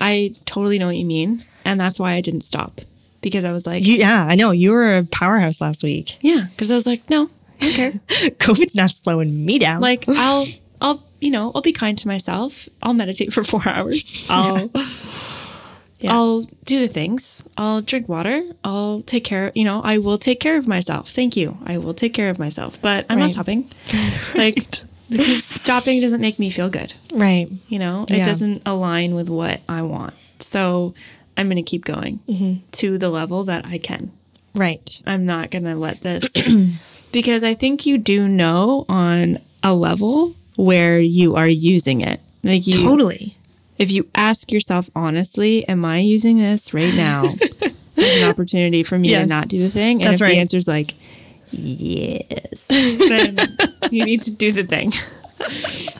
I 0.00 0.32
totally 0.44 0.78
know 0.78 0.86
what 0.86 0.96
you 0.96 1.06
mean. 1.06 1.42
And 1.64 1.80
that's 1.80 1.98
why 1.98 2.12
I 2.12 2.20
didn't 2.20 2.42
stop 2.42 2.80
because 3.22 3.44
I 3.44 3.50
was 3.52 3.66
like, 3.66 3.84
You, 3.84 3.96
yeah, 3.96 4.24
I 4.28 4.36
know 4.36 4.52
you 4.52 4.70
were 4.70 4.98
a 4.98 5.04
powerhouse 5.04 5.60
last 5.60 5.82
week. 5.82 6.16
yeah. 6.20 6.46
Because 6.50 6.70
I 6.70 6.74
was 6.74 6.86
like, 6.86 7.08
no, 7.10 7.28
I 7.60 7.64
don't 7.64 7.74
care. 7.74 7.90
COVID's 8.38 8.76
not 8.76 8.90
slowing 8.90 9.44
me 9.44 9.58
down. 9.58 9.80
like, 9.80 10.04
I'll, 10.08 10.44
I'll, 10.80 11.02
you 11.20 11.30
know, 11.30 11.52
I'll 11.54 11.62
be 11.62 11.72
kind 11.72 11.96
to 11.98 12.08
myself. 12.08 12.68
I'll 12.82 12.94
meditate 12.94 13.32
for 13.32 13.42
four 13.44 13.60
hours. 13.66 14.26
I'll, 14.30 14.70
Yeah. 15.98 16.12
I'll 16.12 16.42
do 16.66 16.78
the 16.78 16.88
things. 16.88 17.42
I'll 17.56 17.80
drink 17.80 18.06
water. 18.08 18.42
I'll 18.62 19.00
take 19.00 19.24
care. 19.24 19.50
You 19.54 19.64
know, 19.64 19.80
I 19.82 19.96
will 19.96 20.18
take 20.18 20.40
care 20.40 20.58
of 20.58 20.68
myself. 20.68 21.08
Thank 21.08 21.36
you. 21.38 21.56
I 21.64 21.78
will 21.78 21.94
take 21.94 22.12
care 22.12 22.28
of 22.28 22.38
myself. 22.38 22.80
But 22.82 23.06
I'm 23.08 23.16
Right. 23.16 23.24
not 23.24 23.30
stopping. 23.32 23.64
Like, 24.34 24.56
because 25.08 25.42
stopping 25.44 26.00
doesn't 26.02 26.20
make 26.20 26.38
me 26.38 26.50
feel 26.50 26.68
good. 26.68 26.92
right, 27.12 27.48
You 27.68 27.78
know, 27.78 28.04
it 28.10 28.18
Yeah. 28.18 28.26
doesn't 28.26 28.62
align 28.66 29.14
with 29.14 29.30
what 29.30 29.60
I 29.68 29.80
want. 29.82 30.12
So 30.40 30.92
I'm 31.38 31.46
going 31.46 31.56
to 31.56 31.62
keep 31.70 31.84
going 31.86 32.20
mm-hmm. 32.28 32.54
to 32.72 32.98
the 32.98 33.08
level 33.08 33.44
that 33.44 33.64
I 33.64 33.78
can. 33.78 34.10
right, 34.54 35.02
I'm 35.06 35.24
not 35.24 35.50
going 35.50 35.64
to 35.64 35.76
let 35.76 36.02
this 36.02 36.28
because 37.12 37.42
I 37.44 37.54
think 37.54 37.86
you 37.86 37.96
do 37.98 38.28
know 38.28 38.84
on 38.88 39.38
a 39.62 39.72
level 39.74 40.34
where 40.56 40.98
you 40.98 41.36
are 41.36 41.48
using 41.48 42.00
it. 42.00 42.20
Like 42.42 42.66
you 42.66 42.82
totally. 42.82 43.34
if 43.78 43.90
you 43.92 44.08
ask 44.14 44.50
yourself 44.52 44.88
honestly, 44.94 45.66
am 45.68 45.84
I 45.84 45.98
using 45.98 46.38
this 46.38 46.72
right 46.74 46.92
now? 46.96 47.22
as 47.98 48.22
an 48.22 48.30
opportunity 48.30 48.82
for 48.82 48.98
me 48.98 49.08
Yes. 49.10 49.26
to 49.26 49.28
not 49.34 49.48
do 49.48 49.58
the 49.58 49.68
thing. 49.70 50.02
And 50.02 50.10
That's 50.10 50.20
if 50.20 50.24
right. 50.26 50.34
the 50.34 50.38
answer's 50.40 50.68
like 50.68 50.94
yes, 51.50 52.68
then 53.08 53.36
you 53.90 54.04
need 54.04 54.20
to 54.22 54.30
do 54.32 54.52
the 54.52 54.64
thing. 54.64 54.92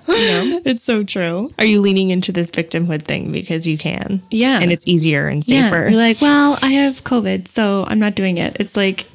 It's 0.08 0.82
so 0.82 1.04
true. 1.04 1.52
Are 1.58 1.64
you 1.64 1.80
leaning 1.80 2.10
into 2.10 2.32
this 2.32 2.50
victimhood 2.50 3.02
thing 3.02 3.32
because 3.32 3.66
you 3.68 3.76
can? 3.78 4.22
Yeah. 4.30 4.60
and 4.60 4.72
it's 4.72 4.86
easier 4.88 5.28
and 5.28 5.46
Yeah, 5.46 5.64
safer. 5.64 5.88
you're 5.88 5.98
like, 5.98 6.20
well, 6.20 6.58
I 6.62 6.70
have 6.72 7.04
COVID, 7.04 7.46
so 7.48 7.84
I'm 7.86 7.98
not 7.98 8.14
doing 8.14 8.38
it. 8.38 8.56
It's 8.58 8.76
like, 8.76 9.06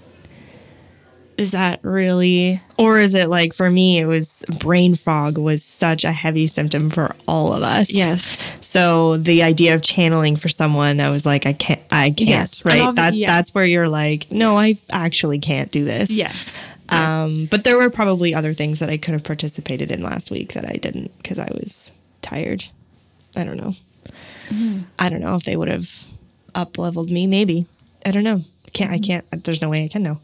is 1.38 1.52
that 1.52 1.80
really? 1.84 2.62
Or 2.78 3.00
is 3.00 3.16
it 3.16 3.30
like 3.30 3.54
for 3.54 3.70
me, 3.70 4.00
it 4.00 4.06
was 4.06 4.44
brain 4.60 4.96
fog 4.96 5.38
was 5.38 5.64
such 5.64 6.04
a 6.04 6.12
heavy 6.12 6.48
symptom 6.48 6.90
for 6.90 7.16
all 7.28 7.54
of 7.54 7.64
us. 7.64 7.94
Yes. 7.94 8.58
So 8.66 9.18
the 9.18 9.44
idea 9.44 9.76
of 9.76 9.82
channeling 9.82 10.36
for 10.36 10.50
someone, 10.50 11.00
I 11.00 11.10
was 11.10 11.26
like, 11.26 11.46
I 11.46 11.54
can't, 11.54 11.82
I 11.92 12.10
can't. 12.10 12.22
Yes. 12.22 12.66
Right. 12.66 12.96
That's 12.96 13.16
yes. 13.16 13.30
that's 13.30 13.56
where 13.56 13.66
you're 13.66 13.90
like, 13.90 14.32
no, 14.32 14.58
I 14.58 14.76
actually 14.92 15.40
can't 15.40 15.72
do 15.72 15.86
this. 15.86 16.12
Yes. 16.12 16.60
Um, 16.90 17.48
but 17.50 17.64
there 17.64 17.78
were 17.78 17.90
probably 17.90 18.36
other 18.36 18.52
things 18.52 18.80
that 18.80 18.90
I 18.90 18.98
could 18.98 19.14
have 19.14 19.24
participated 19.24 19.92
in 19.92 20.04
last 20.04 20.30
week 20.30 20.54
that 20.54 20.66
I 20.66 20.74
didn't 20.74 21.16
because 21.18 21.40
I 21.40 21.50
was 21.54 21.92
tired. 22.22 22.66
I 23.36 23.46
don't 23.46 23.58
know. 23.58 23.74
Mm-hmm. 24.50 24.82
I 25.00 25.10
don't 25.10 25.22
know 25.22 25.36
if 25.36 25.44
they 25.44 25.56
would 25.56 25.70
have 25.70 26.08
up 26.54 26.78
leveled 26.78 27.10
me. 27.10 27.28
Maybe 27.28 27.66
I 28.06 28.12
don't 28.12 28.26
know. 28.26 28.42
Can't 28.74 28.92
I 28.92 28.96
Mm-hmm. 29.00 29.04
can't. 29.32 29.44
There's 29.44 29.62
no 29.62 29.70
way 29.70 29.84
I 29.84 29.88
can 29.90 30.04
know. 30.04 30.20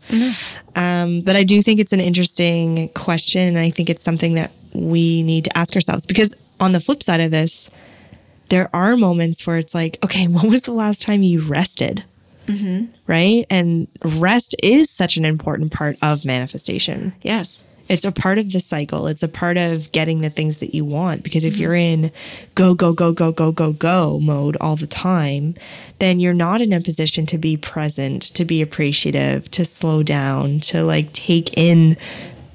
Um, 0.75 1.21
but 1.21 1.35
I 1.35 1.43
do 1.43 1.61
think 1.61 1.79
it's 1.79 1.93
an 1.93 1.99
interesting 1.99 2.89
question, 2.89 3.41
and 3.47 3.57
I 3.59 3.69
think 3.69 3.89
it's 3.89 4.01
something 4.03 4.35
that 4.35 4.51
we 4.73 5.23
need 5.23 5.45
to 5.45 5.57
ask 5.57 5.75
ourselves 5.75 6.05
because 6.05 6.33
on 6.59 6.71
the 6.71 6.79
flip 6.79 7.03
side 7.03 7.19
of 7.19 7.31
this, 7.31 7.69
there 8.49 8.69
are 8.73 8.95
moments 8.95 9.45
where 9.45 9.57
it's 9.57 9.75
like, 9.75 9.97
okay, 10.03 10.27
when 10.27 10.49
was 10.49 10.61
the 10.63 10.71
last 10.73 11.01
time 11.01 11.23
you 11.23 11.41
rested? 11.41 12.03
Right. 13.07 13.45
And 13.49 13.89
rest 14.05 14.55
is 14.63 14.89
such 14.89 15.17
an 15.17 15.25
important 15.25 15.73
part 15.73 15.97
of 16.01 16.23
manifestation. 16.23 17.13
Yes. 17.21 17.65
It's 17.89 18.05
a 18.05 18.11
part 18.11 18.37
of 18.37 18.51
the 18.51 18.59
cycle. 18.59 19.07
It's 19.07 19.23
a 19.23 19.27
part 19.27 19.57
of 19.57 19.91
getting 19.91 20.21
the 20.21 20.29
things 20.29 20.57
that 20.57 20.75
you 20.75 20.83
want. 20.85 21.23
Because 21.23 21.45
if 21.45 21.53
mm-hmm. 21.53 21.61
you're 21.61 21.75
in 21.75 22.11
go, 22.55 22.73
go, 22.73 22.93
go, 22.93 23.13
go, 23.13 23.31
go, 23.31 23.51
go, 23.51 23.73
go 23.73 24.19
mode 24.19 24.57
all 24.59 24.75
the 24.75 24.87
time, 24.87 25.55
then 25.99 26.19
you're 26.19 26.33
not 26.33 26.61
in 26.61 26.73
a 26.73 26.81
position 26.81 27.25
to 27.27 27.37
be 27.37 27.57
present, 27.57 28.21
to 28.21 28.45
be 28.45 28.61
appreciative, 28.61 29.49
to 29.51 29.65
slow 29.65 30.03
down, 30.03 30.59
to 30.59 30.83
like 30.83 31.11
take 31.13 31.57
in 31.57 31.95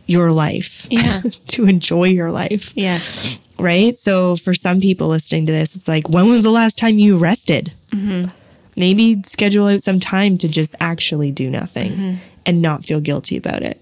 your 0.07 0.33
life, 0.33 0.87
Yeah. 0.91 1.23
to 1.49 1.67
enjoy 1.67 2.05
your 2.05 2.31
life 2.31 2.73
Yes. 2.77 3.39
right? 3.59 3.97
So 3.97 4.37
for 4.37 4.53
some 4.55 4.81
people 4.81 5.09
listening 5.09 5.47
to 5.47 5.53
this, 5.53 5.75
it's 5.77 5.89
like, 5.89 6.09
when 6.09 6.29
was 6.29 6.43
the 6.43 6.51
last 6.51 6.79
time 6.79 6.99
you 6.99 7.19
rested? 7.19 7.73
Mm-hmm. 7.91 8.31
Maybe 8.77 9.23
schedule 9.25 9.69
out 9.69 9.83
some 9.83 10.01
time 10.01 10.39
to 10.39 10.49
just 10.49 10.75
actually 10.81 11.31
do 11.31 11.51
nothing 11.51 11.93
mm-hmm. 11.93 12.15
and 12.47 12.63
not 12.63 12.85
feel 12.85 13.01
guilty 13.01 13.37
about 13.37 13.63
it, 13.63 13.81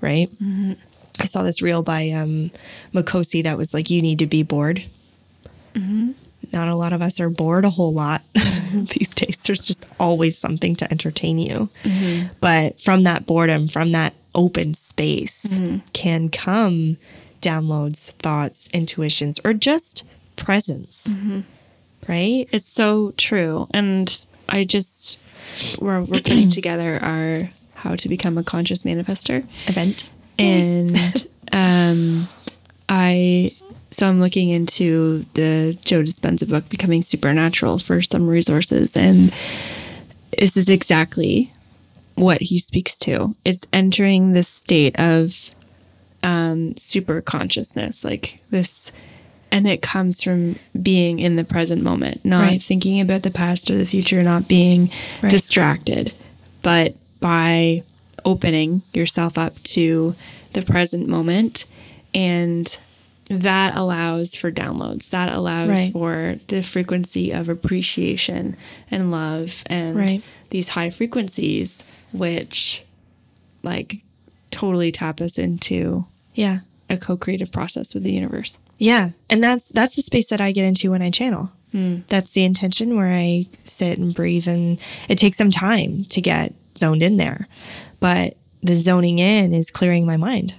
right? 0.00 0.30
Mm-hmm. 0.30 0.72
I 1.20 1.24
saw 1.24 1.42
this 1.42 1.62
reel 1.62 1.82
by 1.82 2.10
um, 2.10 2.50
Makosi 2.92 3.42
that 3.44 3.56
was 3.56 3.72
like, 3.72 3.90
you 3.90 4.02
need 4.02 4.18
to 4.18 4.26
be 4.26 4.42
bored. 4.42 4.84
Mm-hmm. 5.74 6.12
Not 6.52 6.68
a 6.68 6.74
lot 6.74 6.92
of 6.92 7.02
us 7.02 7.20
are 7.20 7.30
bored 7.30 7.64
a 7.64 7.70
whole 7.70 7.92
lot 7.92 8.22
these 8.34 9.14
days. 9.14 9.42
There's 9.42 9.66
just 9.66 9.86
always 9.98 10.36
something 10.38 10.76
to 10.76 10.90
entertain 10.90 11.38
you. 11.38 11.70
Mm-hmm. 11.82 12.28
But 12.40 12.78
from 12.80 13.04
that 13.04 13.26
boredom, 13.26 13.68
from 13.68 13.92
that 13.92 14.14
open 14.34 14.74
space, 14.74 15.58
can 15.92 16.28
come 16.28 16.98
downloads, 17.40 18.12
thoughts, 18.12 18.68
intuitions, 18.72 19.40
or 19.44 19.54
just 19.54 20.04
presence. 20.36 21.14
Right? 22.08 22.46
It's 22.52 22.66
so 22.66 23.12
true. 23.16 23.66
And 23.72 24.26
I 24.48 24.64
just, 24.64 25.18
we're, 25.80 26.00
we're 26.00 26.20
putting 26.20 26.48
together 26.50 26.98
our 27.02 27.50
how 27.86 27.94
to 27.96 28.08
become 28.08 28.36
a 28.38 28.42
conscious 28.44 28.82
manifester. 28.82 29.44
Event. 29.68 30.10
and 30.38 30.96
um, 31.52 32.28
I 32.88 33.52
so 33.90 34.08
I'm 34.08 34.20
looking 34.20 34.50
into 34.50 35.24
the 35.34 35.78
Joe 35.84 36.02
Dispenza 36.02 36.48
book, 36.48 36.68
Becoming 36.68 37.02
Supernatural, 37.02 37.78
for 37.78 38.02
some 38.02 38.26
resources, 38.28 38.96
and 38.96 39.32
this 40.36 40.56
is 40.56 40.68
exactly 40.68 41.52
what 42.16 42.40
he 42.42 42.58
speaks 42.58 42.98
to. 43.00 43.36
It's 43.44 43.66
entering 43.72 44.32
this 44.32 44.48
state 44.48 44.98
of 44.98 45.54
um, 46.22 46.76
super 46.76 47.20
consciousness, 47.22 48.04
like 48.04 48.40
this. 48.50 48.90
And 49.52 49.66
it 49.68 49.80
comes 49.80 50.22
from 50.22 50.56
being 50.82 51.20
in 51.20 51.36
the 51.36 51.44
present 51.44 51.82
moment, 51.82 52.24
not 52.24 52.42
Right. 52.42 52.60
thinking 52.62 53.00
about 53.00 53.22
the 53.22 53.30
past 53.30 53.70
or 53.70 53.78
the 53.78 53.86
future, 53.86 54.22
not 54.22 54.48
being 54.48 54.90
Right. 55.22 55.30
distracted, 55.30 56.12
but 56.62 56.96
by 57.20 57.82
opening 58.24 58.82
yourself 58.92 59.38
up 59.38 59.60
to 59.62 60.14
the 60.52 60.62
present 60.62 61.08
moment. 61.08 61.66
And 62.14 62.76
that 63.28 63.76
allows 63.76 64.34
for 64.36 64.50
downloads, 64.52 65.10
that 65.10 65.32
allows 65.32 65.68
Right. 65.68 65.92
for 65.92 66.38
the 66.48 66.62
frequency 66.62 67.30
of 67.32 67.48
appreciation 67.48 68.56
and 68.90 69.10
love 69.10 69.62
and 69.66 69.96
Right. 69.96 70.22
these 70.50 70.68
high 70.68 70.90
frequencies, 70.90 71.82
which 72.12 72.82
like 73.62 73.96
totally 74.50 74.92
tap 74.92 75.20
us 75.20 75.38
into 75.38 76.06
Yeah. 76.34 76.60
a 76.88 76.96
co-creative 76.96 77.50
process 77.50 77.94
with 77.94 78.04
the 78.04 78.12
universe. 78.12 78.58
Yeah, 78.78 79.10
and 79.28 79.42
that's 79.42 79.70
that's 79.70 79.96
the 79.96 80.02
space 80.02 80.28
that 80.28 80.40
I 80.40 80.52
get 80.52 80.64
into 80.64 80.90
when 80.92 81.02
I 81.02 81.10
channel. 81.10 81.50
Hmm. 81.72 82.00
That's 82.08 82.30
the 82.32 82.44
intention 82.44 82.94
where 82.94 83.12
I 83.12 83.46
sit 83.64 83.98
and 83.98 84.14
breathe, 84.14 84.46
and 84.46 84.78
it 85.08 85.18
takes 85.18 85.36
some 85.36 85.50
time 85.50 86.04
to 86.10 86.20
get 86.20 86.54
zoned 86.78 87.02
in 87.02 87.16
there. 87.16 87.48
But 88.00 88.34
the 88.62 88.76
zoning 88.76 89.18
in 89.18 89.52
is 89.52 89.70
clearing 89.70 90.06
my 90.06 90.16
mind. 90.16 90.54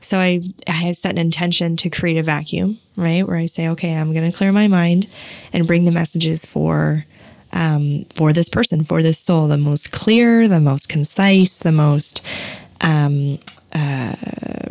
So 0.00 0.18
I 0.18 0.40
I 0.68 0.72
have 0.72 0.96
set 0.96 1.12
an 1.12 1.18
intention 1.18 1.76
to 1.78 1.90
create 1.90 2.16
a 2.16 2.22
vacuum, 2.22 2.78
right? 2.96 3.26
Where 3.26 3.36
I 3.36 3.46
say, 3.46 3.68
okay, 3.70 3.96
I'm 3.96 4.12
going 4.14 4.30
to 4.30 4.36
clear 4.36 4.52
my 4.52 4.68
mind 4.68 5.08
and 5.52 5.66
bring 5.66 5.84
the 5.84 5.92
messages 5.92 6.46
for 6.46 7.04
um, 7.52 8.04
for 8.10 8.32
this 8.32 8.48
person, 8.48 8.84
for 8.84 9.02
this 9.02 9.18
soul, 9.18 9.48
the 9.48 9.58
most 9.58 9.90
clear, 9.90 10.46
the 10.46 10.60
most 10.60 10.88
concise, 10.88 11.58
the 11.58 11.72
most 11.72 12.22
um, 12.80 13.38
uh, 13.72 14.14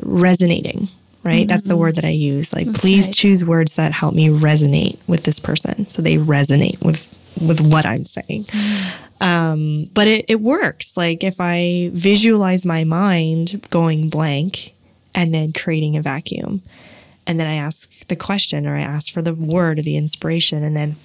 resonating. 0.02 0.88
Right, 1.22 1.46
that's 1.46 1.64
the 1.64 1.76
word 1.76 1.96
that 1.96 2.06
I 2.06 2.12
use. 2.12 2.54
Like, 2.54 2.74
please 2.74 3.08
right. 3.08 3.16
choose 3.16 3.44
words 3.44 3.76
that 3.76 3.92
help 3.92 4.16
me 4.16 4.30
resonate 4.30 4.98
with 5.06 5.24
this 5.26 5.38
person, 5.38 5.90
so 5.90 6.02
they 6.02 6.16
resonate 6.16 6.84
with 6.84 7.14
with 7.42 7.62
what 7.62 7.86
I'm 7.86 8.06
saying. 8.06 8.46
Um, 9.22 9.90
but 9.94 10.08
it, 10.08 10.26
it 10.28 10.40
works. 10.40 10.96
Like 10.96 11.24
if 11.24 11.36
I 11.40 11.90
visualize 11.94 12.66
my 12.66 12.84
mind 12.84 13.66
going 13.70 14.10
blank 14.10 14.74
and 15.14 15.34
then 15.34 15.52
creating 15.54 15.98
a 15.98 16.02
vacuum, 16.02 16.62
and 17.28 17.40
then 17.40 17.48
I 17.48 17.56
ask 17.56 18.08
the 18.08 18.16
question 18.16 18.66
or 18.66 18.76
I 18.76 18.82
ask 18.82 19.14
for 19.14 19.22
the 19.22 19.36
word 19.36 19.80
or 19.80 19.82
the 19.82 19.98
inspiration, 19.98 20.64
and 20.64 20.76
then 20.76 20.96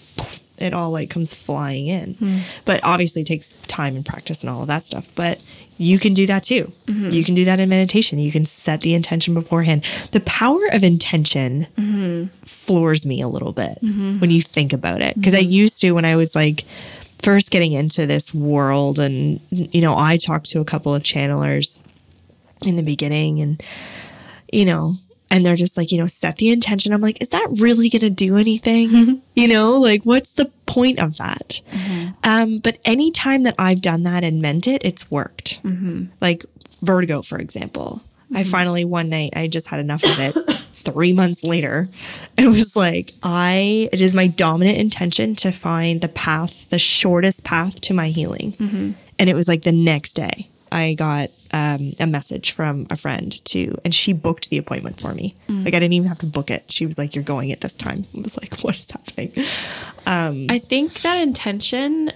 it 0.59 0.73
all 0.73 0.91
like 0.91 1.11
comes 1.11 1.35
flying 1.35 1.87
in. 1.87 2.15
Hmm. 2.15 2.39
But 2.65 2.81
obviously 2.85 3.25
takes 3.25 3.53
time 3.67 3.97
and 3.97 4.07
practice 4.07 4.43
and 4.43 4.51
all 4.51 4.63
of 4.63 4.69
that 4.69 4.85
stuff. 4.85 5.09
But 5.15 5.45
you 5.77 5.99
can 5.99 6.15
do 6.15 6.27
that 6.27 6.45
too. 6.45 6.73
Mm-hmm. 6.87 7.11
You 7.11 7.25
can 7.25 7.35
do 7.35 7.45
that 7.47 7.59
in 7.59 7.69
meditation. 7.69 8.21
You 8.21 8.31
can 8.31 8.47
set 8.47 8.81
the 8.83 8.95
intention 8.95 9.35
beforehand. 9.35 9.83
The 10.13 10.21
power 10.21 10.61
of 10.73 10.85
intention 10.85 11.67
mm-hmm. 11.77 12.27
floors 12.45 13.05
me 13.05 13.21
a 13.21 13.29
little 13.29 13.53
bit 13.53 13.79
mm-hmm. 13.83 14.21
when 14.21 14.31
you 14.31 14.41
think 14.41 14.73
about 14.73 15.01
it. 15.01 15.17
Because 15.17 15.35
I 15.35 15.39
used 15.39 15.81
to, 15.81 15.91
when 15.91 16.05
I 16.05 16.15
was 16.15 16.37
like 16.37 16.63
first 17.23 17.51
getting 17.51 17.73
into 17.73 18.07
this 18.07 18.33
world, 18.33 19.01
and, 19.01 19.41
you 19.51 19.81
know, 19.81 19.97
I 19.97 20.17
talked 20.17 20.51
to 20.51 20.61
a 20.61 20.65
couple 20.65 20.95
of 20.95 21.03
channelers 21.03 21.83
in 22.65 22.77
the 22.77 22.83
beginning, 22.83 23.41
and, 23.41 23.61
you 24.53 24.65
know, 24.65 24.95
and 25.35 25.45
they're 25.45 25.57
just 25.57 25.76
like, 25.76 25.91
you 25.91 25.99
know, 25.99 26.07
set 26.07 26.37
the 26.37 26.51
intention. 26.51 26.93
I'm 26.93 27.01
like, 27.01 27.20
is 27.20 27.30
that 27.30 27.49
really 27.59 27.89
going 27.89 28.03
to 28.03 28.11
do 28.11 28.37
anything? 28.37 29.20
You 29.37 29.49
know, 29.49 29.80
like, 29.80 30.05
what's 30.05 30.37
the 30.37 30.45
point 30.64 31.01
of 31.01 31.16
that? 31.16 31.61
Mm-hmm. 31.72 32.11
Um, 32.22 32.59
but 32.61 32.78
anytime 32.85 33.43
that 33.43 33.57
I've 33.59 33.80
done 33.80 34.05
that 34.05 34.22
and 34.22 34.41
meant 34.41 34.68
it, 34.68 34.82
it's 34.85 35.11
worked. 35.11 35.61
Mm-hmm. 35.64 36.05
Like 36.20 36.45
vertigo, 36.82 37.20
for 37.20 37.41
example. 37.41 38.01
I 38.32 38.43
mm-hmm. 38.43 38.51
finally, 38.51 38.85
one 38.85 39.09
night, 39.09 39.32
I 39.35 39.49
just 39.49 39.68
had 39.68 39.80
enough 39.80 40.05
of 40.05 40.20
it. 40.20 40.51
Three 40.72 41.12
months 41.12 41.43
later, 41.43 41.89
it 42.39 42.47
was 42.47 42.76
like, 42.76 43.11
I, 43.24 43.89
it 43.93 44.01
is 44.01 44.14
my 44.14 44.28
dominant 44.28 44.78
intention 44.78 45.35
to 45.37 45.51
find 45.51 46.01
the 46.01 46.09
path, 46.09 46.70
the 46.70 46.78
shortest 46.78 47.45
path 47.45 47.80
to 47.80 47.93
my 47.93 48.11
healing. 48.11 48.55
And 49.18 49.28
it 49.28 49.35
was 49.35 49.49
like 49.49 49.64
the 49.64 49.72
next 49.72 50.14
day, 50.14 50.49
I 50.75 50.95
got 50.95 51.31
um, 51.53 51.93
a 52.01 52.07
message 52.07 52.51
from 52.51 52.89
a 52.91 52.97
friend 52.97 53.33
too, 53.45 53.79
and 53.85 53.95
she 53.95 54.12
booked 54.12 54.51
the 54.51 54.59
appointment 54.59 55.01
for 55.01 55.14
me. 55.14 55.37
Mm. 55.49 55.64
Like 55.64 55.72
I 55.72 55.79
didn't 55.79 55.93
even 55.93 56.09
have 56.09 56.18
to 56.18 56.27
book 56.27 56.51
it. 56.51 56.64
She 56.68 56.85
was 56.85 56.99
like, 56.99 57.14
"You're 57.14 57.22
going 57.22 57.53
at 57.53 57.61
this 57.61 57.77
time." 57.77 58.07
I 58.16 58.20
was 58.20 58.37
like, 58.37 58.59
"What 58.61 58.77
is 58.77 58.91
happening?" 58.91 59.33
Um, 60.05 60.47
I 60.51 60.59
think 60.59 60.93
that 61.03 61.22
intention 61.22 62.11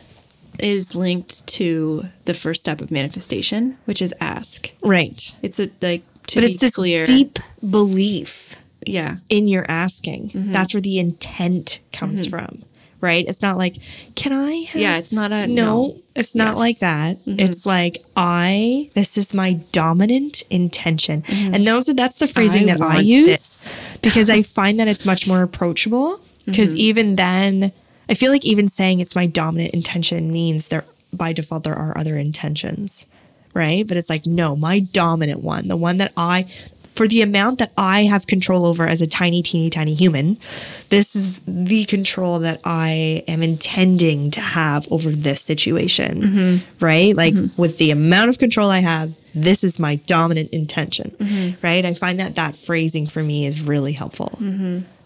is 0.59 0.97
linked 0.97 1.47
to 1.47 2.07
the 2.25 2.35
first 2.35 2.63
step 2.63 2.81
of 2.81 2.91
manifestation, 2.91 3.79
which 3.85 4.03
is 4.03 4.13
ask. 4.21 4.73
Right, 4.83 5.35
It's 5.41 5.61
a 5.61 5.71
like 5.81 6.03
to 6.27 6.41
but 6.41 6.47
be 6.47 6.53
it's 6.53 6.59
this 6.59 6.75
clear. 6.75 7.07
deep 7.07 7.39
belief 7.71 8.57
yeah. 8.85 9.19
in 9.29 9.47
your 9.47 9.67
asking. 9.69 10.31
Mm-hmm. 10.31 10.53
That's 10.53 10.75
where 10.75 10.81
the 10.81 10.99
intent 10.99 11.81
comes 11.93 12.27
mm-hmm. 12.27 12.39
from. 12.39 12.65
Right? 13.01 13.25
It's 13.29 13.43
not 13.43 13.57
like, 13.57 13.77
"Can 14.17 14.33
I?" 14.33 14.67
Have? 14.71 14.81
Yeah, 14.81 14.97
it's 14.99 15.13
not 15.13 15.31
a- 15.33 15.47
no. 15.47 15.55
no. 15.65 15.97
It's 16.17 16.35
not 16.35 16.55
Yes. 16.55 16.59
like 16.59 16.79
that. 16.81 17.17
Mm-hmm. 17.19 17.41
It's 17.41 17.65
like 17.65 17.99
I. 18.17 18.91
This 18.95 19.17
is 19.17 19.33
my 19.33 19.53
dominant 19.73 20.43
intention, 20.51 21.23
mm-hmm. 21.23 21.55
and 21.55 21.67
those 21.67 21.89
are 21.89 21.95
that's 21.95 22.19
the 22.19 22.27
phrasing 22.27 22.69
I 22.69 22.75
that 22.75 22.81
I 22.81 23.01
use. 23.01 23.77
because 24.03 24.29
I 24.29 24.43
find 24.43 24.81
that 24.81 24.89
it's 24.89 25.07
much 25.07 25.29
more 25.29 25.43
approachable. 25.43 26.21
Because 26.45 26.71
mm-hmm. 26.71 26.81
even 26.81 27.17
then, 27.17 27.73
I 28.09 28.15
feel 28.15 28.33
like 28.33 28.45
even 28.45 28.69
saying 28.69 29.01
it's 29.01 29.15
my 29.15 29.27
dominant 29.27 29.75
intention 29.75 30.33
means 30.33 30.69
there 30.69 30.85
by 31.13 31.33
default 31.33 31.65
there 31.65 31.75
are 31.75 31.97
other 31.97 32.17
intentions, 32.17 33.07
right? 33.55 33.87
But 33.87 33.97
it's 33.97 34.11
like 34.11 34.27
no, 34.27 34.57
my 34.57 34.81
dominant 34.81 35.45
one, 35.45 35.69
the 35.69 35.77
one 35.77 35.99
that 35.99 36.13
I 36.17 36.47
for 36.99 37.07
the 37.07 37.23
amount 37.23 37.61
that 37.61 37.71
I 37.79 38.03
have 38.07 38.27
control 38.27 38.67
over 38.67 38.85
as 38.85 39.01
a 39.01 39.07
tiny, 39.07 39.41
teeny, 39.41 39.71
tiny 39.71 39.95
human, 39.95 40.37
this 40.89 41.15
is 41.15 41.39
the 41.47 41.85
control 41.85 42.41
that 42.41 42.61
I 42.65 43.23
am 43.29 43.41
intending 43.41 44.33
to 44.33 44.41
have 44.41 44.91
over 44.91 45.11
this 45.11 45.41
situation, 45.41 46.23
mm-hmm. 46.23 46.85
right? 46.85 47.15
Like 47.15 47.35
mm-hmm. 47.35 47.63
with 47.63 47.79
the 47.79 47.93
amount 47.93 48.31
of 48.31 48.41
control 48.41 48.69
I 48.69 48.81
have, 48.81 49.17
this 49.33 49.63
is 49.63 49.79
my 49.79 49.95
dominant 49.95 50.51
intention, 50.51 51.13
mm-hmm. 51.13 51.65
right? 51.65 51.85
I 51.85 51.95
find 51.95 52.19
that 52.19 52.35
that 52.35 52.57
phrasing 52.57 53.07
for 53.07 53.23
me 53.23 53.47
is 53.47 53.63
really 53.63 53.93
helpful. 53.93 54.37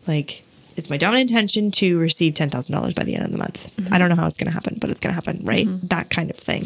Like, 0.09 0.45
it's 0.79 0.89
my 0.89 0.97
dominant 0.97 1.31
intention 1.31 1.71
to 1.73 1.99
receive 1.99 2.33
$10,000 2.33 2.97
by 2.97 3.05
the 3.05 3.17
end 3.17 3.27
of 3.27 3.33
the 3.33 3.39
month. 3.39 3.71
I 3.93 3.99
don't 3.99 4.09
know 4.09 4.17
how 4.17 4.27
it's 4.29 4.39
going 4.39 4.49
to 4.49 4.55
happen, 4.55 4.79
but 4.81 4.89
it's 4.89 5.01
going 5.01 5.15
to 5.15 5.15
happen, 5.15 5.45
right? 5.45 5.67
That 5.91 6.09
kind 6.09 6.31
of 6.31 6.37
thing. 6.37 6.65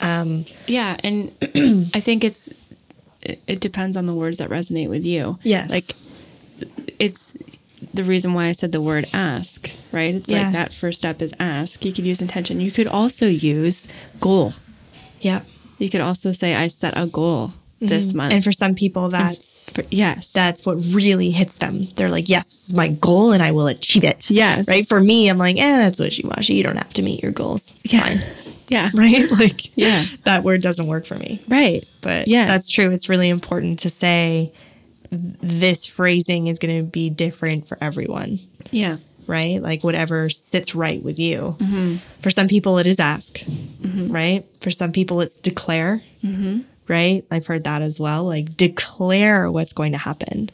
Um, 0.00 0.44
yeah, 0.66 0.96
and 1.04 1.30
I 1.94 2.00
think 2.00 2.24
it's 2.24 2.52
it, 3.22 3.40
it 3.46 3.60
depends 3.60 3.96
on 3.96 4.06
the 4.06 4.14
words 4.14 4.38
that 4.38 4.50
resonate 4.50 4.88
with 4.88 5.04
you. 5.04 5.38
Yes. 5.42 5.70
Like 5.70 5.84
it's 6.98 7.34
the 7.94 8.04
reason 8.04 8.34
why 8.34 8.46
I 8.46 8.52
said 8.52 8.72
the 8.72 8.80
word 8.80 9.06
ask, 9.12 9.70
right? 9.92 10.14
It's 10.14 10.28
Yeah. 10.28 10.44
like 10.44 10.52
that 10.52 10.74
first 10.74 10.98
step 10.98 11.22
is 11.22 11.34
ask. 11.40 11.84
You 11.84 11.92
could 11.92 12.06
use 12.06 12.20
intention. 12.20 12.60
You 12.60 12.70
could 12.70 12.86
also 12.86 13.26
use 13.26 13.88
goal. 14.20 14.52
Yeah. 15.20 15.40
You 15.78 15.88
could 15.90 16.00
also 16.02 16.32
say 16.32 16.54
I 16.54 16.68
set 16.68 16.94
a 16.96 17.06
goal 17.06 17.52
this 17.80 18.12
month. 18.12 18.34
And 18.34 18.44
for 18.44 18.52
some 18.52 18.74
people, 18.74 19.08
that's 19.08 19.72
For- 19.72 19.84
yes. 19.90 20.32
that's 20.32 20.66
what 20.66 20.74
really 20.92 21.30
hits 21.30 21.56
them. 21.56 21.88
They're 21.96 22.10
like, 22.10 22.28
yes, 22.28 22.44
this 22.44 22.68
is 22.68 22.74
my 22.74 22.88
goal 22.88 23.32
and 23.32 23.42
I 23.42 23.52
will 23.52 23.66
achieve 23.68 24.04
it. 24.04 24.30
Yes. 24.30 24.68
Right. 24.68 24.86
For 24.86 25.00
me, 25.00 25.28
I'm 25.30 25.38
like, 25.38 25.56
eh, 25.56 25.78
that's 25.78 25.98
wishy 25.98 26.22
washy. 26.26 26.54
You 26.54 26.62
don't 26.62 26.76
have 26.76 26.92
to 26.94 27.02
meet 27.02 27.22
your 27.22 27.32
goals. 27.32 27.72
It's 27.84 27.94
Yeah. 27.94 28.00
fine. 28.06 28.46
yeah. 28.70 28.90
Right. 28.94 29.30
Like, 29.30 29.76
Yeah. 29.76 30.02
that 30.24 30.44
word 30.44 30.62
doesn't 30.62 30.86
work 30.86 31.04
for 31.04 31.16
me. 31.16 31.42
Right. 31.48 31.84
But 32.02 32.28
Yeah. 32.28 32.46
that's 32.46 32.68
true. 32.68 32.90
It's 32.90 33.08
really 33.08 33.28
important 33.28 33.80
to 33.80 33.90
say 33.90 34.52
this 35.10 35.86
phrasing 35.86 36.46
is 36.46 36.58
going 36.58 36.84
to 36.84 36.90
be 36.90 37.10
different 37.10 37.66
for 37.68 37.76
everyone. 37.80 38.38
Yeah. 38.70 38.96
right? 39.26 39.60
Like 39.62 39.84
whatever 39.84 40.28
sits 40.28 40.74
right 40.74 41.00
with 41.02 41.18
you. 41.18 41.56
Mm-hmm. 41.60 41.96
For 42.20 42.30
some 42.30 42.48
people, 42.48 42.78
it 42.78 42.86
is 42.86 42.98
ask, 42.98 43.38
mm-hmm. 43.38 44.10
right? 44.10 44.44
For 44.60 44.70
some 44.72 44.90
people, 44.90 45.20
it's 45.20 45.36
declare, 45.36 46.02
mm-hmm. 46.24 46.60
Right? 46.90 47.22
I've 47.30 47.46
heard 47.46 47.64
that 47.64 47.80
as 47.80 47.98
well. 47.98 48.24
Like 48.24 48.56
declare 48.56 49.50
what's 49.50 49.72
going 49.72 49.92
to 49.92 49.98
happen 49.98 50.50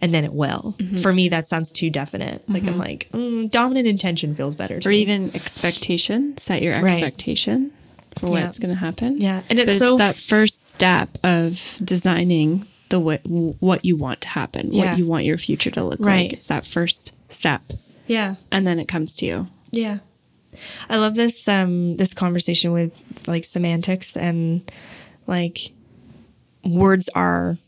and 0.00 0.12
then 0.14 0.24
it 0.24 0.32
will. 0.32 0.74
For 1.02 1.12
me, 1.12 1.28
that 1.28 1.46
sounds 1.46 1.70
too 1.70 1.90
definite. 1.90 2.42
Like 2.48 2.64
I'm 2.66 2.78
like, 2.78 3.08
mm, 3.12 3.48
dominant 3.50 3.86
intention 3.86 4.34
feels 4.34 4.56
better. 4.56 4.80
To 4.80 4.88
Or 4.88 4.90
me. 4.92 4.98
even 5.02 5.30
expectation. 5.34 6.36
Set 6.38 6.62
your 6.62 6.74
Right. 6.80 6.94
expectation 6.94 7.70
for 8.18 8.26
Yeah. 8.26 8.44
what's 8.46 8.58
going 8.58 8.74
to 8.74 8.80
happen. 8.80 9.20
Yeah. 9.20 9.42
And 9.50 9.58
it's 9.60 9.78
But 9.78 9.78
so- 9.86 9.96
that 9.98 10.16
first 10.16 10.72
step 10.72 11.18
of 11.22 11.78
designing 11.84 12.66
the 12.88 12.98
way, 13.00 13.18
what 13.24 13.84
you 13.84 13.96
want 13.96 14.20
to 14.22 14.28
happen, 14.28 14.72
Yeah. 14.72 14.90
what 14.90 14.98
you 14.98 15.06
want 15.06 15.24
your 15.24 15.38
future 15.38 15.70
to 15.72 15.84
look 15.84 16.00
Right. 16.00 16.22
like. 16.30 16.32
It's 16.32 16.46
that 16.46 16.64
first 16.64 17.12
step, 17.28 17.60
yeah. 18.06 18.36
and 18.52 18.66
then 18.66 18.78
it 18.78 18.88
comes 18.88 19.16
to 19.16 19.26
you. 19.26 19.48
Yeah. 19.72 19.98
I 20.88 20.96
love 20.96 21.16
this 21.16 21.46
um 21.48 21.96
this 21.98 22.14
conversation 22.14 22.72
with 22.72 23.02
like 23.26 23.44
semantics 23.44 24.16
and 24.16 24.62
like 25.26 25.58
words 26.64 27.08
are 27.14 27.58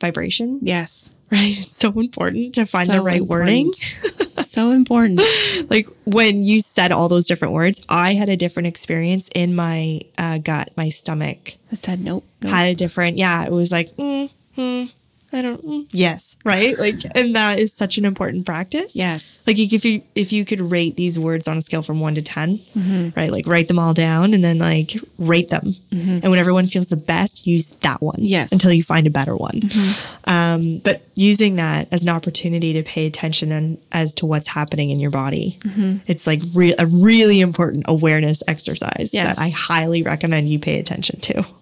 vibration, 0.00 0.58
Yes, 0.62 1.10
right? 1.30 1.50
It's 1.50 1.76
so 1.76 1.98
important 1.98 2.54
to 2.54 2.66
find 2.66 2.88
the 2.88 2.94
So 2.94 3.02
right 3.02 3.22
wording. 3.22 3.72
so 4.46 4.70
important. 4.72 5.20
like 5.70 5.88
when 6.04 6.42
you 6.42 6.60
said 6.60 6.92
all 6.92 7.08
those 7.08 7.26
different 7.26 7.54
words, 7.54 7.84
I 7.88 8.14
had 8.14 8.28
a 8.28 8.36
different 8.36 8.66
experience 8.66 9.28
in 9.34 9.54
my 9.54 10.00
uh, 10.16 10.38
gut, 10.38 10.70
my 10.76 10.88
stomach 10.88 11.56
I 11.70 11.74
said 11.76 12.00
nope. 12.00 12.24
nope. 12.42 12.52
had 12.52 12.68
a 12.68 12.74
different. 12.74 13.16
Yeah, 13.16 13.44
it 13.44 13.52
was 13.52 13.70
like, 13.70 13.88
mm, 13.96 14.30
hmm, 14.54 14.84
I 15.32 15.42
don't. 15.42 15.62
Mm, 15.64 15.86
yes, 15.90 16.36
right. 16.44 16.74
Like, 16.78 16.94
and 17.14 17.34
that 17.34 17.58
is 17.58 17.72
such 17.72 17.98
an 17.98 18.04
important 18.04 18.46
practice. 18.46 18.96
Yes. 18.96 19.46
Like 19.46 19.58
if 19.58 19.84
you 19.84 20.02
if 20.14 20.32
you 20.32 20.44
could 20.44 20.60
rate 20.60 20.96
these 20.96 21.18
words 21.18 21.46
on 21.46 21.56
a 21.56 21.62
scale 21.62 21.82
from 21.82 22.00
one 22.00 22.14
to 22.14 22.22
10 22.22 22.56
mm-hmm. 22.56 23.08
right? 23.18 23.30
Like 23.30 23.46
write 23.46 23.68
them 23.68 23.78
all 23.78 23.94
down 23.94 24.34
and 24.34 24.42
then 24.42 24.58
like 24.58 24.92
rate 25.18 25.48
them, 25.48 25.64
mm-hmm. 25.64 26.20
and 26.22 26.30
whenever 26.30 26.52
one 26.52 26.66
feels 26.66 26.88
the 26.88 26.96
best, 26.96 27.46
use 27.46 27.70
that 27.80 28.00
one. 28.00 28.16
Yes. 28.18 28.52
until 28.52 28.72
you 28.72 28.82
find 28.82 29.06
a 29.06 29.10
better 29.10 29.36
one. 29.36 29.60
Mm-hmm. 29.60 30.30
Um, 30.30 30.80
but 30.84 31.02
using 31.14 31.56
that 31.56 31.88
as 31.92 32.02
an 32.02 32.08
opportunity 32.08 32.74
to 32.74 32.82
pay 32.82 33.06
attention 33.06 33.52
and 33.52 33.78
as 33.92 34.14
to 34.16 34.26
what's 34.26 34.48
happening 34.48 34.90
in 34.90 35.00
your 35.00 35.10
body, 35.10 35.58
it's 36.06 36.26
like 36.26 36.40
re- 36.54 36.74
a 36.78 36.86
really 36.86 37.40
important 37.40 37.84
awareness 37.88 38.42
exercise 38.46 39.12
Yes. 39.12 39.36
that 39.36 39.42
I 39.42 39.48
highly 39.48 40.02
recommend 40.02 40.48
you 40.48 40.58
pay 40.58 40.78
attention 40.78 41.20
to. 41.20 41.44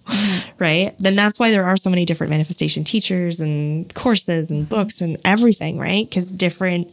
Right? 0.59 0.91
Then 0.97 1.15
that's 1.15 1.39
why 1.39 1.51
there 1.51 1.65
are 1.65 1.77
so 1.77 1.91
many 1.91 2.03
different 2.03 2.31
manifestation 2.31 2.83
teachers 2.83 3.39
and 3.39 3.56
courses 3.93 4.51
and 4.51 4.67
books 4.67 5.01
and 5.01 5.17
everything, 5.25 5.77
right? 5.79 6.07
Because 6.09 6.29
different 6.29 6.87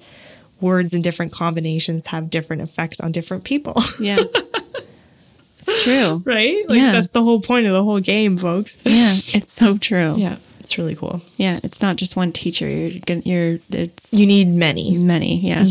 words 0.60 0.94
and 0.94 1.02
different 1.04 1.32
combinations 1.32 2.06
have 2.06 2.30
different 2.30 2.62
effects 2.62 3.00
on 3.00 3.12
different 3.12 3.44
people. 3.44 3.74
Yeah, 4.00 4.16
it's 5.58 5.84
true. 5.84 6.22
right? 6.24 6.62
Like 6.68 6.78
Yeah. 6.78 6.92
that's 6.92 7.10
the 7.10 7.22
whole 7.22 7.40
point 7.40 7.66
of 7.66 7.72
the 7.72 7.82
whole 7.82 8.00
game, 8.00 8.36
folks. 8.36 8.76
Yeah, 8.84 9.12
it's 9.38 9.52
so 9.52 9.78
true. 9.78 10.14
Yeah, 10.16 10.36
it's 10.60 10.78
really 10.78 10.94
cool. 10.94 11.20
Yeah, 11.36 11.60
it's 11.62 11.82
not 11.82 11.96
just 11.96 12.16
one 12.16 12.32
teacher. 12.32 12.68
You're 12.68 13.00
gonna. 13.06 13.22
You're. 13.24 13.58
It's 13.70 14.12
You 14.12 14.26
need 14.26 14.48
many. 14.48 14.96
many. 14.98 15.40
Yeah. 15.40 15.64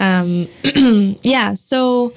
Um. 0.00 0.48
Yeah, 1.22 1.54
so 1.54 2.12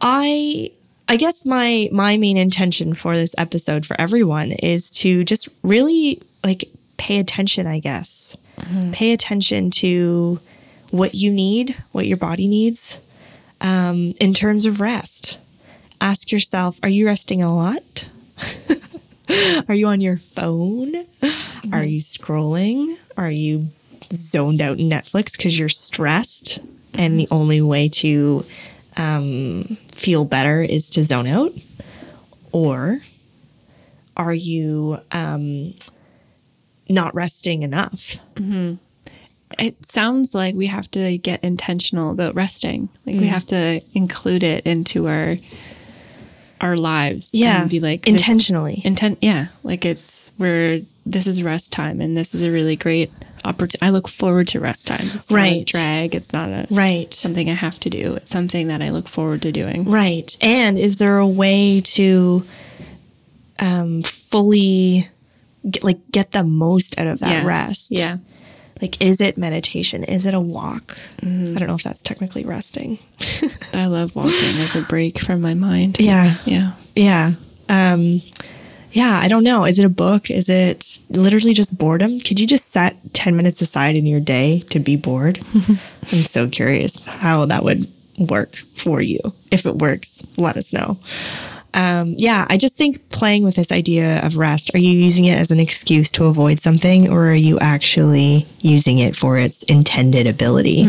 I 0.00 0.70
I 1.08 1.16
guess 1.16 1.46
my 1.46 1.88
my 1.92 2.16
main 2.16 2.36
intention 2.36 2.94
for 2.94 3.14
this 3.16 3.34
episode 3.38 3.86
for 3.86 3.98
everyone 4.00 4.52
is 4.52 4.90
to 5.02 5.24
just 5.24 5.48
really 5.62 6.20
like 6.44 6.64
pay 6.96 7.18
attention, 7.18 7.66
I 7.66 7.78
guess. 7.80 8.36
Pay 8.92 9.12
attention 9.12 9.70
to 9.72 10.40
what 10.90 11.14
you 11.14 11.30
need, 11.32 11.76
what 11.92 12.06
your 12.06 12.16
body 12.16 12.48
needs 12.48 13.00
um, 13.60 14.14
in 14.20 14.32
terms 14.32 14.66
of 14.66 14.80
rest. 14.80 15.38
Ask 16.00 16.32
yourself, 16.32 16.78
are 16.82 16.88
you 16.88 17.06
resting 17.06 17.42
a 17.42 17.54
lot? 17.54 18.08
are 19.68 19.74
you 19.74 19.86
on 19.86 20.00
your 20.00 20.16
phone? 20.16 20.94
Are 21.72 21.84
you 21.84 22.00
scrolling? 22.00 22.94
Are 23.16 23.30
you 23.30 23.68
zoned 24.12 24.60
out 24.60 24.78
in 24.78 24.88
Netflix 24.88 25.36
because 25.36 25.58
you're 25.58 25.68
stressed? 25.68 26.60
And 26.94 27.18
the 27.18 27.28
only 27.30 27.60
way 27.60 27.88
to 27.88 28.44
um, 28.96 29.64
feel 29.92 30.24
better 30.24 30.62
is 30.62 30.88
to 30.90 31.04
zone 31.04 31.26
out? 31.26 31.52
Or 32.52 33.00
are 34.16 34.34
you 34.34 34.98
um, 35.12 35.74
not 36.88 37.14
resting 37.14 37.62
enough? 37.62 38.16
It 39.58 39.86
sounds 39.86 40.34
like 40.34 40.54
we 40.54 40.66
have 40.66 40.90
to 40.92 41.18
get 41.18 41.42
intentional 41.44 42.10
about 42.10 42.34
resting. 42.34 42.88
Like 43.06 43.16
we 43.20 43.26
have 43.28 43.46
to 43.46 43.80
include 43.94 44.42
it 44.42 44.66
into 44.66 45.06
our 45.08 45.36
our 46.60 46.76
lives. 46.76 47.30
and 47.34 47.70
be 47.70 47.80
like 47.80 48.08
intentionally. 48.08 48.80
intent. 48.84 49.18
Yeah, 49.20 49.46
like 49.62 49.84
it's 49.84 50.32
where 50.36 50.80
this 51.04 51.26
is 51.26 51.42
rest 51.42 51.72
time, 51.72 52.00
and 52.00 52.16
this 52.16 52.34
is 52.34 52.42
a 52.42 52.50
really 52.50 52.74
great 52.76 53.10
opportunity. 53.44 53.86
I 53.86 53.90
look 53.90 54.08
forward 54.08 54.48
to 54.48 54.58
rest 54.60 54.88
time. 54.88 55.06
It's 55.14 55.30
not 55.30 55.36
a 55.38 55.40
Right. 55.40 55.66
drag. 55.66 56.14
It's 56.16 56.32
not 56.32 56.48
a 56.48 56.66
right. 56.70 57.12
something 57.14 57.48
I 57.48 57.54
have 57.54 57.78
to 57.80 57.90
do. 57.90 58.14
It's 58.16 58.30
something 58.30 58.66
that 58.68 58.82
I 58.82 58.88
look 58.90 59.06
forward 59.06 59.42
to 59.42 59.52
doing. 59.52 59.84
Right. 59.84 60.36
And 60.40 60.76
is 60.78 60.96
there 60.96 61.18
a 61.18 61.26
way 61.26 61.80
to 61.82 62.44
um, 63.60 64.02
fully 64.02 65.06
get, 65.70 65.84
like 65.84 65.98
get 66.10 66.32
the 66.32 66.44
most 66.44 66.98
out 66.98 67.06
of 67.06 67.20
that 67.20 67.42
yeah. 67.42 67.46
rest? 67.46 67.90
Yeah. 67.90 68.18
Like, 68.80 69.00
is 69.00 69.20
it 69.20 69.38
meditation? 69.38 70.04
Is 70.04 70.26
it 70.26 70.34
a 70.34 70.40
walk? 70.40 70.98
I 71.22 71.26
don't 71.26 71.66
know 71.66 71.76
if 71.76 71.82
that's 71.82 72.02
technically 72.02 72.44
resting. 72.44 72.98
I 73.72 73.86
love 73.86 74.14
walking 74.14 74.32
as 74.32 74.76
a 74.76 74.86
break 74.86 75.18
from 75.18 75.40
my 75.40 75.54
mind. 75.54 75.96
Yeah. 75.98 76.34
Yeah. 76.44 76.72
Yeah. 76.94 77.32
Um, 77.70 78.20
yeah. 78.92 79.18
I 79.22 79.28
don't 79.28 79.44
know. 79.44 79.64
Is 79.64 79.78
it 79.78 79.86
a 79.86 79.90
book? 79.90 80.30
Is 80.30 80.50
it 80.50 80.98
literally 81.08 81.54
just 81.54 81.78
boredom? 81.78 82.20
Could 82.20 82.38
you 82.38 82.46
just 82.46 82.68
set 82.68 82.96
10 83.14 83.34
minutes 83.34 83.62
aside 83.62 83.96
in 83.96 84.04
your 84.04 84.20
day 84.20 84.60
to 84.70 84.78
be 84.78 84.96
bored? 84.96 85.38
I'm 85.54 86.24
so 86.24 86.46
curious 86.48 87.02
how 87.04 87.46
that 87.46 87.64
would 87.64 87.88
work 88.18 88.56
for 88.56 89.00
you. 89.00 89.20
If 89.50 89.64
it 89.64 89.76
works, 89.76 90.24
let 90.36 90.56
us 90.56 90.72
know. 90.72 90.98
Um, 91.76 92.14
yeah, 92.16 92.46
I 92.48 92.56
just 92.56 92.78
think 92.78 93.08
playing 93.10 93.44
with 93.44 93.54
this 93.54 93.70
idea 93.70 94.24
of 94.24 94.36
rest, 94.38 94.74
are 94.74 94.78
you 94.78 94.90
using 94.92 95.26
it 95.26 95.38
as 95.38 95.50
an 95.50 95.60
excuse 95.60 96.10
to 96.12 96.24
avoid 96.24 96.58
something 96.58 97.08
or 97.10 97.28
are 97.28 97.34
you 97.34 97.58
actually 97.58 98.46
using 98.60 98.98
it 98.98 99.14
for 99.14 99.36
its 99.38 99.62
intended 99.64 100.26
ability? 100.26 100.86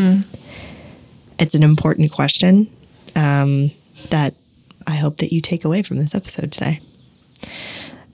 It's 1.40 1.54
an 1.56 1.64
important 1.64 2.12
question 2.12 2.68
um, 3.18 3.70
that 4.12 4.34
I 4.88 4.96
hope 4.96 5.18
that 5.18 5.34
you 5.34 5.42
take 5.42 5.66
away 5.66 5.82
from 5.82 5.98
this 5.98 6.16
episode 6.16 6.54
today. 6.54 6.80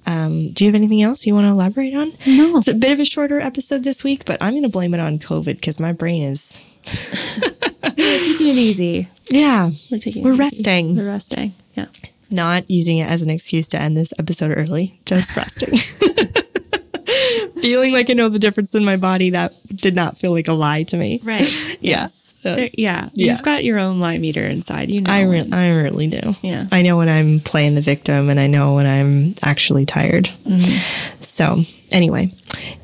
Um, 0.07 0.51
do 0.51 0.65
you 0.65 0.69
have 0.69 0.75
anything 0.75 1.01
else 1.03 1.25
you 1.27 1.33
want 1.35 1.45
to 1.45 1.51
elaborate 1.51 1.93
on? 1.93 2.11
No. 2.25 2.57
It's 2.57 2.67
a 2.67 2.73
bit 2.73 2.91
of 2.91 2.99
a 2.99 3.05
shorter 3.05 3.39
episode 3.39 3.83
this 3.83 4.03
week, 4.03 4.25
but 4.25 4.41
I'm 4.41 4.51
going 4.53 4.63
to 4.63 4.69
blame 4.69 4.93
it 4.95 4.99
on 4.99 5.19
COVID 5.19 5.55
because 5.55 5.79
my 5.79 5.93
brain 5.93 6.23
is, 6.23 6.59
Taking 6.83 8.47
it 8.47 8.55
easy. 8.57 9.07
yeah, 9.29 9.69
We're 9.91 9.99
taking. 9.99 10.23
it 10.23 10.25
We're 10.25 10.33
easy. 10.33 10.39
resting. 10.41 10.95
We're 10.97 11.07
resting. 11.11 11.53
Yeah. 11.75 11.85
Not 12.33 12.69
using 12.69 12.97
it 12.97 13.09
as 13.09 13.21
an 13.21 13.29
excuse 13.29 13.67
to 13.69 13.79
end 13.81 13.95
this 13.95 14.13
episode 14.19 14.53
early, 14.57 14.99
just 15.05 15.35
resting. 15.37 15.73
Feeling 17.61 17.93
like 17.93 18.09
I 18.09 18.13
know 18.13 18.27
the 18.29 18.39
difference 18.39 18.75
in 18.75 18.83
my 18.83 18.97
body 18.97 19.29
that 19.29 19.53
did 19.73 19.95
not 19.95 20.17
feel 20.17 20.31
like 20.33 20.47
a 20.49 20.53
lie 20.53 20.83
to 20.83 20.97
me. 20.97 21.19
Right. 21.23 21.47
Yeah. 21.79 22.07
There- 22.43 22.69
yeah. 22.73 23.09
Yeah. 23.13 23.31
You've 23.33 23.43
got 23.43 23.63
your 23.63 23.79
own 23.79 23.99
lie 24.01 24.17
meter 24.17 24.43
inside. 24.45 24.89
You 24.89 25.01
know. 25.01 25.11
I, 25.11 25.23
re- 25.23 25.49
I 25.51 25.69
really 25.81 26.07
do. 26.07 26.33
Yeah. 26.41 26.67
I 26.71 26.81
know 26.81 26.97
when 26.97 27.07
I'm 27.09 27.39
playing 27.39 27.75
the 27.75 27.81
victim 27.81 28.29
and 28.29 28.37
I 28.39 28.47
know 28.47 28.75
when 28.75 28.85
I'm 28.85 29.33
actually 29.43 29.85
tired. 29.85 30.25
Mm-hmm. 30.45 31.21
So, 31.23 31.63
anyway, 31.91 32.33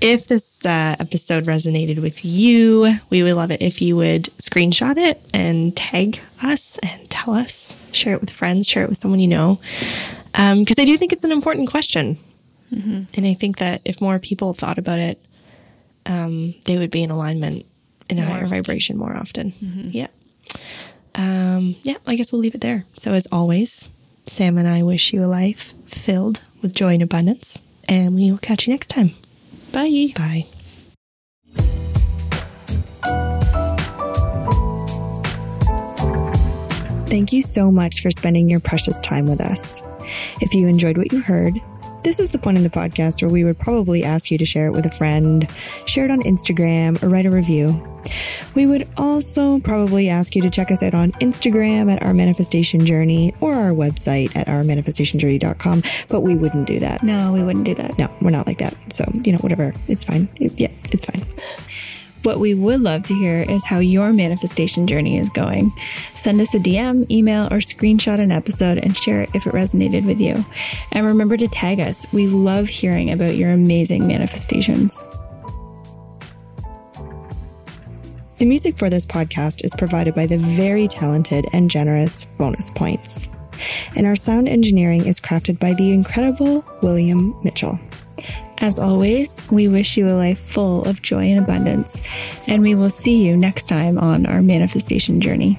if 0.01 0.27
this 0.27 0.65
uh, 0.65 0.95
episode 0.99 1.45
resonated 1.45 1.99
with 2.01 2.23
you, 2.25 2.95
we 3.09 3.23
would 3.23 3.33
love 3.33 3.51
it 3.51 3.61
if 3.61 3.81
you 3.81 3.95
would 3.95 4.23
screenshot 4.39 4.97
it 4.97 5.21
and 5.33 5.75
tag 5.75 6.19
us 6.43 6.77
and 6.79 7.09
tell 7.09 7.33
us. 7.33 7.75
Share 7.91 8.13
it 8.13 8.21
with 8.21 8.29
friends, 8.31 8.67
share 8.67 8.83
it 8.83 8.89
with 8.89 8.97
someone 8.97 9.19
you 9.19 9.27
know. 9.27 9.59
Because 10.31 10.79
I 10.79 10.85
do 10.85 10.95
think 10.97 11.11
it's 11.11 11.23
an 11.23 11.31
important 11.31 11.69
question. 11.69 12.17
And 12.71 13.25
I 13.25 13.33
think 13.33 13.57
that 13.57 13.81
if 13.83 13.99
more 13.99 14.19
people 14.19 14.53
thought 14.53 14.77
about 14.77 14.99
it, 14.99 15.19
um, 16.05 16.53
they 16.65 16.77
would 16.77 16.91
be 16.91 17.03
in 17.03 17.11
alignment 17.11 17.65
in 18.09 18.19
a 18.19 18.25
higher 18.25 18.47
vibration 18.47 18.97
more 18.97 19.15
often. 19.15 19.53
Yeah. 19.91 20.07
Um, 21.15 21.75
yeah, 21.81 21.95
I 22.07 22.15
guess 22.15 22.31
we'll 22.31 22.41
leave 22.41 22.55
it 22.55 22.61
there. 22.61 22.85
So, 22.95 23.13
as 23.13 23.27
always, 23.31 23.87
Sam 24.27 24.57
and 24.57 24.67
I 24.67 24.83
wish 24.83 25.11
you 25.13 25.23
a 25.23 25.27
life 25.27 25.73
filled 25.87 26.41
with 26.61 26.73
joy 26.73 26.93
and 26.93 27.03
abundance. 27.03 27.59
And 27.87 28.13
we 28.15 28.29
will 28.31 28.37
catch 28.37 28.67
you 28.67 28.73
next 28.73 28.87
time. 28.87 29.11
Bye. 29.71 30.07
Bye. 30.15 30.45
Thank 37.09 37.33
you 37.33 37.41
so 37.41 37.71
much 37.71 38.01
for 38.01 38.11
spending 38.11 38.49
your 38.49 38.59
precious 38.59 38.99
time 39.01 39.25
with 39.25 39.41
us. 39.41 39.81
If 40.41 40.53
you 40.53 40.67
enjoyed 40.67 40.97
what 40.97 41.11
you 41.11 41.21
heard, 41.21 41.59
this 42.03 42.19
is 42.19 42.29
the 42.29 42.37
point 42.39 42.57
in 42.57 42.63
the 42.63 42.69
podcast 42.69 43.21
where 43.21 43.29
we 43.31 43.43
would 43.43 43.59
probably 43.59 44.03
ask 44.03 44.31
you 44.31 44.37
to 44.37 44.45
share 44.45 44.67
it 44.67 44.71
with 44.71 44.85
a 44.85 44.91
friend, 44.91 45.47
share 45.85 46.05
it 46.05 46.11
on 46.11 46.21
Instagram, 46.23 47.01
or 47.03 47.09
write 47.09 47.25
a 47.25 47.31
review. 47.31 47.85
We 48.55 48.65
would 48.65 48.87
also 48.97 49.59
probably 49.59 50.09
ask 50.09 50.35
you 50.35 50.41
to 50.41 50.49
check 50.49 50.71
us 50.71 50.81
out 50.81 50.93
on 50.93 51.11
Instagram 51.13 51.91
at 51.93 52.01
Our 52.01 52.13
Manifestation 52.13 52.85
Journey 52.85 53.35
or 53.41 53.53
our 53.53 53.71
website 53.71 54.35
at 54.35 54.47
ourmanifestationjourney.com, 54.47 55.83
but 56.07 56.21
we 56.21 56.35
wouldn't 56.35 56.65
do 56.67 56.79
that. 56.79 57.03
No, 57.03 57.31
we 57.33 57.43
wouldn't 57.43 57.65
do 57.65 57.75
that. 57.75 57.97
No, 57.99 58.07
we're 58.21 58.31
not 58.31 58.47
like 58.47 58.57
that. 58.59 58.73
So, 58.91 59.03
you 59.13 59.33
know, 59.33 59.37
whatever. 59.39 59.73
It's 59.87 60.03
fine. 60.03 60.29
It- 60.37 60.59
yeah, 60.59 60.71
it's 60.91 61.05
fine. 61.05 61.23
What 62.23 62.39
we 62.39 62.53
would 62.53 62.81
love 62.81 63.03
to 63.03 63.13
hear 63.13 63.41
is 63.41 63.65
how 63.65 63.79
your 63.79 64.11
manifestation 64.11 64.87
journey 64.87 65.17
is 65.17 65.29
going. 65.29 65.71
Send 66.13 66.41
us 66.41 66.53
a 66.53 66.59
DM, 66.59 67.09
email, 67.09 67.45
or 67.45 67.59
screenshot 67.59 68.19
an 68.19 68.31
episode 68.31 68.77
and 68.77 68.95
share 68.95 69.21
it 69.21 69.29
if 69.33 69.47
it 69.47 69.53
resonated 69.53 70.05
with 70.05 70.19
you. 70.19 70.45
And 70.91 71.05
remember 71.05 71.37
to 71.37 71.47
tag 71.47 71.79
us. 71.79 72.11
We 72.11 72.27
love 72.27 72.67
hearing 72.67 73.11
about 73.11 73.35
your 73.35 73.51
amazing 73.51 74.05
manifestations. 74.05 75.01
The 78.39 78.45
music 78.45 78.77
for 78.77 78.89
this 78.89 79.05
podcast 79.05 79.65
is 79.65 79.73
provided 79.77 80.15
by 80.15 80.25
the 80.25 80.37
very 80.37 80.87
talented 80.87 81.45
and 81.51 81.69
generous 81.69 82.25
Bonus 82.37 82.69
Points. 82.69 83.27
And 83.97 84.05
our 84.05 84.15
sound 84.15 84.47
engineering 84.47 85.05
is 85.05 85.19
crafted 85.19 85.59
by 85.59 85.73
the 85.73 85.93
incredible 85.93 86.65
William 86.81 87.35
Mitchell. 87.43 87.79
As 88.61 88.77
always, 88.77 89.39
we 89.49 89.69
wish 89.69 89.95
you 89.95 90.09
a 90.09 90.11
life 90.11 90.39
full 90.39 90.83
of 90.83 91.01
joy 91.01 91.23
and 91.23 91.39
abundance, 91.39 92.01
and 92.45 92.61
we 92.61 92.75
will 92.75 92.89
see 92.89 93.25
you 93.25 93.37
next 93.37 93.69
time 93.69 93.97
on 93.97 94.25
our 94.25 94.41
manifestation 94.41 95.21
journey. 95.21 95.57